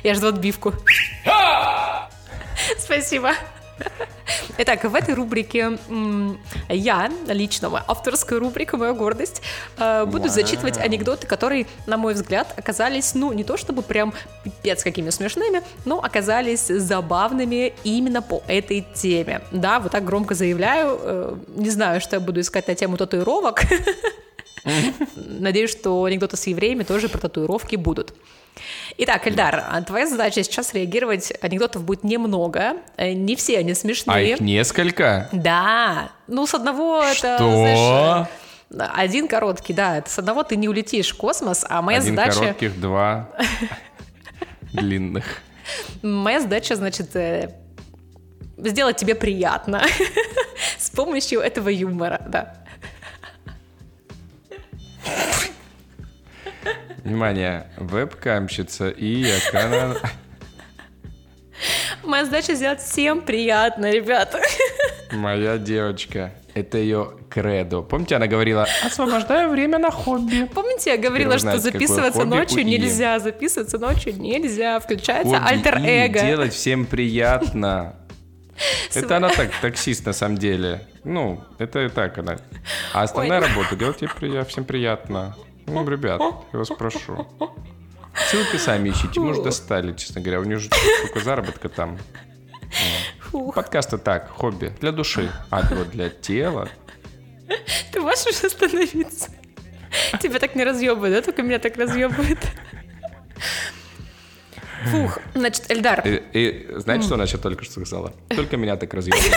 Я 0.02 0.14
жду 0.14 0.28
отбивку. 0.28 0.74
Спасибо. 2.78 3.32
Итак, 4.60 4.82
в 4.82 4.94
этой 4.94 5.14
рубрике 5.14 5.78
я, 6.68 7.10
лично, 7.28 7.68
моя 7.70 7.84
авторская 7.86 8.40
рубрика, 8.40 8.76
моя 8.76 8.92
гордость, 8.92 9.40
э, 9.78 10.04
буду 10.04 10.24
Вау. 10.24 10.28
зачитывать 10.30 10.78
анекдоты, 10.78 11.28
которые, 11.28 11.66
на 11.86 11.96
мой 11.96 12.14
взгляд, 12.14 12.52
оказались, 12.56 13.14
ну, 13.14 13.32
не 13.32 13.44
то 13.44 13.56
чтобы 13.56 13.82
прям 13.82 14.12
пипец 14.42 14.82
какими 14.82 15.10
смешными, 15.10 15.62
но 15.84 16.00
оказались 16.02 16.66
забавными 16.66 17.72
именно 17.84 18.20
по 18.20 18.42
этой 18.48 18.84
теме. 18.94 19.42
Да, 19.52 19.78
вот 19.78 19.92
так 19.92 20.04
громко 20.04 20.34
заявляю. 20.34 20.98
э, 21.00 21.36
Не 21.54 21.70
знаю, 21.70 22.00
что 22.00 22.16
я 22.16 22.20
буду 22.20 22.40
искать 22.40 22.66
на 22.66 22.74
тему 22.74 22.96
татуировок. 22.96 23.62
Надеюсь, 25.14 25.70
что 25.70 26.02
анекдоты 26.04 26.36
с 26.36 26.46
евреями 26.48 26.82
тоже 26.82 27.08
про 27.08 27.18
татуировки 27.18 27.76
будут. 27.76 28.12
Итак, 29.00 29.28
Эльдар, 29.28 29.64
а 29.70 29.80
твоя 29.82 30.06
задача 30.08 30.42
сейчас 30.42 30.74
реагировать. 30.74 31.32
Анекдотов 31.40 31.84
будет 31.84 32.02
немного. 32.02 32.74
э, 32.96 33.12
Не 33.12 33.36
все 33.36 33.58
они 33.58 33.72
А 33.72 33.74
смешные. 33.76 34.32
их 34.32 34.40
несколько? 34.40 35.28
Да. 35.32 36.10
Ну, 36.26 36.46
с 36.48 36.54
одного 36.54 37.00
это, 37.02 37.36
Что? 37.36 37.38
знаешь, 37.38 38.26
э, 38.70 38.76
один 38.96 39.28
короткий, 39.28 39.72
да. 39.72 40.02
С 40.04 40.18
одного 40.18 40.42
ты 40.42 40.56
не 40.56 40.68
улетишь 40.68 41.12
в 41.12 41.16
космос, 41.16 41.64
а 41.68 41.80
моя 41.80 41.98
Один 42.00 42.16
задача... 42.16 42.40
коротких, 42.40 42.80
два 42.80 43.28
длинных. 44.72 45.24
Моя 46.02 46.40
задача, 46.40 46.74
значит, 46.74 47.14
э, 47.14 47.54
сделать 48.56 48.96
тебе 48.96 49.14
приятно 49.14 49.82
с 50.78 50.90
помощью 50.90 51.40
этого 51.40 51.68
юмора, 51.68 52.20
да. 52.28 52.54
Внимание, 57.04 57.66
вебкамщица 57.76 58.88
и 58.88 59.22
экрана... 59.22 59.96
Моя 62.04 62.24
задача 62.24 62.54
сделать 62.54 62.80
всем 62.80 63.20
приятно, 63.20 63.90
ребята. 63.90 64.40
Моя 65.10 65.58
девочка. 65.58 66.32
Это 66.54 66.78
ее 66.78 67.14
кредо. 67.28 67.82
Помните, 67.82 68.16
она 68.16 68.26
говорила, 68.26 68.66
освобождаю 68.84 69.50
время 69.50 69.78
на 69.78 69.90
хобби. 69.90 70.44
Помните, 70.54 70.90
я 70.90 70.96
говорила, 70.96 71.36
Теперь 71.36 71.52
что 71.52 71.58
какое 71.58 71.72
записываться 71.72 72.24
ночью 72.24 72.64
нельзя, 72.64 73.18
записываться 73.18 73.78
ночью 73.78 74.16
нельзя, 74.16 74.78
включается 74.80 75.38
Хобби 75.38 75.50
альтер-эго. 75.50 76.20
делать 76.20 76.54
всем 76.54 76.86
приятно. 76.86 77.96
Это 78.94 79.16
она 79.16 79.28
так, 79.28 79.50
таксист 79.60 80.06
на 80.06 80.12
самом 80.12 80.38
деле. 80.38 80.82
Ну, 81.04 81.40
это 81.58 81.84
и 81.84 81.88
так 81.88 82.18
она. 82.18 82.38
А 82.92 83.02
основная 83.02 83.40
Ой. 83.40 83.46
работа 83.48 83.76
делать 83.76 83.98
при- 83.98 84.44
всем 84.44 84.64
приятно. 84.64 85.36
Ну, 85.68 85.88
ребят, 85.88 86.20
я 86.52 86.58
вас 86.58 86.68
прошу. 86.68 87.26
Ссылки 88.30 88.56
сами 88.56 88.90
ищите. 88.90 89.20
Мы 89.20 89.30
уже 89.30 89.42
достали, 89.42 89.92
честно 89.94 90.20
говоря. 90.20 90.40
У 90.40 90.44
нее 90.44 90.58
же 90.58 90.68
сколько 90.98 91.20
заработка 91.20 91.68
там. 91.68 91.98
Фух, 93.30 93.54
Подкасты 93.54 93.98
так, 93.98 94.30
хобби. 94.30 94.72
Для 94.80 94.92
души. 94.92 95.30
А 95.50 95.62
вот 95.70 95.90
для 95.90 96.10
тела. 96.10 96.68
ты 97.92 98.00
можешь 98.00 98.26
уже 98.26 98.46
остановиться? 98.46 99.30
Тебя 100.20 100.38
так 100.38 100.54
не 100.54 100.64
разъебывает, 100.64 101.14
да? 101.14 101.22
Только 101.22 101.42
меня 101.42 101.58
так 101.58 101.76
разъебывает. 101.76 102.38
Фух, 104.86 105.18
значит, 105.34 105.70
Эльдар, 105.70 106.06
И, 106.06 106.22
и 106.32 106.78
знаете, 106.78 107.04
что 107.04 107.14
она 107.14 107.26
сейчас 107.26 107.40
только 107.40 107.64
что 107.64 107.72
сказала? 107.74 108.12
Только 108.28 108.56
меня 108.56 108.76
так 108.76 108.92
разъебывает. 108.94 109.34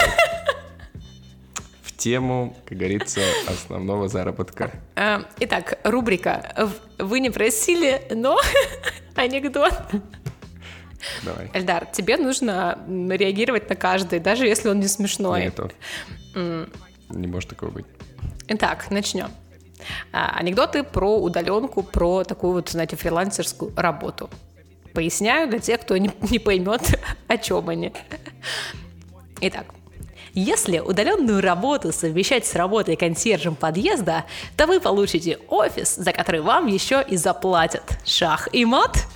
Тему, 2.02 2.56
как 2.66 2.78
говорится, 2.78 3.20
основного 3.46 4.08
заработка. 4.08 4.72
э, 4.96 5.20
итак, 5.38 5.78
рубрика 5.84 6.52
«В- 6.98 7.04
«Вы 7.04 7.20
не 7.20 7.30
просили, 7.30 8.02
но 8.10 8.40
анекдот». 9.14 9.72
Давай. 11.22 11.48
Эльдар, 11.54 11.86
тебе 11.86 12.16
нужно 12.16 12.76
реагировать 12.88 13.68
на 13.68 13.76
каждый, 13.76 14.18
даже 14.18 14.48
если 14.48 14.68
он 14.68 14.80
не 14.80 14.88
смешной. 14.88 15.42
Нету. 15.44 15.70
Не 16.34 17.26
может 17.28 17.50
такого 17.50 17.70
быть. 17.70 17.86
Итак, 18.48 18.90
начнем. 18.90 19.28
А, 20.12 20.36
анекдоты 20.36 20.82
про 20.82 21.16
удаленку, 21.20 21.84
про 21.84 22.24
такую 22.24 22.54
вот, 22.54 22.68
знаете, 22.70 22.96
фрилансерскую 22.96 23.72
работу. 23.76 24.28
Поясняю 24.92 25.48
для 25.48 25.60
тех, 25.60 25.80
кто 25.80 25.96
не, 25.96 26.10
не 26.30 26.40
поймет, 26.40 26.82
о 27.28 27.38
чем 27.38 27.68
они. 27.68 27.92
Итак, 29.40 29.66
если 30.34 30.78
удаленную 30.78 31.40
работу 31.40 31.92
совмещать 31.92 32.46
с 32.46 32.54
работой 32.54 32.96
консьержем 32.96 33.54
подъезда, 33.54 34.24
то 34.56 34.66
вы 34.66 34.80
получите 34.80 35.38
офис, 35.48 35.94
за 35.96 36.12
который 36.12 36.40
вам 36.40 36.66
еще 36.66 37.04
и 37.06 37.16
заплатят. 37.16 37.98
Шах 38.04 38.48
и 38.52 38.64
мат. 38.64 39.06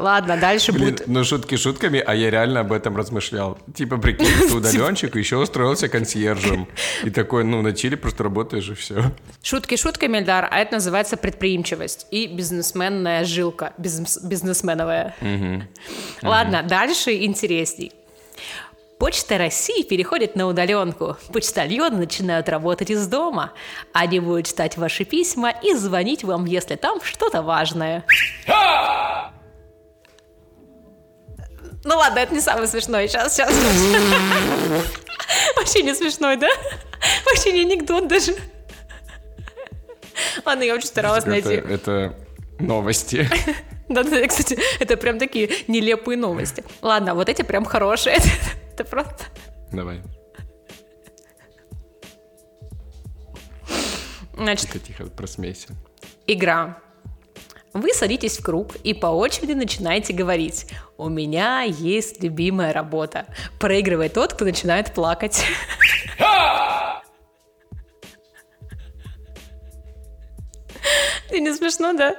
Ладно, 0.00 0.38
дальше 0.38 0.72
Блин, 0.72 0.84
будет... 0.84 1.06
ну 1.06 1.24
шутки 1.24 1.56
шутками, 1.56 2.02
а 2.04 2.14
я 2.14 2.30
реально 2.30 2.60
об 2.60 2.72
этом 2.72 2.96
размышлял. 2.96 3.58
Типа, 3.74 3.98
прикинь, 3.98 4.48
ты 4.48 4.54
удаленщик, 4.56 5.14
еще 5.16 5.36
устроился 5.36 5.88
консьержем. 5.88 6.66
И 7.04 7.10
такой, 7.20 7.44
ну, 7.44 7.60
на 7.60 7.74
чили 7.74 7.96
просто 7.96 8.24
работаешь 8.24 8.68
и 8.70 8.74
все. 8.74 9.12
Шутки 9.42 9.76
шутками, 9.76 10.18
Эльдар, 10.18 10.48
а 10.50 10.58
это 10.58 10.74
называется 10.74 11.18
предприимчивость 11.18 12.06
и 12.10 12.26
бизнесменная 12.26 13.24
жилка, 13.24 13.74
бизнес- 13.76 14.18
бизнесменовая. 14.22 15.14
Ладно, 16.22 16.62
дальше 16.62 17.14
интересней. 17.24 17.92
Почта 18.98 19.38
России 19.38 19.82
переходит 19.82 20.36
на 20.36 20.46
удаленку. 20.46 21.16
Почтальоны 21.32 21.96
начинают 21.96 22.50
работать 22.50 22.90
из 22.90 23.06
дома. 23.06 23.52
Они 23.94 24.20
будут 24.20 24.46
читать 24.46 24.76
ваши 24.76 25.04
письма 25.04 25.50
и 25.50 25.74
звонить 25.74 26.22
вам, 26.22 26.44
если 26.44 26.76
там 26.76 27.00
что-то 27.02 27.40
важное. 27.40 28.04
Ну 31.84 31.96
ладно, 31.96 32.18
это 32.18 32.34
не 32.34 32.40
самое 32.40 32.66
смешное. 32.66 33.08
Сейчас, 33.08 33.34
сейчас. 33.34 33.50
Вообще 35.56 35.82
не 35.82 35.94
смешной, 35.94 36.36
да? 36.36 36.48
Вообще 37.26 37.52
не 37.52 37.62
анекдот 37.62 38.08
даже. 38.08 38.34
Ладно, 40.44 40.62
я 40.64 40.74
очень 40.74 40.88
старалась 40.88 41.22
Это, 41.24 41.30
найти. 41.30 41.54
это 41.54 42.14
новости. 42.58 43.28
Да-да, 43.88 44.26
кстати, 44.28 44.58
это 44.78 44.96
прям 44.96 45.18
такие 45.18 45.50
нелепые 45.66 46.16
новости. 46.16 46.62
Ладно, 46.82 47.14
вот 47.14 47.28
эти 47.28 47.42
прям 47.42 47.64
хорошие. 47.64 48.18
Это 48.72 48.84
просто... 48.84 49.24
Давай. 49.72 50.00
Значит, 54.34 54.70
Тихо, 54.70 54.78
тихо, 54.78 55.04
просмейся. 55.06 55.68
игра. 56.26 56.78
Вы 57.72 57.92
садитесь 57.94 58.38
в 58.38 58.42
круг 58.42 58.74
и 58.82 58.94
по 58.94 59.06
очереди 59.06 59.52
начинаете 59.52 60.12
говорить 60.12 60.66
«У 60.96 61.08
меня 61.08 61.62
есть 61.62 62.22
любимая 62.22 62.72
работа». 62.72 63.26
Проигрывает 63.60 64.14
тот, 64.14 64.34
кто 64.34 64.44
начинает 64.44 64.92
плакать. 64.92 65.44
Не 71.30 71.54
смешно, 71.54 71.92
да? 71.92 72.16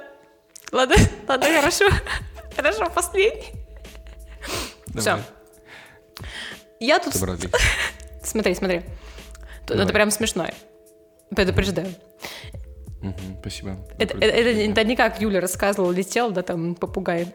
Ладно, 0.72 0.96
ладно, 1.28 1.46
хорошо. 1.60 1.84
Хорошо, 2.56 2.90
последний. 2.94 3.52
Все. 4.96 5.18
Я 6.80 6.98
тут... 6.98 7.14
Смотри, 8.24 8.54
смотри. 8.54 8.82
Это 9.68 9.86
прям 9.92 10.10
смешно. 10.10 10.46
Предупреждаю. 11.34 11.94
Мгм, 13.02 13.36
Спасибо. 13.40 13.76
Это, 13.98 14.14
это- 14.16 14.26
это- 14.26 14.70
это 14.70 14.84
не 14.84 14.96
как 14.96 15.20
Юля 15.20 15.40
рассказывала, 15.40 15.90
летел, 15.92 16.30
да, 16.30 16.42
там, 16.42 16.74
попугай. 16.74 17.34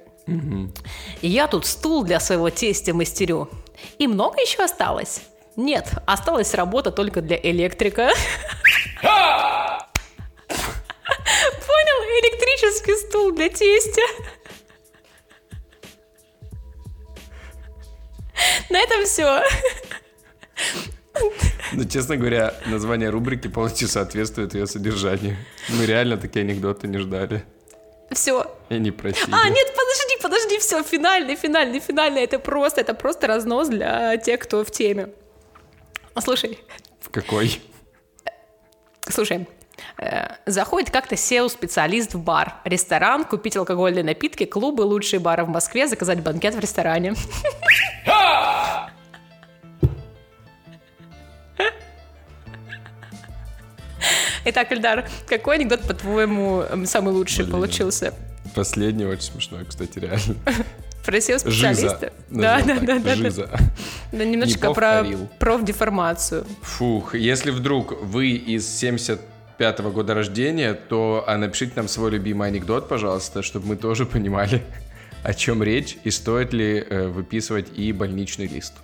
И 1.21 1.27
я 1.27 1.47
тут 1.47 1.65
стул 1.65 2.03
для 2.03 2.19
своего 2.19 2.49
тестя 2.49 2.93
мастерю. 2.93 3.49
И 3.99 4.07
много 4.07 4.41
еще 4.41 4.63
осталось? 4.63 5.21
Нет, 5.55 5.89
осталась 6.05 6.53
работа 6.53 6.91
только 6.91 7.21
для 7.21 7.37
электрика. 7.41 8.09
Понял? 11.67 11.97
Электрический 12.21 12.95
стул 13.07 13.31
для 13.33 13.49
тестя. 13.49 14.01
На 18.69 18.79
этом 18.79 19.05
все. 19.05 19.41
Ну, 21.73 21.83
честно 21.85 22.15
говоря, 22.17 22.53
название 22.65 23.09
рубрики 23.09 23.47
полностью 23.47 23.87
соответствует 23.87 24.53
ее 24.53 24.67
содержанию. 24.67 25.35
Мы 25.69 25.85
реально 25.85 26.17
такие 26.17 26.43
анекдоты 26.43 26.87
не 26.87 26.97
ждали 26.97 27.43
Все. 28.11 28.45
и 28.69 28.75
не 28.79 28.91
просили. 28.91 29.29
А, 29.31 29.49
нет, 29.49 29.67
подожди, 29.75 30.17
подожди, 30.21 30.59
все, 30.59 30.81
финальный, 30.83 31.35
финальный, 31.35 31.79
финальный. 31.79 32.23
Это 32.23 32.39
просто, 32.39 32.81
это 32.81 32.93
просто 32.93 33.27
разнос 33.27 33.67
для 33.67 34.15
тех, 34.17 34.39
кто 34.39 34.63
в 34.63 34.71
теме. 34.71 35.09
Слушай, 36.19 36.57
В 37.01 37.09
какой? 37.09 37.61
слушай, 39.09 39.47
э, 39.99 40.27
заходит 40.45 40.89
как-то 40.89 41.15
SEO-специалист 41.15 42.13
в 42.13 42.19
бар, 42.19 42.55
ресторан, 42.65 43.23
купить 43.25 43.55
алкогольные 43.57 44.03
напитки, 44.03 44.45
клубы, 44.45 44.81
лучшие 44.81 45.19
бары 45.19 45.43
в 45.43 45.49
Москве, 45.49 45.87
заказать 45.87 46.21
банкет 46.21 46.55
в 46.55 46.59
ресторане. 46.59 47.13
Итак, 54.49 54.71
Эльдар, 54.71 55.09
какой 55.27 55.57
анекдот, 55.57 55.81
по-твоему, 55.81 56.63
самый 56.85 57.13
лучший 57.13 57.43
Блин. 57.43 57.51
получился? 57.51 58.13
Последний 58.55 59.03
очень 59.03 59.23
смешной, 59.23 59.65
кстати, 59.65 59.99
реально. 59.99 60.35
Про 61.05 61.19
Жиза. 61.19 61.33
SEO-специалиста? 61.33 62.13
Да, 62.29 62.61
да, 62.61 62.79
да, 62.79 62.79
да, 62.79 62.99
да. 62.99 63.15
Жиза. 63.15 63.49
Да, 64.13 64.23
немножечко 64.23 64.69
Не 64.69 64.73
про 64.73 65.05
профдеформацию. 65.37 66.45
Фух, 66.61 67.13
если 67.13 67.51
вдруг 67.51 68.01
вы 68.01 68.29
из 68.31 68.65
75 68.69 69.79
года 69.81 70.13
рождения, 70.13 70.73
то 70.73 71.25
а 71.27 71.37
напишите 71.37 71.73
нам 71.75 71.89
свой 71.89 72.11
любимый 72.11 72.47
анекдот, 72.47 72.87
пожалуйста, 72.87 73.43
чтобы 73.43 73.67
мы 73.67 73.75
тоже 73.75 74.05
понимали, 74.05 74.63
о 75.23 75.33
чем 75.33 75.61
речь 75.61 75.97
и 76.05 76.09
стоит 76.11 76.53
ли 76.53 76.85
э, 76.89 77.07
выписывать 77.07 77.67
и 77.77 77.91
больничный 77.91 78.47
лист. 78.47 78.75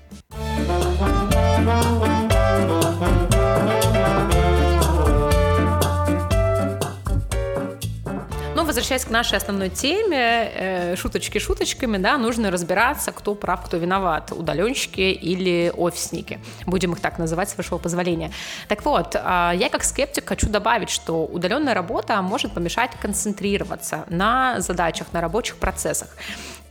Возвращаясь 8.84 9.06
к 9.06 9.12
нашей 9.12 9.38
основной 9.38 9.70
теме, 9.70 10.52
э, 10.54 10.96
шуточки 10.98 11.40
шуточками, 11.40 11.98
да, 11.98 12.18
нужно 12.18 12.52
разбираться, 12.52 13.14
кто 13.14 13.34
прав, 13.34 13.62
кто 13.66 13.78
виноват, 13.78 14.32
удаленщики 14.32 15.14
или 15.24 15.72
офисники. 15.78 16.40
Будем 16.66 16.92
их 16.92 17.00
так 17.00 17.18
называть, 17.18 17.50
с 17.50 17.58
вашего 17.58 17.78
позволения. 17.78 18.32
Так 18.68 18.84
вот, 18.84 19.16
а, 19.16 19.54
я 19.56 19.70
как 19.70 19.84
скептик 19.86 20.28
хочу 20.28 20.50
добавить, 20.50 20.90
что 20.90 21.26
удаленная 21.26 21.74
работа 21.74 22.22
может 22.22 22.54
помешать 22.54 22.92
концентрироваться 23.02 24.04
на 24.10 24.60
задачах, 24.60 25.08
на 25.14 25.22
рабочих 25.22 25.56
процессах. 25.56 26.10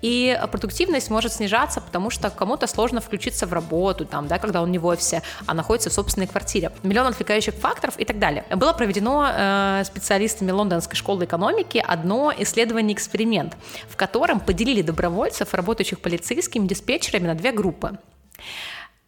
И 0.03 0.39
продуктивность 0.51 1.11
может 1.11 1.33
снижаться, 1.33 1.81
потому 1.81 2.11
что 2.11 2.29
кому-то 2.29 2.67
сложно 2.67 3.01
включиться 3.01 3.47
в 3.47 3.53
работу, 3.53 4.05
там, 4.05 4.27
да, 4.27 4.39
когда 4.39 4.61
он 4.61 4.71
не 4.71 4.79
в 4.79 4.87
офисе, 4.87 5.23
а 5.47 5.55
находится 5.55 5.91
в 5.91 5.93
собственной 5.93 6.27
квартире. 6.27 6.73
Миллион 6.83 7.07
отвлекающих 7.07 7.55
факторов 7.55 7.99
и 7.99 8.05
так 8.05 8.19
далее. 8.19 8.45
Было 8.55 8.73
проведено 8.73 9.29
э, 9.33 9.83
специалистами 9.85 10.51
Лондонской 10.51 10.97
школы 10.97 11.25
экономики 11.25 11.83
одно 11.87 12.33
исследование-эксперимент, 12.37 13.57
в 13.89 13.97
котором 13.97 14.41
поделили 14.41 14.83
добровольцев, 14.83 15.55
работающих 15.55 16.01
полицейскими 16.01 16.67
диспетчерами, 16.67 17.29
на 17.29 17.35
две 17.35 17.53
группы. 17.53 17.99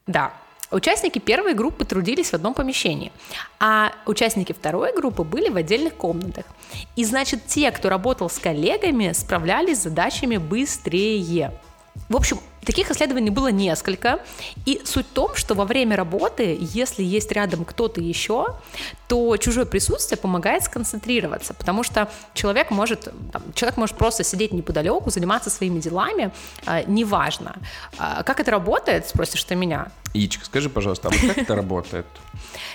Да, 0.07 0.33
Участники 0.75 1.21
первой 1.21 1.55
группы 1.55 1.85
трудились 1.85 2.31
в 2.31 2.35
одном 2.35 2.53
помещении, 2.53 3.13
а 3.61 3.93
участники 4.07 4.53
второй 4.53 4.93
группы 4.93 5.23
были 5.23 5.49
в 5.49 5.57
отдельных 5.57 5.95
комнатах. 5.95 6.47
И 6.97 7.05
значит, 7.05 7.47
те, 7.47 7.71
кто 7.71 7.89
работал 7.89 8.29
с 8.29 8.41
коллегами, 8.41 9.13
справлялись 9.13 9.79
с 9.79 9.83
задачами 9.85 10.37
быстрее. 10.37 11.53
В 12.09 12.17
общем, 12.17 12.41
таких 12.65 12.91
исследований 12.91 13.31
было 13.31 13.49
несколько. 13.49 14.21
И 14.67 14.83
суть 14.85 15.07
в 15.07 15.11
том, 15.11 15.35
что 15.35 15.55
во 15.55 15.65
время 15.65 15.97
работы, 15.97 16.57
если 16.61 17.03
есть 17.03 17.31
рядом 17.33 17.65
кто-то 17.65 18.01
еще, 18.01 18.57
то 19.09 19.37
чужое 19.37 19.65
присутствие 19.65 20.19
помогает 20.19 20.65
сконцентрироваться, 20.65 21.55
потому 21.55 21.83
что 21.83 22.11
человек 22.35 22.71
может, 22.71 23.09
там, 23.33 23.43
человек 23.55 23.77
может 23.77 23.97
просто 23.97 24.25
сидеть 24.25 24.53
неподалеку, 24.53 25.11
заниматься 25.11 25.51
своими 25.51 25.81
делами, 25.81 26.33
э, 26.67 26.85
неважно. 26.87 27.57
А 27.99 28.23
как 28.23 28.41
это 28.41 28.51
работает, 28.51 29.07
спросишь 29.09 29.45
ты 29.45 29.55
меня? 29.55 29.91
Ичка, 30.15 30.45
скажи, 30.45 30.71
пожалуйста, 30.71 31.09
а 31.09 31.11
вот 31.11 31.21
как 31.21 31.39
это 31.39 31.57
работает? 31.57 32.07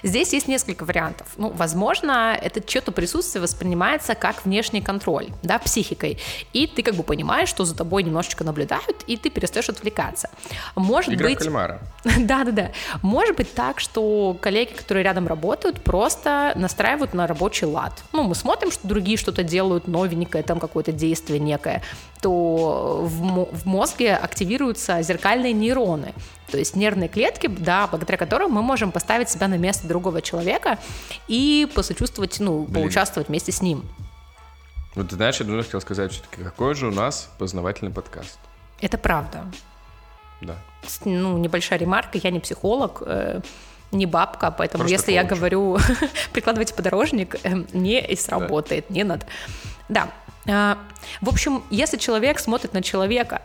Здесь 0.04 0.34
есть 0.34 0.48
несколько 0.48 0.84
вариантов. 0.84 1.28
Ну, 1.38 1.50
возможно, 1.50 2.38
это 2.40 2.62
чье-то 2.62 2.92
присутствие 2.92 3.42
воспринимается 3.42 4.14
как 4.14 4.46
внешний 4.46 4.82
контроль, 4.82 5.28
да, 5.42 5.58
психикой. 5.58 6.20
И 6.52 6.68
ты 6.68 6.84
как 6.84 6.96
бы 6.96 7.04
понимаешь, 7.04 7.48
что 7.48 7.64
за 7.64 7.76
тобой 7.76 8.04
немножечко 8.04 8.44
наблюдают, 8.44 9.04
и 9.08 9.16
ты 9.16 9.30
перестаешь 9.30 9.70
отвлекаться. 9.80 10.30
Может 10.76 11.14
Игра 11.14 11.30
быть... 11.30 11.40
кальмара. 11.40 11.80
Да-да-да. 12.20 12.72
Может 13.02 13.36
быть 13.38 13.54
так, 13.54 13.80
что 13.80 14.38
коллеги, 14.40 14.74
которые 14.74 15.04
рядом 15.04 15.28
работают, 15.28 15.82
просто 15.82 16.54
настраивают 16.56 17.14
на 17.14 17.28
рабочий 17.28 17.66
лад. 17.66 17.94
Ну, 18.14 18.24
мы 18.24 18.36
смотрим, 18.36 18.72
что 18.72 18.88
другие 18.88 19.18
что-то 19.18 19.44
делают 19.44 19.88
новенькое, 19.88 20.44
там 20.44 20.60
какое-то 20.60 20.92
действие 20.92 21.40
некое, 21.40 21.82
то 22.22 23.02
в, 23.04 23.56
в 23.56 23.66
мозге 23.66 24.16
активируются 24.16 25.02
зеркальные 25.02 25.54
нейроны, 25.54 26.14
то 26.52 26.58
есть 26.58 26.76
нервные 26.76 27.10
клетки, 27.10 27.48
да, 27.48 27.88
благодаря 27.88 28.18
которым 28.18 28.52
мы 28.52 28.62
можем 28.62 28.92
поставить 28.92 29.30
себя 29.30 29.48
на 29.48 29.58
место 29.58 29.88
другого 29.88 30.22
человека 30.22 30.78
и 31.28 31.68
посочувствовать, 31.74 32.40
ну, 32.40 32.64
Блин. 32.64 32.84
поучаствовать 32.84 33.30
вместе 33.30 33.52
с 33.52 33.62
ним. 33.62 33.84
Вот 34.96 35.10
ты 35.10 35.16
знаешь, 35.16 35.40
я 35.40 35.46
давно 35.46 35.64
хотел 35.64 35.82
сказать 35.82 36.12
все-таки, 36.12 36.44
какой 36.44 36.76
же 36.76 36.88
у 36.88 36.92
нас 36.92 37.30
познавательный 37.38 37.92
подкаст. 37.92 38.40
Это 38.82 38.98
правда. 38.98 39.46
Да. 40.42 40.56
Ну, 41.06 41.38
небольшая 41.38 41.80
ремарка, 41.80 42.18
я 42.18 42.32
не 42.32 42.40
психолог, 42.40 43.04
э, 43.06 43.42
не 43.92 44.06
бабка, 44.06 44.52
поэтому 44.52 44.82
Просто 44.84 44.94
если 44.96 45.12
я 45.12 45.24
коуч. 45.24 45.38
говорю 45.38 45.78
прикладывайте 46.34 46.74
подорожник, 46.74 47.36
э, 47.44 47.64
не 47.74 48.00
и 48.00 48.16
сработает, 48.16 48.90
не 48.90 49.04
надо. 49.04 49.26
Да. 49.90 50.10
А, 50.48 50.78
В 51.22 51.30
общем, 51.30 51.64
если 51.70 51.98
человек 51.98 52.40
смотрит 52.40 52.74
на 52.74 52.82
человека, 52.82 53.42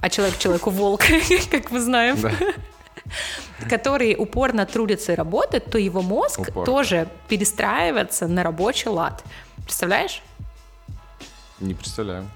а 0.00 0.08
человек 0.10 0.38
человеку 0.38 0.70
волк, 0.70 1.02
как 1.50 1.70
мы 1.70 1.80
знаем, 1.80 2.20
Да. 2.20 2.32
который 3.68 4.14
упорно 4.18 4.66
трудится 4.66 5.12
и 5.12 5.16
работает, 5.16 5.70
то 5.70 5.78
его 5.78 6.02
мозг 6.02 6.40
Упорно. 6.40 6.64
тоже 6.64 7.08
перестраивается 7.28 8.28
на 8.28 8.42
рабочий 8.42 8.88
лад. 8.90 9.24
Представляешь? 9.64 10.22
Не 11.58 11.74
представляю. 11.74 12.28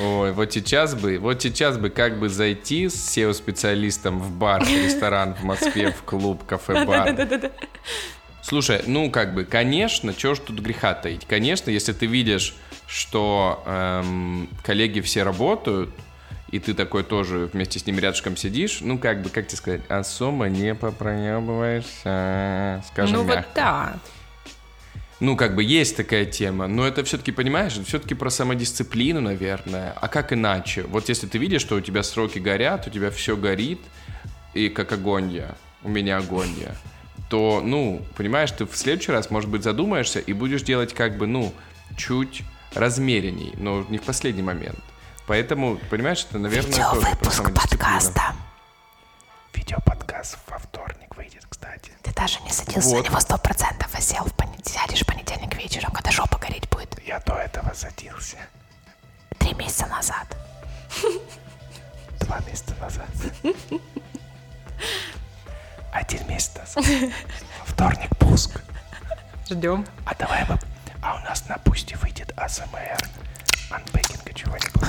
Ой, 0.00 0.32
вот 0.32 0.52
сейчас 0.52 0.94
бы, 0.94 1.18
вот 1.18 1.42
сейчас 1.42 1.78
бы 1.78 1.90
как 1.90 2.18
бы 2.18 2.28
зайти 2.28 2.88
с 2.88 3.16
SEO-специалистом 3.16 4.18
в 4.18 4.30
бар, 4.30 4.64
в 4.64 4.68
ресторан 4.68 5.34
в 5.34 5.44
Москве, 5.44 5.92
в 5.92 6.02
клуб, 6.02 6.44
кафе-бар. 6.44 7.16
Слушай, 8.42 8.82
ну 8.86 9.10
как 9.10 9.34
бы, 9.34 9.44
конечно, 9.44 10.12
чего 10.12 10.34
ж 10.34 10.40
тут 10.40 10.60
греха 10.60 10.94
таить? 10.94 11.26
Конечно, 11.26 11.70
если 11.70 11.92
ты 11.92 12.06
видишь, 12.06 12.54
что 12.86 13.62
эм, 13.66 14.48
коллеги 14.62 15.00
все 15.00 15.22
работают, 15.22 15.90
и 16.50 16.58
ты 16.58 16.74
такой 16.74 17.04
тоже 17.04 17.48
вместе 17.52 17.78
с 17.78 17.86
ними 17.86 18.00
рядышком 18.00 18.36
сидишь, 18.36 18.80
ну 18.82 18.98
как 18.98 19.22
бы, 19.22 19.30
как 19.30 19.46
тебе 19.46 19.56
сказать, 19.56 19.80
особо 19.88 20.46
не 20.48 20.74
попроебываешься, 20.74 22.84
скажем 22.88 23.16
Ну 23.16 23.24
мягко. 23.24 23.46
вот 23.46 23.54
да. 23.54 23.94
Ну, 25.24 25.36
как 25.36 25.54
бы 25.54 25.64
есть 25.64 25.96
такая 25.96 26.26
тема, 26.26 26.66
но 26.66 26.86
это 26.86 27.02
все-таки, 27.02 27.32
понимаешь, 27.32 27.72
это 27.76 27.86
все-таки 27.86 28.14
про 28.14 28.28
самодисциплину, 28.28 29.22
наверное. 29.22 29.94
А 29.98 30.06
как 30.08 30.34
иначе? 30.34 30.82
Вот 30.82 31.08
если 31.08 31.26
ты 31.26 31.38
видишь, 31.38 31.62
что 31.62 31.76
у 31.76 31.80
тебя 31.80 32.02
сроки 32.02 32.38
горят, 32.38 32.86
у 32.86 32.90
тебя 32.90 33.10
все 33.10 33.34
горит, 33.34 33.80
и 34.52 34.68
как 34.68 34.92
агонья, 34.92 35.56
у 35.82 35.88
меня 35.88 36.18
агонья, 36.18 36.76
то, 37.30 37.62
ну, 37.64 38.02
понимаешь, 38.18 38.50
ты 38.50 38.66
в 38.66 38.76
следующий 38.76 39.12
раз, 39.12 39.30
может 39.30 39.48
быть, 39.48 39.62
задумаешься 39.62 40.20
и 40.20 40.34
будешь 40.34 40.60
делать 40.60 40.92
как 40.92 41.16
бы, 41.16 41.26
ну, 41.26 41.54
чуть 41.96 42.42
размеренней, 42.74 43.54
но 43.56 43.86
не 43.88 43.96
в 43.96 44.02
последний 44.02 44.42
момент. 44.42 44.78
Поэтому, 45.26 45.78
понимаешь, 45.88 46.26
это, 46.28 46.38
наверное, 46.38 46.70
тоже 46.70 47.06
про 47.16 47.30
самодисциплину. 47.30 48.12
Видеоподкаст 49.54 50.36
во 50.50 50.58
вторник 50.58 51.16
выйдет, 51.16 51.46
кстати. 51.48 51.93
Даже 52.14 52.40
не 52.40 52.50
садился 52.50 52.90
Вот. 52.90 53.04
на 53.04 53.08
него 53.10 53.20
сто 53.20 53.36
процентов, 53.38 53.88
а 53.92 54.00
сел 54.00 54.24
в 54.24 54.32
понедельник, 54.34 54.68
сядешь 54.68 55.02
в 55.02 55.06
понедельник 55.06 55.54
вечером, 55.56 55.92
когда 55.92 56.10
жопа 56.10 56.38
гореть 56.38 56.68
будет. 56.70 56.98
Я 57.04 57.18
до 57.20 57.34
этого 57.34 57.72
садился. 57.74 58.36
Три 59.38 59.52
месяца 59.54 59.86
назад. 59.86 60.36
Два 62.20 62.40
месяца 62.40 62.74
назад. 62.80 63.08
Один 65.92 66.26
месяц 66.28 66.54
назад. 66.56 66.84
Вторник 67.66 68.16
пуск. 68.18 68.60
Ждем. 69.48 69.86
А 70.06 70.14
давай 70.14 70.44
мы... 70.48 70.58
А 71.02 71.16
у 71.16 71.18
нас 71.18 71.46
на 71.48 71.58
пусте 71.58 71.96
выйдет 71.96 72.32
АСМР. 72.36 72.96
Анпекинга 73.70 74.32
чего-нибудь. 74.32 74.88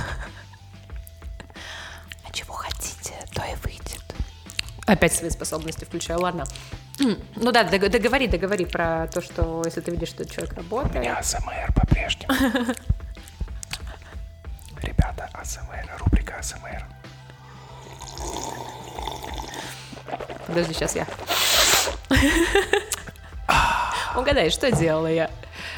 А 2.24 2.32
чего 2.32 2.54
хотите, 2.54 3.14
то 3.34 3.44
и 3.44 3.56
выйдет. 3.56 4.02
Опять 4.86 5.14
свои 5.14 5.30
способности 5.30 5.84
включаю, 5.84 6.22
ладно. 6.22 6.46
Ну 7.00 7.52
да, 7.52 7.64
дог- 7.64 7.89
договори, 7.89 8.28
договори 8.28 8.66
про 8.66 9.08
то, 9.08 9.22
что 9.22 9.62
если 9.66 9.82
ты 9.82 9.91
видишь, 9.91 10.10
что 10.10 10.26
человек 10.26 10.54
работает. 10.56 11.08
АСМР 11.18 11.74
по-прежнему. 11.76 12.34
Ребята, 14.82 15.30
АСМР, 15.34 15.89
рубрика 16.00 16.38
АСМР. 16.39 16.86
Подожди, 20.48 20.74
сейчас 20.74 20.96
я. 20.96 21.08
Угадай, 24.16 24.50
что 24.50 24.72
делала 24.72 25.08
я 25.08 25.30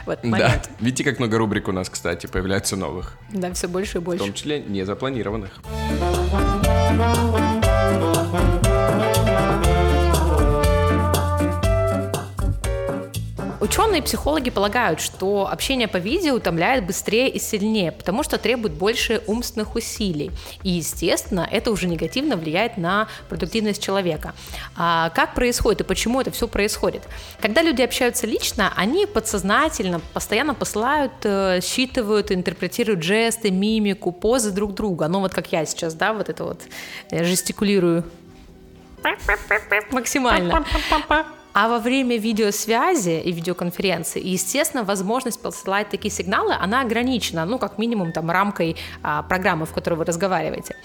в 0.05 0.09
этот 0.11 0.29
Да, 0.29 0.61
видите, 0.79 1.03
как 1.03 1.17
много 1.19 1.37
рубрик 1.39 1.67
у 1.67 1.71
нас, 1.71 1.89
кстати, 1.89 2.27
появляется 2.27 2.75
новых. 2.75 3.17
Да, 3.31 3.51
все 3.53 3.67
больше 3.67 3.97
и 3.97 4.01
В 4.01 4.05
том 4.05 4.17
больше. 4.17 4.33
числе 4.33 4.59
не 4.61 4.83
запланированных. 4.85 5.51
Ученые 13.97 14.05
и 14.05 14.05
психологи 14.05 14.49
полагают, 14.51 15.01
что 15.01 15.49
общение 15.51 15.87
по 15.87 15.97
видео 15.97 16.35
утомляет 16.35 16.85
быстрее 16.85 17.29
и 17.29 17.39
сильнее, 17.39 17.91
потому 17.91 18.21
что 18.21 18.37
требует 18.37 18.75
больше 18.75 19.23
умственных 19.25 19.75
усилий. 19.75 20.29
И, 20.61 20.69
естественно, 20.69 21.47
это 21.51 21.71
уже 21.71 21.87
негативно 21.87 22.35
влияет 22.35 22.77
на 22.77 23.07
продуктивность 23.27 23.81
человека. 23.81 24.35
А 24.75 25.09
как 25.15 25.33
происходит 25.33 25.81
и 25.81 25.83
почему 25.83 26.21
это 26.21 26.29
все 26.29 26.47
происходит? 26.47 27.01
Когда 27.41 27.63
люди 27.63 27.81
общаются 27.81 28.27
лично, 28.27 28.71
они 28.75 29.07
подсознательно 29.07 29.99
постоянно 30.13 30.53
посылают, 30.53 31.13
э, 31.23 31.59
считывают, 31.63 32.31
интерпретируют 32.31 33.01
жесты, 33.01 33.49
мимику, 33.49 34.11
позы 34.11 34.51
друг 34.51 34.75
друга. 34.75 35.07
Ну 35.07 35.21
вот 35.21 35.33
как 35.33 35.51
я 35.51 35.65
сейчас, 35.65 35.95
да, 35.95 36.13
вот 36.13 36.29
это 36.29 36.43
вот 36.43 36.61
жестикулирую 37.11 38.03
максимально. 39.91 40.63
А 41.59 41.67
во 41.67 41.79
время 41.79 42.17
видеосвязи 42.17 43.19
и 43.19 43.31
видеоконференции, 43.31 44.21
естественно, 44.23 44.83
возможность 44.83 45.41
посылать 45.41 45.89
такие 45.89 46.11
сигналы, 46.11 46.53
она 46.53 46.81
ограничена, 46.81 47.45
ну, 47.45 47.57
как 47.57 47.79
минимум, 47.79 48.11
там, 48.11 48.29
рамкой 48.29 48.75
а, 49.01 49.23
программы, 49.23 49.65
в 49.65 49.73
которой 49.73 49.95
вы 49.95 50.05
разговариваете. 50.05 50.75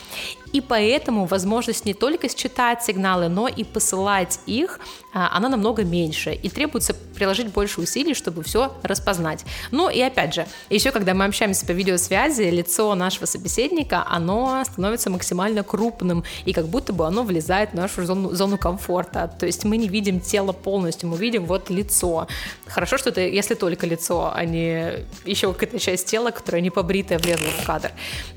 И 0.52 0.60
поэтому 0.60 1.24
возможность 1.24 1.84
не 1.84 1.94
только 1.94 2.28
считать 2.28 2.82
сигналы, 2.82 3.28
но 3.28 3.48
и 3.48 3.64
посылать 3.64 4.40
их, 4.46 4.80
а, 5.14 5.36
она 5.36 5.48
намного 5.48 5.84
меньше. 5.84 6.32
И 6.32 6.48
требуется 6.48 6.94
приложить 6.94 7.48
больше 7.48 7.80
усилий, 7.80 8.14
чтобы 8.14 8.42
все 8.42 8.74
распознать. 8.82 9.44
Ну, 9.70 9.88
и 9.88 10.00
опять 10.00 10.34
же, 10.34 10.46
еще 10.70 10.90
когда 10.90 11.14
мы 11.14 11.24
общаемся 11.24 11.66
по 11.66 11.72
видеосвязи, 11.72 12.42
лицо 12.42 12.94
нашего 12.94 13.26
собеседника, 13.26 14.04
оно 14.08 14.62
становится 14.64 15.10
максимально 15.10 15.62
крупным, 15.62 16.24
и 16.44 16.52
как 16.52 16.68
будто 16.68 16.92
бы 16.92 17.06
оно 17.06 17.22
влезает 17.22 17.70
в 17.70 17.74
нашу 17.74 18.04
зону, 18.04 18.34
зону 18.34 18.58
комфорта. 18.58 19.34
То 19.38 19.46
есть 19.46 19.64
мы 19.64 19.76
не 19.76 19.88
видим 19.88 20.20
тело 20.20 20.52
полностью, 20.52 21.08
мы 21.08 21.16
видим 21.16 21.46
вот 21.46 21.70
лицо. 21.70 22.26
Хорошо, 22.66 22.98
что 22.98 23.10
это 23.10 23.20
если 23.20 23.54
только 23.54 23.86
лицо, 23.86 24.32
а 24.34 24.44
не 24.44 25.06
еще 25.24 25.52
какая-то 25.52 25.78
часть 25.78 26.06
тела, 26.06 26.30
которая 26.30 26.60
не 26.60 26.70
побритая, 26.70 27.18
влезла 27.18 27.48
в 27.48 27.66
кадр. 27.66 27.90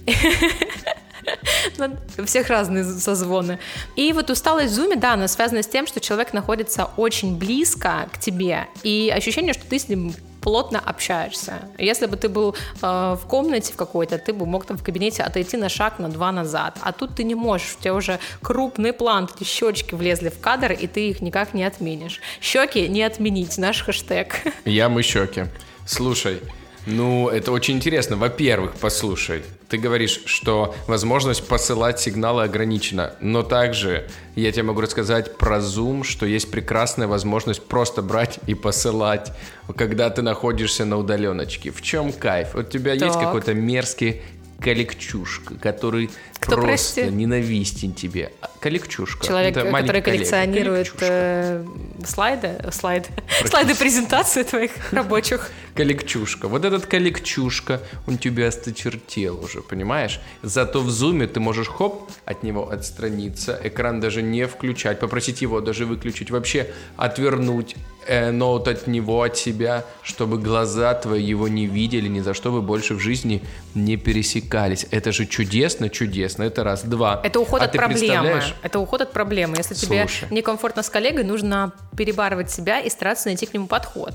Ну, 1.78 1.96
У 2.18 2.26
всех 2.26 2.50
разные 2.50 2.84
созвоны. 2.84 3.60
И 3.96 4.14
вот 4.14 4.30
усталость 4.30 4.72
в 4.72 4.76
зуме, 4.76 4.96
да, 4.96 5.14
она 5.14 5.28
связана 5.28 5.64
с 5.64 5.68
тем, 5.68 5.88
что 5.88 6.00
человек 6.00 6.34
находится 6.34 6.90
очень 6.98 7.38
близко 7.38 8.08
к 8.14 8.20
тебе, 8.20 8.68
и 8.84 9.12
ощущение, 9.16 9.54
что 9.54 9.64
ты 9.66 9.80
с 9.80 9.90
ним 9.90 10.14
плотно 10.46 10.80
общаешься. 10.80 11.54
Если 11.80 12.06
бы 12.06 12.18
ты 12.18 12.30
был 12.30 12.56
э, 12.80 13.16
в 13.20 13.26
комнате 13.28 13.74
в 13.74 13.76
какой-то, 13.76 14.20
ты 14.20 14.32
бы 14.32 14.46
мог 14.46 14.66
там 14.66 14.78
в 14.78 14.84
кабинете 14.84 15.24
отойти 15.24 15.58
на 15.58 15.70
шаг, 15.70 15.98
на 15.98 16.08
два 16.08 16.32
назад. 16.32 16.78
А 16.82 16.92
тут 16.92 17.16
ты 17.16 17.24
не 17.24 17.34
можешь, 17.34 17.76
у 17.80 17.82
тебя 17.82 17.96
уже 17.96 18.20
крупный 18.44 18.94
план, 18.94 19.28
эти 19.36 19.44
щечки 19.44 19.96
влезли 19.96 20.30
в 20.30 20.40
кадр, 20.40 20.72
и 20.74 20.86
ты 20.86 21.10
их 21.10 21.22
никак 21.22 21.56
не 21.56 21.64
отменишь. 21.64 22.22
Щеки 22.42 22.88
не 22.88 23.02
отменить, 23.02 23.58
наш 23.58 23.82
хэштег. 23.82 24.36
Я 24.66 24.88
мы 24.88 25.02
щеки. 25.02 25.46
Слушай, 25.88 26.42
ну, 26.86 27.30
это 27.30 27.52
очень 27.52 27.76
интересно. 27.76 28.16
Во-первых, 28.16 28.74
послушай, 28.80 29.44
ты 29.70 29.78
говоришь, 29.78 30.22
что 30.26 30.76
возможность 30.88 31.48
посылать 31.48 32.00
сигналы 32.00 32.44
ограничена, 32.44 33.16
но 33.22 33.42
также 33.44 34.08
я 34.36 34.52
тебе 34.52 34.64
могу 34.64 34.82
рассказать 34.82 35.38
про 35.38 35.58
Zoom, 35.58 36.04
что 36.04 36.26
есть 36.26 36.52
прекрасная 36.52 37.08
возможность 37.08 37.64
просто 37.64 38.02
брать 38.02 38.40
и 38.46 38.54
посылать, 38.54 39.32
когда 39.76 40.10
ты 40.10 40.22
находишься 40.22 40.86
на 40.86 40.98
удаленочке. 40.98 41.72
В 41.72 41.82
чем 41.82 42.14
кайф? 42.14 42.56
У 42.56 42.62
тебя 42.62 42.94
есть 42.94 43.14
Так. 43.14 43.24
какой-то 43.24 43.54
мерзкий 43.54 44.22
коллекчушка, 44.62 45.56
который 45.56 46.10
Кто, 46.46 46.62
просто 46.62 47.02
прости? 47.02 47.16
ненавистен 47.16 47.94
тебе. 47.94 48.32
А, 48.42 48.50
Коллекчушка. 48.60 49.26
Человек, 49.26 49.58
Это 49.58 49.72
который 49.72 50.02
коллекционирует 50.02 50.94
э, 51.02 51.64
слайды, 52.06 52.56
слайды, 52.72 53.10
слайды 53.46 53.76
презентации 53.76 54.44
твоих 54.44 54.72
рабочих. 54.92 55.52
Коллекчушка. 55.76 56.48
Вот 56.48 56.66
этот 56.66 56.86
коллекчушка, 56.86 57.82
он 58.08 58.18
тебя 58.18 58.48
осточертел 58.48 59.44
уже, 59.44 59.62
понимаешь? 59.62 60.20
Зато 60.42 60.80
в 60.82 60.90
зуме 60.90 61.28
ты 61.28 61.40
можешь, 61.40 61.68
хоп, 61.68 62.10
от 62.26 62.44
него 62.44 62.70
отстраниться, 62.72 63.60
экран 63.64 64.00
даже 64.00 64.22
не 64.22 64.48
включать, 64.48 65.00
попросить 65.00 65.42
его 65.42 65.62
даже 65.62 65.86
выключить, 65.86 66.32
вообще 66.32 66.68
отвернуть 66.98 67.76
э, 68.08 68.32
ноут 68.32 68.68
от 68.68 68.88
него, 68.88 69.22
от 69.22 69.38
себя, 69.38 69.86
чтобы 70.02 70.38
глаза 70.38 70.94
твои 70.94 71.24
его 71.24 71.48
не 71.48 71.66
видели, 71.68 72.08
ни 72.08 72.22
за 72.22 72.34
что 72.34 72.52
вы 72.52 72.62
больше 72.62 72.96
в 72.96 73.00
жизни 73.00 73.42
не 73.74 73.98
пересекались. 73.98 74.88
Это 74.92 75.12
же 75.12 75.26
чудесно, 75.26 75.90
чудесно. 75.90 76.35
Это 76.38 76.64
раз. 76.64 76.84
Два. 76.84 77.20
Это 77.24 77.40
уход 77.40 77.62
А 77.62 77.66
от 77.66 77.72
проблемы. 77.72 78.00
представляешь? 78.00 78.56
Это 78.62 78.80
уход 78.80 79.02
от 79.02 79.12
проблемы. 79.12 79.58
Если 79.58 79.74
тебе 79.74 80.08
Слушай. 80.08 80.28
некомфортно 80.32 80.84
с 80.84 80.90
коллегой, 80.90 81.24
нужно 81.24 81.72
перебарывать 81.98 82.52
себя 82.52 82.80
и 82.80 82.90
стараться 82.90 83.28
найти 83.28 83.46
к 83.46 83.54
нему 83.54 83.68
подход. 83.68 84.14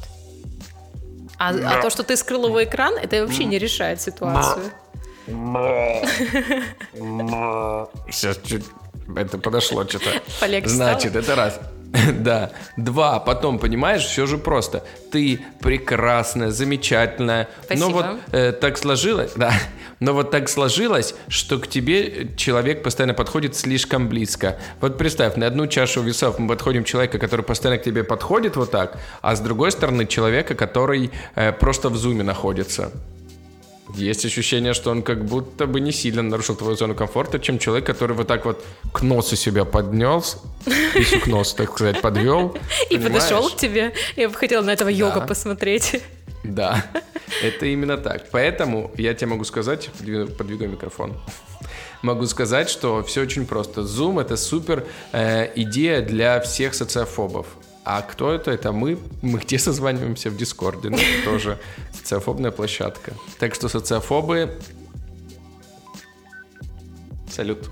А, 1.38 1.50
а 1.50 1.80
то, 1.80 1.88
что 1.90 2.02
ты 2.02 2.16
скрыл 2.16 2.46
его 2.48 2.62
экран, 2.62 2.94
это 2.98 3.22
вообще 3.24 3.44
не 3.44 3.58
решает 3.58 4.00
ситуацию. 4.00 4.70
Сейчас 8.10 8.38
чуть... 8.44 8.64
Это 9.16 9.38
подошло 9.38 9.84
что-то. 9.88 10.10
Полегче 10.40 10.68
Значит, 10.68 11.16
это 11.16 11.34
раз. 11.34 11.58
Да. 12.20 12.50
Два. 12.76 13.20
Потом, 13.20 13.58
понимаешь, 13.58 14.04
все 14.04 14.26
же 14.26 14.38
просто. 14.38 14.84
Ты 15.10 15.40
прекрасная, 15.60 16.50
замечательная. 16.50 17.48
Спасибо. 17.64 17.88
Но 17.88 17.94
вот 17.94 18.06
э, 18.32 18.52
так 18.52 18.78
сложилось, 18.78 19.32
да. 19.36 19.52
Но 20.00 20.14
вот 20.14 20.30
так 20.30 20.48
сложилось, 20.48 21.14
что 21.28 21.58
к 21.58 21.66
тебе 21.68 22.28
человек 22.36 22.82
постоянно 22.82 23.14
подходит 23.14 23.54
слишком 23.54 24.08
близко. 24.08 24.58
Вот 24.80 24.96
представь, 24.96 25.36
на 25.36 25.46
одну 25.46 25.66
чашу 25.66 26.02
весов 26.02 26.38
мы 26.38 26.48
подходим 26.48 26.84
человека, 26.84 27.18
который 27.18 27.44
постоянно 27.44 27.78
к 27.78 27.84
тебе 27.84 28.02
подходит 28.02 28.56
вот 28.56 28.70
так, 28.70 28.98
а 29.20 29.36
с 29.36 29.40
другой 29.40 29.72
стороны 29.72 30.06
человека, 30.06 30.54
который 30.54 31.10
э, 31.34 31.52
просто 31.52 31.90
в 31.90 31.96
зуме 31.96 32.22
находится. 32.22 32.90
Есть 33.94 34.24
ощущение, 34.24 34.74
что 34.74 34.90
он 34.90 35.02
как 35.02 35.24
будто 35.24 35.66
бы 35.66 35.80
не 35.80 35.92
сильно 35.92 36.22
нарушил 36.22 36.56
твою 36.56 36.76
зону 36.76 36.94
комфорта, 36.94 37.38
чем 37.38 37.58
человек, 37.58 37.86
который 37.86 38.16
вот 38.16 38.26
так 38.26 38.44
вот 38.44 38.64
к 38.92 39.02
носу 39.02 39.36
себя 39.36 39.64
поднес, 39.64 40.38
писю 40.94 41.20
к 41.20 41.26
носу, 41.26 41.56
так 41.56 41.72
сказать, 41.72 42.00
подвел. 42.00 42.56
И 42.90 42.96
понимаешь? 42.96 43.24
подошел 43.24 43.50
к 43.50 43.56
тебе. 43.56 43.92
Я 44.16 44.28
бы 44.28 44.34
хотела 44.34 44.62
на 44.62 44.70
этого 44.70 44.88
йога 44.88 45.20
посмотреть. 45.20 46.00
Да, 46.42 46.84
это 47.42 47.66
именно 47.66 47.98
так. 47.98 48.30
Поэтому 48.30 48.90
я 48.96 49.14
тебе 49.14 49.28
могу 49.28 49.44
сказать, 49.44 49.90
подвигаю 50.38 50.70
микрофон, 50.70 51.16
могу 52.02 52.26
сказать, 52.26 52.70
что 52.70 53.02
все 53.02 53.22
очень 53.22 53.46
просто. 53.46 53.82
Zoom— 53.82 54.20
это 54.22 54.36
супер 54.36 54.86
э, 55.12 55.50
идея 55.54 56.00
для 56.00 56.40
всех 56.40 56.74
социофобов. 56.74 57.46
А 57.84 58.02
кто 58.02 58.32
это? 58.32 58.50
Это 58.50 58.72
мы. 58.72 58.98
Мы 59.22 59.38
где 59.38 59.58
созваниваемся? 59.58 60.30
В 60.30 60.36
Дискорде. 60.36 60.90
Ну, 60.90 60.98
тоже 61.24 61.58
социофобная 62.10 62.50
площадка. 62.50 63.12
Так 63.38 63.54
что 63.54 63.68
социофобы... 63.68 64.58
Салют. 67.30 67.70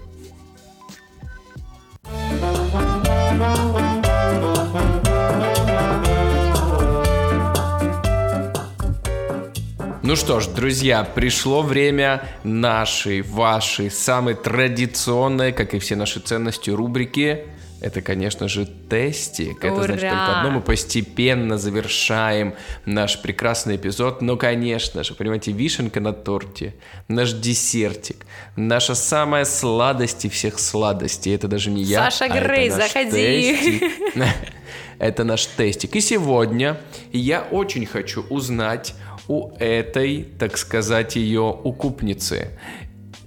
Ну 10.04 10.14
что 10.14 10.38
ж, 10.38 10.46
друзья, 10.46 11.02
пришло 11.02 11.62
время 11.62 12.22
нашей, 12.44 13.22
вашей, 13.22 13.90
самой 13.90 14.34
традиционной, 14.34 15.52
как 15.52 15.74
и 15.74 15.80
все 15.80 15.96
наши 15.96 16.20
ценности, 16.20 16.70
рубрики. 16.70 17.44
Это, 17.80 18.02
конечно 18.02 18.48
же, 18.48 18.66
тестик. 18.66 19.64
Это 19.64 19.84
значит 19.84 20.02
Ура! 20.02 20.10
только 20.10 20.38
одно. 20.38 20.50
Мы 20.50 20.60
постепенно 20.60 21.58
завершаем 21.58 22.54
наш 22.84 23.22
прекрасный 23.22 23.76
эпизод. 23.76 24.20
Но, 24.20 24.36
конечно 24.36 25.04
же, 25.04 25.14
понимаете, 25.14 25.52
вишенка 25.52 26.00
на 26.00 26.12
торте, 26.12 26.74
наш 27.06 27.32
десертик, 27.32 28.26
наша 28.56 28.94
самая 28.94 29.44
сладость 29.44 30.24
и 30.24 30.28
всех 30.28 30.58
сладостей. 30.58 31.34
Это 31.34 31.46
даже 31.46 31.70
не 31.70 31.82
я, 31.82 32.10
Саша 32.10 32.24
а 32.24 32.36
это 32.36 32.48
Грей, 32.48 32.70
наш 32.70 32.78
заходи. 32.88 33.10
тестик. 33.10 33.82
Это 34.98 35.22
наш 35.22 35.46
тестик. 35.46 35.94
И 35.94 36.00
сегодня 36.00 36.80
я 37.12 37.42
очень 37.42 37.86
хочу 37.86 38.22
узнать 38.30 38.96
у 39.28 39.52
этой, 39.58 40.24
так 40.38 40.56
сказать, 40.58 41.14
ее 41.14 41.42
укупницы, 41.42 42.58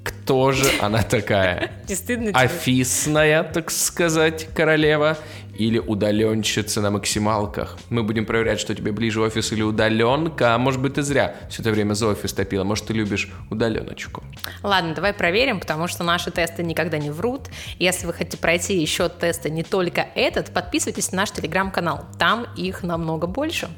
кто 0.03 0.51
же 0.51 0.69
она 0.79 1.03
такая? 1.03 1.71
Не 1.89 1.95
стыдно 1.95 2.27
тебе? 2.31 2.39
Офисная, 2.39 3.43
так 3.43 3.69
сказать, 3.69 4.47
королева 4.55 5.17
или 5.55 5.77
удаленщица 5.77 6.81
на 6.81 6.89
максималках? 6.89 7.77
Мы 7.89 8.03
будем 8.03 8.25
проверять, 8.25 8.59
что 8.59 8.73
тебе 8.73 8.91
ближе 8.91 9.21
офис 9.21 9.51
или 9.51 9.61
удаленка. 9.61 10.55
А 10.55 10.57
может 10.57 10.81
быть, 10.81 10.95
ты 10.95 11.03
зря 11.03 11.35
все 11.49 11.61
это 11.61 11.71
время 11.71 11.93
за 11.93 12.07
офис 12.07 12.33
топила. 12.33 12.63
Может, 12.63 12.87
ты 12.87 12.93
любишь 12.93 13.29
удаленочку. 13.49 14.23
Ладно, 14.63 14.95
давай 14.95 15.13
проверим, 15.13 15.59
потому 15.59 15.87
что 15.87 16.03
наши 16.03 16.31
тесты 16.31 16.63
никогда 16.63 16.97
не 16.97 17.11
врут. 17.11 17.49
Если 17.77 18.07
вы 18.07 18.13
хотите 18.13 18.37
пройти 18.37 18.79
еще 18.81 19.09
тесты, 19.09 19.49
не 19.51 19.63
только 19.63 20.07
этот, 20.15 20.51
подписывайтесь 20.51 21.11
на 21.11 21.17
наш 21.17 21.31
телеграм-канал. 21.31 22.05
Там 22.17 22.47
их 22.57 22.81
намного 22.81 23.27
больше. 23.27 23.69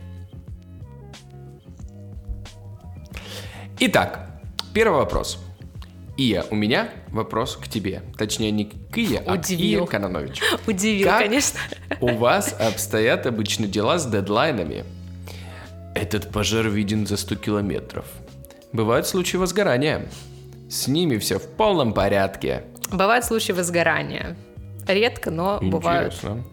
Итак, 3.80 4.30
первый 4.74 5.00
вопрос. 5.00 5.40
Ия, 6.16 6.46
у 6.52 6.56
меня 6.56 6.90
вопрос 7.08 7.58
к 7.58 7.68
тебе. 7.68 8.04
Точнее, 8.18 8.52
не 8.52 8.66
к 8.66 8.98
Ие, 8.98 9.20
а 9.20 9.36
к 9.36 9.40
Удивил. 9.40 9.82
Ие 9.82 9.88
Кононович. 9.88 10.42
Удивил, 10.68 11.08
Как 11.08 11.20
конечно. 11.24 11.60
у 12.02 12.16
вас 12.16 12.56
обстоят 12.60 13.26
обычно 13.26 13.68
дела 13.68 13.98
с 13.98 14.06
дедлайнами? 14.06 14.86
Этот 15.96 16.32
пожар 16.32 16.68
виден 16.70 17.08
за 17.08 17.18
100 17.18 17.36
километров. 17.36 18.06
Бывают 18.72 19.08
случаи 19.08 19.38
возгорания. 19.38 20.08
С 20.70 20.88
ними 20.88 21.18
все 21.18 21.40
в 21.40 21.48
полном 21.48 21.94
порядке. 21.94 22.64
Бывают 22.92 23.26
случаи 23.26 23.52
возгорания. 23.52 24.36
Редко, 24.88 25.32
но 25.32 25.60
бывают. 25.62 26.14
Интересно. 26.14 26.44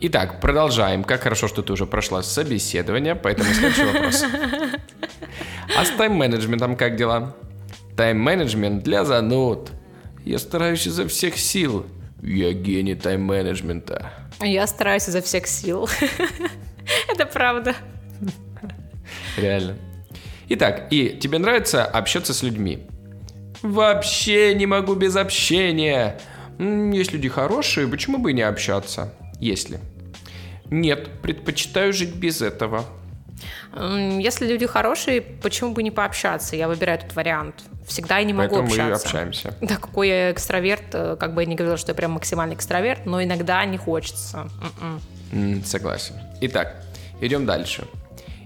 Итак, 0.00 0.40
продолжаем. 0.40 1.02
Как 1.04 1.22
хорошо, 1.22 1.48
что 1.48 1.62
ты 1.62 1.72
уже 1.72 1.86
прошла 1.86 2.22
собеседование, 2.22 3.14
поэтому 3.14 3.48
следующий 3.54 3.84
вопрос. 3.84 4.24
А 5.78 5.84
с 5.84 5.90
тайм-менеджментом 5.90 6.76
как 6.76 6.96
дела? 6.96 7.34
Тайм-менеджмент 7.96 8.82
для 8.82 9.04
зануд. 9.04 9.70
Я 10.24 10.38
стараюсь 10.38 10.86
изо 10.86 11.06
всех 11.06 11.36
сил. 11.36 11.86
Я 12.22 12.52
гений 12.52 12.94
тайм-менеджмента. 12.94 14.10
Я 14.40 14.66
стараюсь 14.66 15.08
изо 15.08 15.20
всех 15.20 15.46
сил. 15.46 15.88
Это 17.08 17.26
правда. 17.26 17.74
Реально. 19.36 19.76
Итак, 20.48 20.88
и 20.90 21.10
тебе 21.20 21.38
нравится 21.38 21.84
общаться 21.84 22.34
с 22.34 22.42
людьми? 22.42 22.86
Вообще 23.62 24.54
не 24.54 24.66
могу 24.66 24.94
без 24.94 25.16
общения. 25.16 26.18
Есть 26.58 27.12
люди 27.12 27.28
хорошие, 27.28 27.88
почему 27.88 28.18
бы 28.18 28.30
и 28.30 28.34
не 28.34 28.42
общаться? 28.42 29.12
Если. 29.40 29.80
Нет, 30.70 31.08
предпочитаю 31.22 31.92
жить 31.92 32.14
без 32.14 32.42
этого. 32.42 32.84
Если 33.74 34.46
люди 34.46 34.66
хорошие, 34.66 35.20
почему 35.20 35.72
бы 35.72 35.82
не 35.82 35.90
пообщаться? 35.90 36.56
Я 36.56 36.68
выбираю 36.68 36.98
этот 36.98 37.14
вариант. 37.16 37.64
Всегда 37.86 38.18
я 38.18 38.24
не 38.24 38.32
могу 38.32 38.56
Поэтому 38.56 38.68
мы 38.68 38.74
общаться. 38.92 39.06
общаемся. 39.08 39.54
Да, 39.60 39.76
какой 39.76 40.08
я 40.08 40.32
экстраверт, 40.32 40.84
э, 40.94 41.16
как 41.18 41.34
бы 41.34 41.42
я 41.42 41.46
не 41.48 41.54
говорила, 41.54 41.76
что 41.76 41.90
я 41.92 41.94
прям 41.94 42.12
максимальный 42.12 42.54
экстраверт, 42.54 43.04
но 43.06 43.22
иногда 43.22 43.64
не 43.66 43.76
хочется. 43.76 44.48
М, 45.32 45.62
Согласен. 45.64 46.14
Итак, 46.40 46.82
идем 47.20 47.44
дальше. 47.46 47.84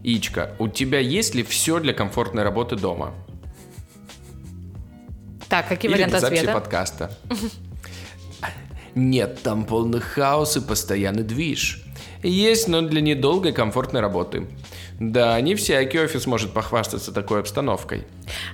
Ичка, 0.03 0.51
у 0.59 0.69
тебя 0.69 0.99
есть 0.99 1.35
ли 1.35 1.43
все 1.43 1.79
для 1.81 1.93
комфортной 1.95 2.43
работы 2.43 2.77
дома? 2.77 3.15
Так, 5.49 5.69
какие 5.69 5.91
Или 5.91 6.03
варианты 6.03 6.17
ответа? 6.19 6.53
подкаста? 6.53 7.11
Нет, 8.95 9.43
там 9.43 9.65
полный 9.65 10.01
хаос 10.01 10.57
и 10.57 10.61
постоянный 10.61 11.23
движ. 11.23 11.85
Есть, 12.23 12.69
но 12.69 12.83
для 12.83 13.01
недолгой 13.01 13.53
комфортной 13.53 14.01
работы. 14.03 14.47
Да, 14.99 15.41
не 15.41 15.55
всякий 15.55 16.01
офис 16.01 16.27
может 16.27 16.53
похвастаться 16.53 17.13
такой 17.13 17.41
обстановкой. 17.41 18.07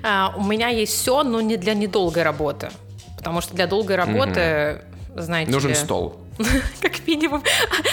А, 0.02 0.34
у 0.36 0.44
меня 0.44 0.68
есть 0.68 0.92
все, 0.92 1.22
но 1.22 1.40
не 1.40 1.56
для 1.56 1.74
недолгой 1.74 2.22
работы. 2.22 2.68
Потому 3.16 3.40
что 3.40 3.54
для 3.54 3.66
долгой 3.66 3.96
работы, 3.96 4.82
знаете 5.16 5.50
Нужен 5.50 5.70
ли, 5.70 5.74
стол. 5.76 6.20
как 6.82 7.06
минимум, 7.06 7.42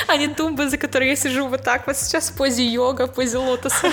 а 0.07 0.17
не 0.17 0.27
тумба, 0.27 0.67
за 0.69 0.77
которой 0.77 1.09
я 1.09 1.15
сижу 1.15 1.47
вот 1.47 1.63
так 1.63 1.87
вот 1.87 1.95
сейчас 1.95 2.29
в 2.29 2.35
позе 2.37 2.65
йога, 2.65 3.07
в 3.07 3.13
позе 3.13 3.37
лотоса. 3.37 3.87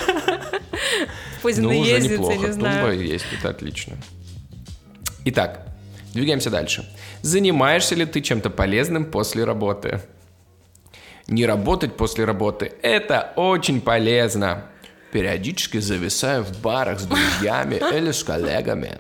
В 1.39 1.43
позе 1.43 1.63
Ну, 1.63 1.69
уже 1.69 1.79
наездницы, 1.93 2.15
неплохо. 2.15 2.35
не 2.35 2.47
Тумба 2.53 2.53
знаю. 2.73 3.07
есть, 3.07 3.27
это 3.39 3.51
отлично. 3.51 3.97
Итак, 5.25 5.67
двигаемся 6.15 6.51
дальше. 6.51 6.89
Занимаешься 7.23 7.95
ли 7.95 8.07
ты 8.07 8.21
чем-то 8.21 8.51
полезным 8.51 9.05
после 9.05 9.45
работы? 9.45 10.01
Не 11.29 11.45
работать 11.47 11.97
после 11.97 12.25
работы– 12.25 12.73
это 12.83 13.33
очень 13.37 13.81
полезно. 13.81 14.65
Периодически 15.13 15.79
зависаю 15.79 16.43
в 16.43 16.61
барах 16.61 17.01
с 17.01 17.05
друзьями 17.05 17.77
или 17.95 18.11
с 18.13 18.25
коллегами. 18.25 18.99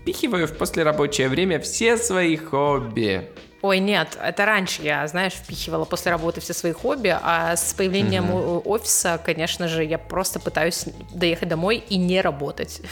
Впихиваю 0.00 0.46
в 0.46 0.56
послерабочее 0.56 1.28
время 1.28 1.58
все 1.60 1.96
свои 1.96 2.36
хобби. 2.36 3.28
Ой, 3.62 3.80
нет, 3.80 4.16
это 4.22 4.44
раньше 4.46 4.82
я, 4.82 5.04
знаешь, 5.08 5.32
впихивала 5.32 5.84
после 5.84 6.12
работы 6.12 6.40
все 6.40 6.52
свои 6.54 6.70
хобби, 6.72 7.16
а 7.20 7.56
с 7.56 7.72
появлением 7.74 8.30
о- 8.30 8.60
офиса, 8.64 9.20
конечно 9.24 9.66
же, 9.66 9.82
я 9.84 9.98
просто 9.98 10.38
пытаюсь 10.38 10.84
доехать 11.12 11.48
домой 11.48 11.82
и 11.88 11.96
не 11.96 12.20
работать. 12.20 12.82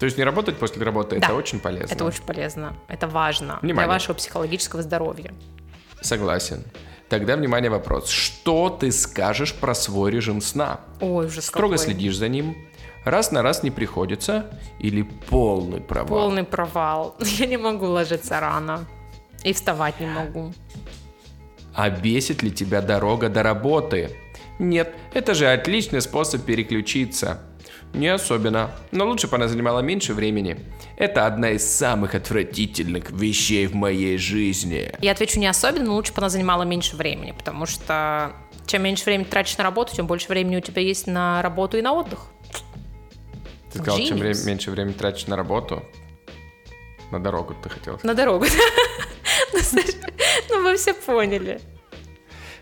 То 0.00 0.06
есть 0.06 0.18
не 0.18 0.24
работать 0.24 0.56
после 0.58 0.82
работы– 0.82 1.16
это 1.18 1.28
Да. 1.28 1.34
очень 1.34 1.60
полезно. 1.60 1.94
Это 1.94 2.04
очень 2.04 2.22
полезно, 2.24 2.74
это 2.88 3.06
важно 3.06 3.58
Внимание. 3.62 3.86
для 3.86 3.94
вашего 3.94 4.14
психологического 4.14 4.82
здоровья. 4.82 5.32
Согласен. 6.00 6.64
Тогда, 7.10 7.34
внимание, 7.36 7.70
вопрос. 7.70 8.08
Что 8.08 8.70
ты 8.70 8.92
скажешь 8.92 9.52
про 9.52 9.74
свой 9.74 10.12
режим 10.12 10.40
сна? 10.40 10.80
Ой, 11.00 11.26
уже 11.26 11.42
Строго 11.42 11.76
следишь 11.76 12.16
за 12.16 12.28
ним? 12.28 12.56
Раз 13.04 13.32
на 13.32 13.42
раз 13.42 13.64
не 13.64 13.72
приходится? 13.72 14.56
Или 14.78 15.02
полный 15.02 15.80
провал? 15.80 16.06
Полный 16.06 16.44
провал. 16.44 17.16
Я 17.20 17.46
не 17.46 17.56
могу 17.56 17.86
ложиться 17.86 18.38
рано. 18.38 18.86
И 19.42 19.52
вставать 19.52 19.98
не 19.98 20.06
могу. 20.06 20.54
А 21.74 21.90
бесит 21.90 22.44
ли 22.44 22.52
тебя 22.52 22.80
дорога 22.80 23.28
до 23.28 23.42
работы? 23.42 24.16
Нет, 24.60 24.94
это 25.12 25.34
же 25.34 25.48
отличный 25.52 26.02
способ 26.02 26.44
переключиться. 26.44 27.40
Не 27.92 28.06
особенно, 28.06 28.70
но 28.92 29.04
лучше 29.04 29.26
бы 29.26 29.34
она 29.34 29.48
занимала 29.48 29.80
меньше 29.80 30.14
времени. 30.14 30.60
Это 31.00 31.24
одна 31.24 31.52
из 31.52 31.64
самых 31.64 32.14
отвратительных 32.14 33.10
вещей 33.10 33.66
в 33.66 33.74
моей 33.74 34.18
жизни. 34.18 34.92
Я 35.00 35.12
отвечу 35.12 35.40
не 35.40 35.46
особенно, 35.46 35.86
но 35.86 35.94
лучше 35.94 36.12
бы 36.12 36.18
она 36.18 36.28
занимала 36.28 36.64
меньше 36.64 36.94
времени, 36.94 37.32
потому 37.32 37.64
что 37.64 38.32
чем 38.66 38.82
меньше 38.82 39.04
времени 39.06 39.24
тратишь 39.24 39.56
на 39.56 39.64
работу, 39.64 39.96
тем 39.96 40.06
больше 40.06 40.28
времени 40.28 40.58
у 40.58 40.60
тебя 40.60 40.82
есть 40.82 41.06
на 41.06 41.40
работу 41.40 41.78
и 41.78 41.80
на 41.82 41.94
отдых. 41.94 42.26
Ты 43.72 43.78
сказал, 43.78 43.98
чем 43.98 44.18
Genius. 44.18 44.20
вре- 44.20 44.44
меньше 44.44 44.70
времени 44.70 44.92
тратишь 44.92 45.26
на 45.26 45.36
работу, 45.36 45.82
на 47.10 47.18
дорогу 47.18 47.56
ты 47.62 47.70
хотел 47.70 47.94
сказать. 47.94 48.04
На 48.04 48.12
дорогу. 48.14 48.44
Ну, 49.54 49.58
Саша, 49.62 49.96
Ну, 50.50 50.62
вы 50.62 50.76
все 50.76 50.92
поняли. 50.92 51.62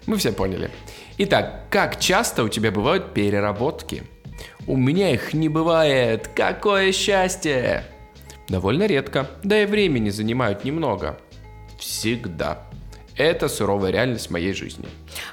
Мы 0.06 0.16
все 0.16 0.30
поняли. 0.32 0.70
Итак, 1.18 1.64
как 1.70 1.98
часто 1.98 2.44
у 2.44 2.48
тебя 2.48 2.70
бывают 2.70 3.14
переработки? 3.14 4.04
У 4.68 4.76
меня 4.76 5.10
их 5.10 5.34
не 5.34 5.48
бывает. 5.48 6.30
Какое 6.36 6.92
счастье! 6.92 7.84
Довольно 8.48 8.86
редко, 8.86 9.30
да 9.42 9.62
и 9.62 9.66
времени 9.66 10.10
занимают 10.10 10.64
немного. 10.64 11.18
Всегда. 11.78 12.62
Это 13.16 13.48
суровая 13.48 13.90
реальность 13.90 14.30
моей 14.30 14.54
жизни. 14.54 14.88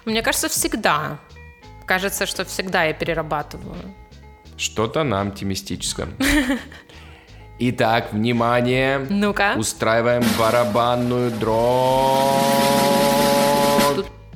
Мне 0.06 0.22
кажется, 0.22 0.50
всегда. 0.50 1.20
Кажется, 1.86 2.26
что 2.26 2.44
всегда 2.46 2.84
я 2.84 2.94
перерабатываю. 2.94 3.78
Что-то 4.58 5.04
нам 5.04 5.30
оптимистическое. 5.30 6.08
Итак, 7.60 8.12
внимание. 8.12 9.06
Ну-ка. 9.10 9.54
Устраиваем 9.58 10.24
барабанную 10.38 11.32
дробь. 11.32 12.45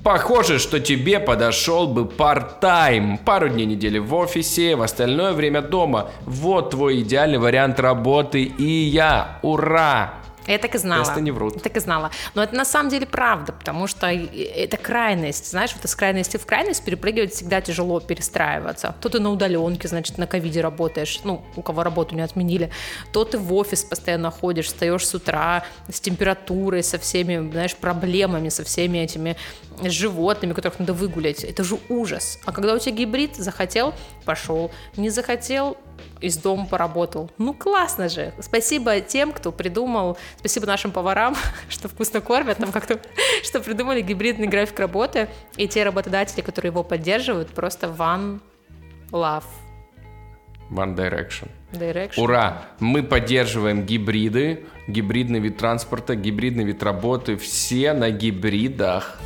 Похоже, 0.10 0.58
что 0.58 0.80
тебе 0.80 1.20
подошел 1.20 1.86
бы 1.88 2.02
part-time. 2.02 3.24
Пару 3.24 3.48
дней 3.48 3.68
недели 3.68 4.00
в 4.00 4.16
офисе, 4.16 4.76
в 4.76 4.82
остальное 4.82 5.34
время 5.34 5.62
дома. 5.62 6.10
Вот 6.22 6.72
твой 6.72 7.02
идеальный 7.02 7.38
вариант 7.38 7.80
работы 7.80 8.42
и 8.42 8.66
я. 8.66 9.38
Ура! 9.44 10.16
Я 10.48 10.58
так 10.58 10.74
и 10.74 10.80
знала. 10.80 11.04
Просто 11.04 11.22
не 11.22 11.30
врут. 11.30 11.58
Я 11.58 11.62
так 11.62 11.78
и 11.78 11.80
знала. 11.80 12.10
Но 12.34 12.42
это 12.42 12.56
на 12.56 12.66
самом 12.66 12.90
деле 12.90 13.06
правда, 13.06 13.54
потому 13.54 13.86
что 13.86 14.08
это 14.08 14.78
крайность. 14.78 15.52
Знаешь, 15.52 15.76
вот 15.76 15.86
из 15.86 15.96
крайности 15.96 16.38
в 16.38 16.46
крайность 16.48 16.84
перепрыгивать 16.84 17.36
всегда 17.36 17.62
тяжело 17.62 18.00
перестраиваться. 18.00 18.96
То 19.00 19.10
ты 19.10 19.20
на 19.20 19.30
удаленке, 19.30 19.88
значит, 19.88 20.18
на 20.18 20.26
ковиде 20.26 20.62
работаешь, 20.62 21.20
ну, 21.24 21.44
у 21.56 21.62
кого 21.62 21.84
работу 21.84 22.16
не 22.16 22.22
отменили, 22.22 22.72
то 23.14 23.26
ты 23.26 23.38
в 23.38 23.54
офис 23.54 23.84
постоянно 23.84 24.32
ходишь, 24.32 24.66
встаешь 24.66 25.08
с 25.08 25.14
утра 25.14 25.66
с 25.88 26.00
температурой, 26.00 26.82
со 26.82 26.98
всеми, 26.98 27.52
знаешь, 27.52 27.76
проблемами, 27.76 28.50
со 28.50 28.64
всеми 28.64 28.98
этими 28.98 29.38
животными, 29.84 30.54
которых 30.54 30.80
надо 30.80 30.94
выгулять. 30.94 31.44
Это 31.44 31.64
же 31.64 31.78
ужас. 31.90 32.40
А 32.46 32.52
когда 32.52 32.74
у 32.74 32.80
тебя 32.80 32.96
гибрид, 32.96 33.36
захотел, 33.36 33.94
пошел, 34.26 34.72
не 34.98 35.10
захотел, 35.10 35.78
из 36.22 36.38
дома 36.38 36.66
поработал. 36.66 37.30
Ну, 37.38 37.54
классно 37.54 38.10
же. 38.10 38.34
Спасибо 38.40 39.00
тем, 39.02 39.32
кто 39.32 39.52
придумал, 39.52 40.18
спасибо 40.38 40.66
нашим 40.66 40.92
поварам, 40.92 41.36
что 41.70 41.88
вкусно 41.88 42.22
кормят, 42.22 42.58
там 42.58 42.72
как-то, 42.72 43.00
что 43.44 43.60
придумали 43.60 44.02
гибридный 44.02 44.48
график 44.48 44.80
работы, 44.80 45.30
и 45.58 45.68
те 45.68 45.84
работодатели, 45.84 46.42
которые 46.42 46.72
его 46.72 46.84
поддерживают, 46.84 47.50
просто 47.50 47.88
one 47.88 48.40
love. 49.12 49.46
One 50.72 50.96
Direction. 50.96 51.50
Direction. 51.72 52.24
Ура! 52.24 52.66
Мы 52.80 53.04
поддерживаем 53.04 53.86
гибриды, 53.86 54.66
гибридный 54.88 55.40
вид 55.40 55.58
транспорта, 55.58 56.16
гибридный 56.16 56.64
вид 56.64 56.82
работы. 56.82 57.38
Все 57.38 57.94
на 57.94 58.10
гибридах. 58.10 59.20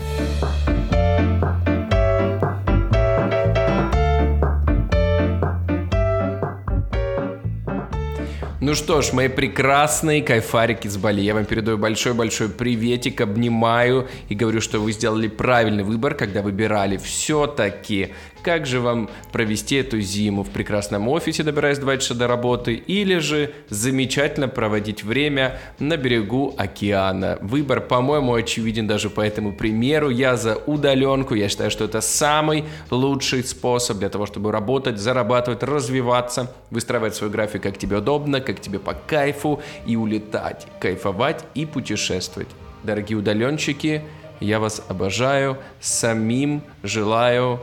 Ну 8.59 8.75
что 8.75 9.01
ж, 9.01 9.11
мои 9.11 9.27
прекрасные 9.27 10.23
кайфарики 10.23 10.87
с 10.87 10.95
Бали, 10.95 11.19
я 11.19 11.33
вам 11.33 11.43
передаю 11.43 11.77
большой-большой 11.77 12.47
приветик, 12.47 13.19
обнимаю 13.19 14.07
и 14.29 14.35
говорю, 14.35 14.61
что 14.61 14.79
вы 14.79 14.93
сделали 14.93 15.27
правильный 15.27 15.83
выбор, 15.83 16.13
когда 16.13 16.41
выбирали 16.41 16.95
все-таки 16.95 18.13
как 18.43 18.65
же 18.65 18.79
вам 18.79 19.09
провести 19.31 19.77
эту 19.77 19.99
зиму 20.01 20.43
в 20.43 20.49
прекрасном 20.49 21.07
офисе, 21.07 21.43
добираясь 21.43 21.79
2 21.79 21.97
часа 21.97 22.13
до 22.13 22.27
работы, 22.27 22.73
или 22.75 23.17
же 23.19 23.53
замечательно 23.69 24.47
проводить 24.47 25.03
время 25.03 25.59
на 25.79 25.97
берегу 25.97 26.53
океана. 26.57 27.37
Выбор, 27.41 27.81
по-моему, 27.81 28.33
очевиден 28.33 28.85
даже 28.85 29.09
по 29.09 29.21
этому 29.21 29.53
примеру. 29.53 30.09
Я 30.09 30.35
за 30.35 30.55
удаленку, 30.55 31.35
я 31.35 31.49
считаю, 31.49 31.71
что 31.71 31.85
это 31.85 32.01
самый 32.01 32.65
лучший 32.91 33.43
способ 33.43 33.97
для 33.97 34.09
того, 34.09 34.25
чтобы 34.25 34.51
работать, 34.51 34.99
зарабатывать, 34.99 35.63
развиваться, 35.63 36.53
выстраивать 36.69 37.15
свой 37.15 37.29
график, 37.29 37.63
как 37.63 37.77
тебе 37.77 37.97
удобно, 37.97 38.41
как 38.41 38.59
тебе 38.59 38.79
по 38.79 38.93
кайфу, 38.93 39.61
и 39.85 39.95
улетать, 39.95 40.67
кайфовать 40.79 41.45
и 41.55 41.65
путешествовать. 41.65 42.49
Дорогие 42.83 43.17
удаленщики, 43.17 44.01
я 44.39 44.59
вас 44.59 44.83
обожаю, 44.89 45.57
самим 45.79 46.63
желаю 46.83 47.61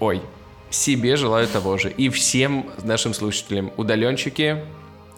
Ой, 0.00 0.22
себе 0.70 1.16
желаю 1.16 1.48
того 1.48 1.78
же. 1.78 1.90
И 1.90 2.08
всем 2.08 2.70
нашим 2.82 3.14
слушателям 3.14 3.72
удаленщики, 3.76 4.64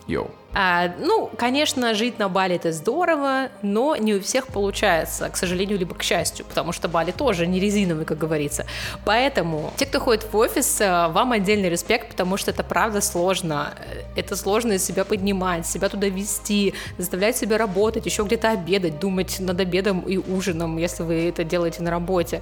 йоу. 0.06 0.30
А, 0.54 0.94
ну, 0.98 1.30
конечно, 1.36 1.94
жить 1.94 2.18
на 2.18 2.28
Бали 2.28 2.56
это 2.56 2.72
здорово, 2.72 3.50
но 3.62 3.96
не 3.96 4.14
у 4.14 4.20
всех 4.20 4.46
получается, 4.46 5.28
к 5.28 5.36
сожалению, 5.36 5.78
либо 5.78 5.94
к 5.94 6.02
счастью, 6.02 6.46
потому 6.46 6.72
что 6.72 6.88
Бали 6.88 7.10
тоже 7.10 7.46
не 7.46 7.60
резиновый, 7.60 8.06
как 8.06 8.16
говорится. 8.16 8.64
Поэтому 9.04 9.72
те, 9.76 9.84
кто 9.84 10.00
ходит 10.00 10.26
в 10.32 10.36
офис, 10.36 10.80
э, 10.80 11.08
вам 11.08 11.32
отдельный 11.32 11.68
респект, 11.68 12.08
потому 12.08 12.38
что 12.38 12.50
это 12.50 12.64
правда 12.64 13.02
сложно. 13.02 13.74
Это 14.16 14.36
сложно 14.36 14.72
из 14.72 14.84
себя 14.84 15.04
поднимать, 15.04 15.66
себя 15.66 15.90
туда 15.90 16.08
вести, 16.08 16.72
заставлять 16.96 17.36
себя 17.36 17.58
работать, 17.58 18.06
еще 18.06 18.22
где-то 18.22 18.50
обедать, 18.50 18.98
думать 18.98 19.38
над 19.40 19.60
обедом 19.60 20.00
и 20.00 20.16
ужином, 20.16 20.78
если 20.78 21.02
вы 21.02 21.28
это 21.28 21.44
делаете 21.44 21.82
на 21.82 21.90
работе. 21.90 22.40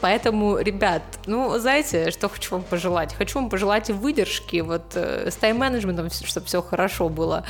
Поэтому, 0.00 0.58
ребят, 0.58 1.02
ну, 1.26 1.58
знаете, 1.58 2.10
что 2.10 2.28
хочу 2.28 2.56
вам 2.56 2.62
пожелать? 2.62 3.14
Хочу 3.14 3.38
вам 3.40 3.50
пожелать 3.50 3.90
выдержки, 3.90 4.60
вот 4.60 4.92
э, 4.94 5.30
с 5.30 5.36
тайм-менеджментом, 5.36 6.10
чтобы 6.10 6.46
все 6.46 6.62
хорошо 6.62 7.08
было. 7.08 7.44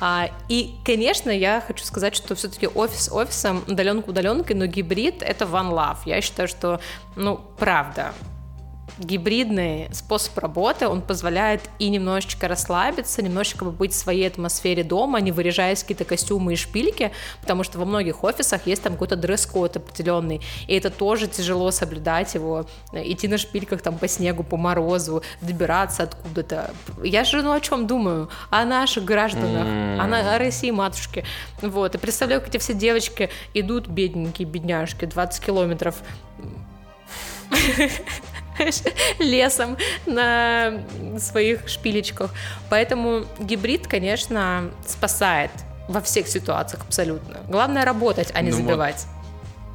А, 0.00 0.28
и, 0.48 0.74
конечно, 0.84 1.30
я 1.30 1.62
хочу 1.66 1.84
сказать, 1.84 2.14
что 2.14 2.34
все-таки 2.34 2.66
офис 2.66 3.10
офисом, 3.12 3.64
удаленка 3.66 4.10
удаленкой, 4.10 4.56
но 4.56 4.66
гибрид— 4.66 5.16
это 5.22 5.44
one 5.44 5.70
love. 5.70 5.98
Я 6.04 6.20
считаю, 6.20 6.48
что, 6.48 6.80
ну, 7.16 7.40
правда, 7.58 8.12
гибридный 8.98 9.88
способ 9.92 10.38
работы, 10.38 10.88
он 10.88 11.02
позволяет 11.02 11.62
и 11.78 11.88
немножечко 11.88 12.48
расслабиться, 12.48 13.22
немножечко 13.22 13.64
быть 13.64 13.92
в 13.92 13.96
своей 13.96 14.26
атмосфере 14.26 14.84
дома, 14.84 15.20
не 15.20 15.32
выряжаясь 15.32 15.82
какие-то 15.82 16.04
костюмы 16.04 16.52
и 16.52 16.56
шпильки, 16.56 17.10
потому 17.40 17.64
что 17.64 17.78
во 17.78 17.84
многих 17.84 18.22
офисах 18.22 18.66
есть 18.66 18.82
там 18.82 18.92
какой-то 18.94 19.16
дресс-код 19.16 19.76
определенный, 19.76 20.40
и 20.68 20.76
это 20.76 20.90
тоже 20.90 21.26
тяжело 21.26 21.70
соблюдать 21.70 22.34
его, 22.34 22.66
идти 22.92 23.28
на 23.28 23.38
шпильках 23.38 23.82
там 23.82 23.98
по 23.98 24.06
снегу, 24.08 24.44
по 24.44 24.56
морозу, 24.56 25.22
добираться 25.40 26.04
откуда-то. 26.04 26.72
Я 27.02 27.24
же, 27.24 27.42
ну, 27.42 27.52
о 27.52 27.60
чем 27.60 27.86
думаю? 27.86 28.28
О 28.50 28.64
наших 28.64 29.04
гражданах, 29.04 29.66
mm. 29.66 29.98
о, 29.98 30.06
на, 30.06 30.34
о 30.34 30.38
России 30.38 30.70
матушке. 30.70 31.24
Вот, 31.62 31.94
и 31.94 31.98
представляю, 31.98 32.40
как 32.40 32.50
эти 32.50 32.58
все 32.58 32.74
девочки 32.74 33.30
идут, 33.54 33.88
бедненькие, 33.88 34.46
бедняжки, 34.46 35.04
20 35.04 35.44
километров 35.44 35.96
лесом 39.18 39.76
на 40.06 40.84
своих 41.18 41.68
шпилечках. 41.68 42.30
Поэтому 42.70 43.24
гибрид, 43.38 43.86
конечно, 43.86 44.70
спасает 44.86 45.50
во 45.88 46.00
всех 46.00 46.28
ситуациях 46.28 46.82
абсолютно. 46.86 47.38
Главное 47.48 47.84
работать, 47.84 48.30
а 48.34 48.40
не 48.40 48.50
ну 48.50 48.56
забивать. 48.56 49.06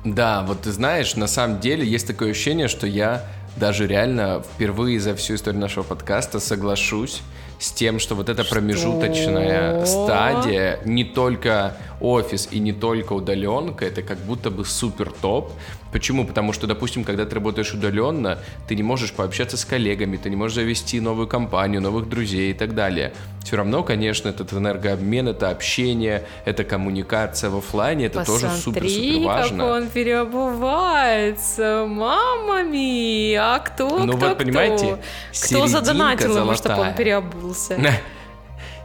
Вот, 0.03 0.15
да, 0.15 0.43
вот 0.43 0.61
ты 0.61 0.71
знаешь, 0.71 1.15
на 1.15 1.27
самом 1.27 1.59
деле 1.59 1.85
есть 1.85 2.07
такое 2.07 2.31
ощущение, 2.31 2.67
что 2.67 2.87
я 2.87 3.25
даже 3.57 3.87
реально 3.87 4.41
впервые 4.55 4.99
за 4.99 5.15
всю 5.15 5.35
историю 5.35 5.61
нашего 5.61 5.83
подкаста 5.83 6.39
соглашусь 6.39 7.21
с 7.59 7.71
тем, 7.71 7.99
что 7.99 8.15
вот 8.15 8.29
эта 8.29 8.43
что? 8.43 8.55
промежуточная 8.55 9.85
стадия, 9.85 10.79
не 10.85 11.03
только 11.03 11.75
офис 12.01 12.47
и 12.51 12.59
не 12.59 12.73
только 12.73 13.13
удаленка, 13.13 13.85
это 13.85 14.01
как 14.01 14.17
будто 14.19 14.49
бы 14.49 14.65
супер 14.65 15.11
топ, 15.21 15.51
Почему? 15.91 16.25
Потому 16.25 16.53
что, 16.53 16.67
допустим, 16.67 17.03
когда 17.03 17.25
ты 17.25 17.35
работаешь 17.35 17.73
удаленно, 17.73 18.39
ты 18.67 18.75
не 18.75 18.83
можешь 18.83 19.11
пообщаться 19.11 19.57
с 19.57 19.65
коллегами, 19.65 20.17
ты 20.17 20.29
не 20.29 20.35
можешь 20.35 20.55
завести 20.55 20.99
новую 20.99 21.27
компанию, 21.27 21.81
новых 21.81 22.07
друзей 22.07 22.51
и 22.51 22.53
так 22.53 22.75
далее. 22.75 23.13
Все 23.43 23.57
равно, 23.57 23.83
конечно, 23.83 24.29
этот 24.29 24.53
энергообмен, 24.53 25.29
это 25.29 25.49
общение, 25.49 26.25
это 26.45 26.63
коммуникация 26.63 27.49
в 27.49 27.57
офлайне, 27.57 28.05
это 28.05 28.19
Посмотри, 28.19 28.47
тоже 28.47 28.61
супер-супер 28.61 29.25
важно. 29.25 29.57
как 29.57 29.73
он 29.73 29.87
переобувается, 29.89 31.85
мама 31.87 32.63
ми, 32.63 33.35
а 33.39 33.59
кто, 33.59 33.89
ну, 34.05 34.15
кто, 34.15 34.27
вот, 34.27 34.37
понимаете, 34.37 34.99
кто? 35.31 35.47
Кто 35.47 35.67
задонатил 35.67 36.37
ему, 36.37 36.53
чтобы 36.53 36.81
он 36.81 36.93
переобулся? 36.93 37.79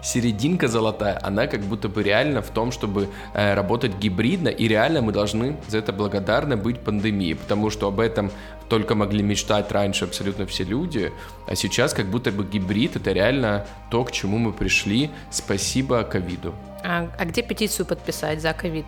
серединка 0.05 0.68
золотая, 0.68 1.18
она 1.22 1.46
как 1.46 1.62
будто 1.62 1.88
бы 1.88 2.02
реально 2.02 2.42
в 2.42 2.50
том, 2.50 2.70
чтобы 2.70 3.09
э, 3.32 3.55
работать 3.55 3.98
гибридно, 3.98 4.48
и 4.48 4.68
реально 4.68 5.00
мы 5.00 5.12
должны 5.12 5.57
за 5.68 5.78
это 5.78 5.92
благодарны 5.92 6.57
быть 6.57 6.80
пандемии, 6.80 7.34
потому 7.34 7.70
что 7.70 7.88
об 7.88 8.00
этом 8.00 8.30
только 8.68 8.94
могли 8.94 9.22
мечтать 9.22 9.72
раньше 9.72 10.05
абсолютно 10.05 10.46
все 10.46 10.64
люди, 10.64 11.12
а 11.46 11.55
сейчас 11.55 11.94
как 11.94 12.07
будто 12.07 12.30
бы 12.30 12.44
гибрид 12.44 12.96
это 12.96 13.12
реально 13.12 13.66
то, 13.90 14.05
к 14.05 14.12
чему 14.12 14.38
мы 14.38 14.52
пришли. 14.52 15.11
Спасибо 15.30 16.02
ковиду. 16.02 16.55
А, 16.82 17.09
а 17.18 17.24
где 17.24 17.42
петицию 17.42 17.86
подписать 17.86 18.40
за 18.42 18.52
ковид? 18.52 18.86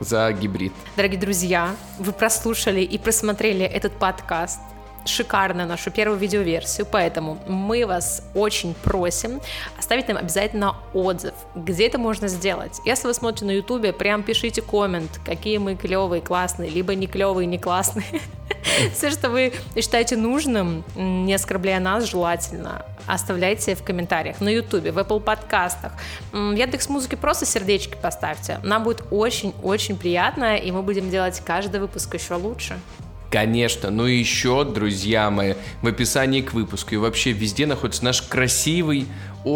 За 0.00 0.32
гибрид. 0.32 0.72
Дорогие 0.96 1.20
друзья, 1.20 1.74
вы 1.98 2.12
прослушали 2.12 2.82
и 2.82 2.98
просмотрели 2.98 3.64
этот 3.64 3.98
подкаст 3.98 4.60
шикарно 5.08 5.66
нашу 5.66 5.90
первую 5.90 6.18
видеоверсию, 6.18 6.86
поэтому 6.90 7.38
мы 7.46 7.86
вас 7.86 8.22
очень 8.34 8.74
просим 8.74 9.40
оставить 9.78 10.08
нам 10.08 10.16
обязательно 10.16 10.76
отзыв. 10.94 11.34
Где 11.54 11.86
это 11.86 11.98
можно 11.98 12.28
сделать? 12.28 12.80
Если 12.84 13.06
вы 13.06 13.14
смотрите 13.14 13.46
на 13.46 13.50
ютубе, 13.52 13.92
прям 13.92 14.22
пишите 14.22 14.62
коммент, 14.62 15.20
какие 15.24 15.58
мы 15.58 15.76
клевые, 15.76 16.20
классные, 16.20 16.70
либо 16.70 16.94
не 16.94 17.06
клевые, 17.06 17.46
не 17.46 17.58
классные. 17.58 18.06
Все, 18.94 19.10
что 19.10 19.30
вы 19.30 19.52
считаете 19.76 20.16
нужным, 20.16 20.84
не 20.94 21.34
оскорбляя 21.34 21.80
нас, 21.80 22.04
желательно, 22.04 22.84
оставляйте 23.06 23.74
в 23.74 23.82
комментариях 23.82 24.40
на 24.40 24.48
Ютубе, 24.48 24.92
в 24.92 24.98
Apple 24.98 25.20
подкастах. 25.20 25.92
В 26.32 26.52
Яндекс 26.52 26.88
Музыке 26.88 27.16
просто 27.16 27.46
сердечки 27.46 27.96
поставьте. 28.00 28.60
Нам 28.62 28.84
будет 28.84 29.04
очень-очень 29.10 29.96
приятно, 29.96 30.56
и 30.56 30.70
мы 30.70 30.82
будем 30.82 31.10
делать 31.10 31.40
каждый 31.44 31.80
выпуск 31.80 32.14
еще 32.14 32.34
лучше. 32.34 32.78
Конечно, 33.30 33.90
ну 33.90 34.06
и 34.06 34.16
еще, 34.16 34.64
друзья 34.64 35.30
мои, 35.30 35.54
в 35.82 35.86
описании 35.86 36.40
к 36.40 36.54
выпуску. 36.54 36.94
И 36.94 36.96
вообще 36.96 37.32
везде 37.32 37.66
находится 37.66 38.04
наш 38.04 38.22
красивый, 38.22 39.06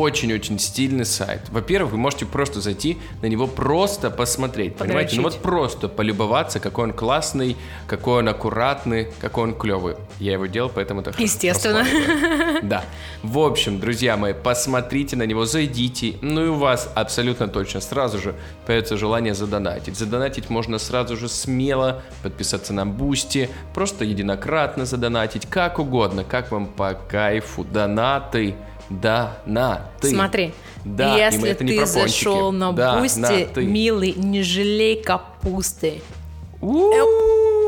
очень-очень 0.00 0.58
стильный 0.58 1.04
сайт. 1.04 1.42
Во-первых, 1.50 1.92
вы 1.92 1.98
можете 1.98 2.26
просто 2.26 2.60
зайти 2.60 2.98
на 3.20 3.26
него 3.26 3.46
просто 3.46 4.10
посмотреть, 4.10 4.72
Подрочить. 4.76 4.88
понимаете? 4.88 5.16
Ну 5.16 5.22
вот 5.22 5.42
просто 5.42 5.88
полюбоваться, 5.88 6.60
какой 6.60 6.84
он 6.84 6.92
классный, 6.92 7.56
какой 7.86 8.20
он 8.20 8.28
аккуратный, 8.28 9.08
какой 9.20 9.44
он 9.44 9.54
клевый. 9.54 9.96
Я 10.18 10.32
его 10.32 10.46
делал, 10.46 10.70
поэтому 10.74 11.00
это 11.00 11.12
хорошо 11.12 11.22
Естественно. 11.24 11.84
Да. 12.62 12.84
В 13.22 13.38
общем, 13.38 13.80
друзья 13.80 14.16
мои, 14.16 14.32
посмотрите 14.32 15.16
на 15.16 15.24
него, 15.24 15.44
зайдите, 15.44 16.14
ну 16.20 16.44
и 16.44 16.48
у 16.48 16.54
вас 16.54 16.90
абсолютно 16.94 17.48
точно 17.48 17.80
сразу 17.80 18.18
же 18.18 18.34
появится 18.66 18.96
желание 18.96 19.34
задонатить. 19.34 19.96
Задонатить 19.96 20.50
можно 20.50 20.78
сразу 20.78 21.16
же 21.16 21.28
смело, 21.28 22.02
подписаться 22.22 22.72
на 22.72 22.86
Бусти, 22.86 23.48
просто 23.74 24.04
единократно 24.04 24.86
задонатить, 24.86 25.46
как 25.46 25.78
угодно, 25.78 26.24
как 26.24 26.50
вам 26.50 26.66
по 26.66 26.94
кайфу. 26.94 27.64
Донаты, 27.64 28.54
Смотри, 30.10 30.52
Да, 30.84 31.28
и 31.28 31.38
мы 31.38 31.46
если 31.46 31.50
это 31.50 31.64
не 31.64 31.78
ты 31.78 31.86
зашел 31.86 32.52
на 32.52 32.72
Да, 32.72 32.98
Бусти, 32.98 33.18
на 33.20 33.28
ты. 33.28 33.64
милый, 33.64 34.12
не 34.16 34.42
жалей 34.42 35.02
капусты. 35.02 36.02
У-у-у. 36.60 37.61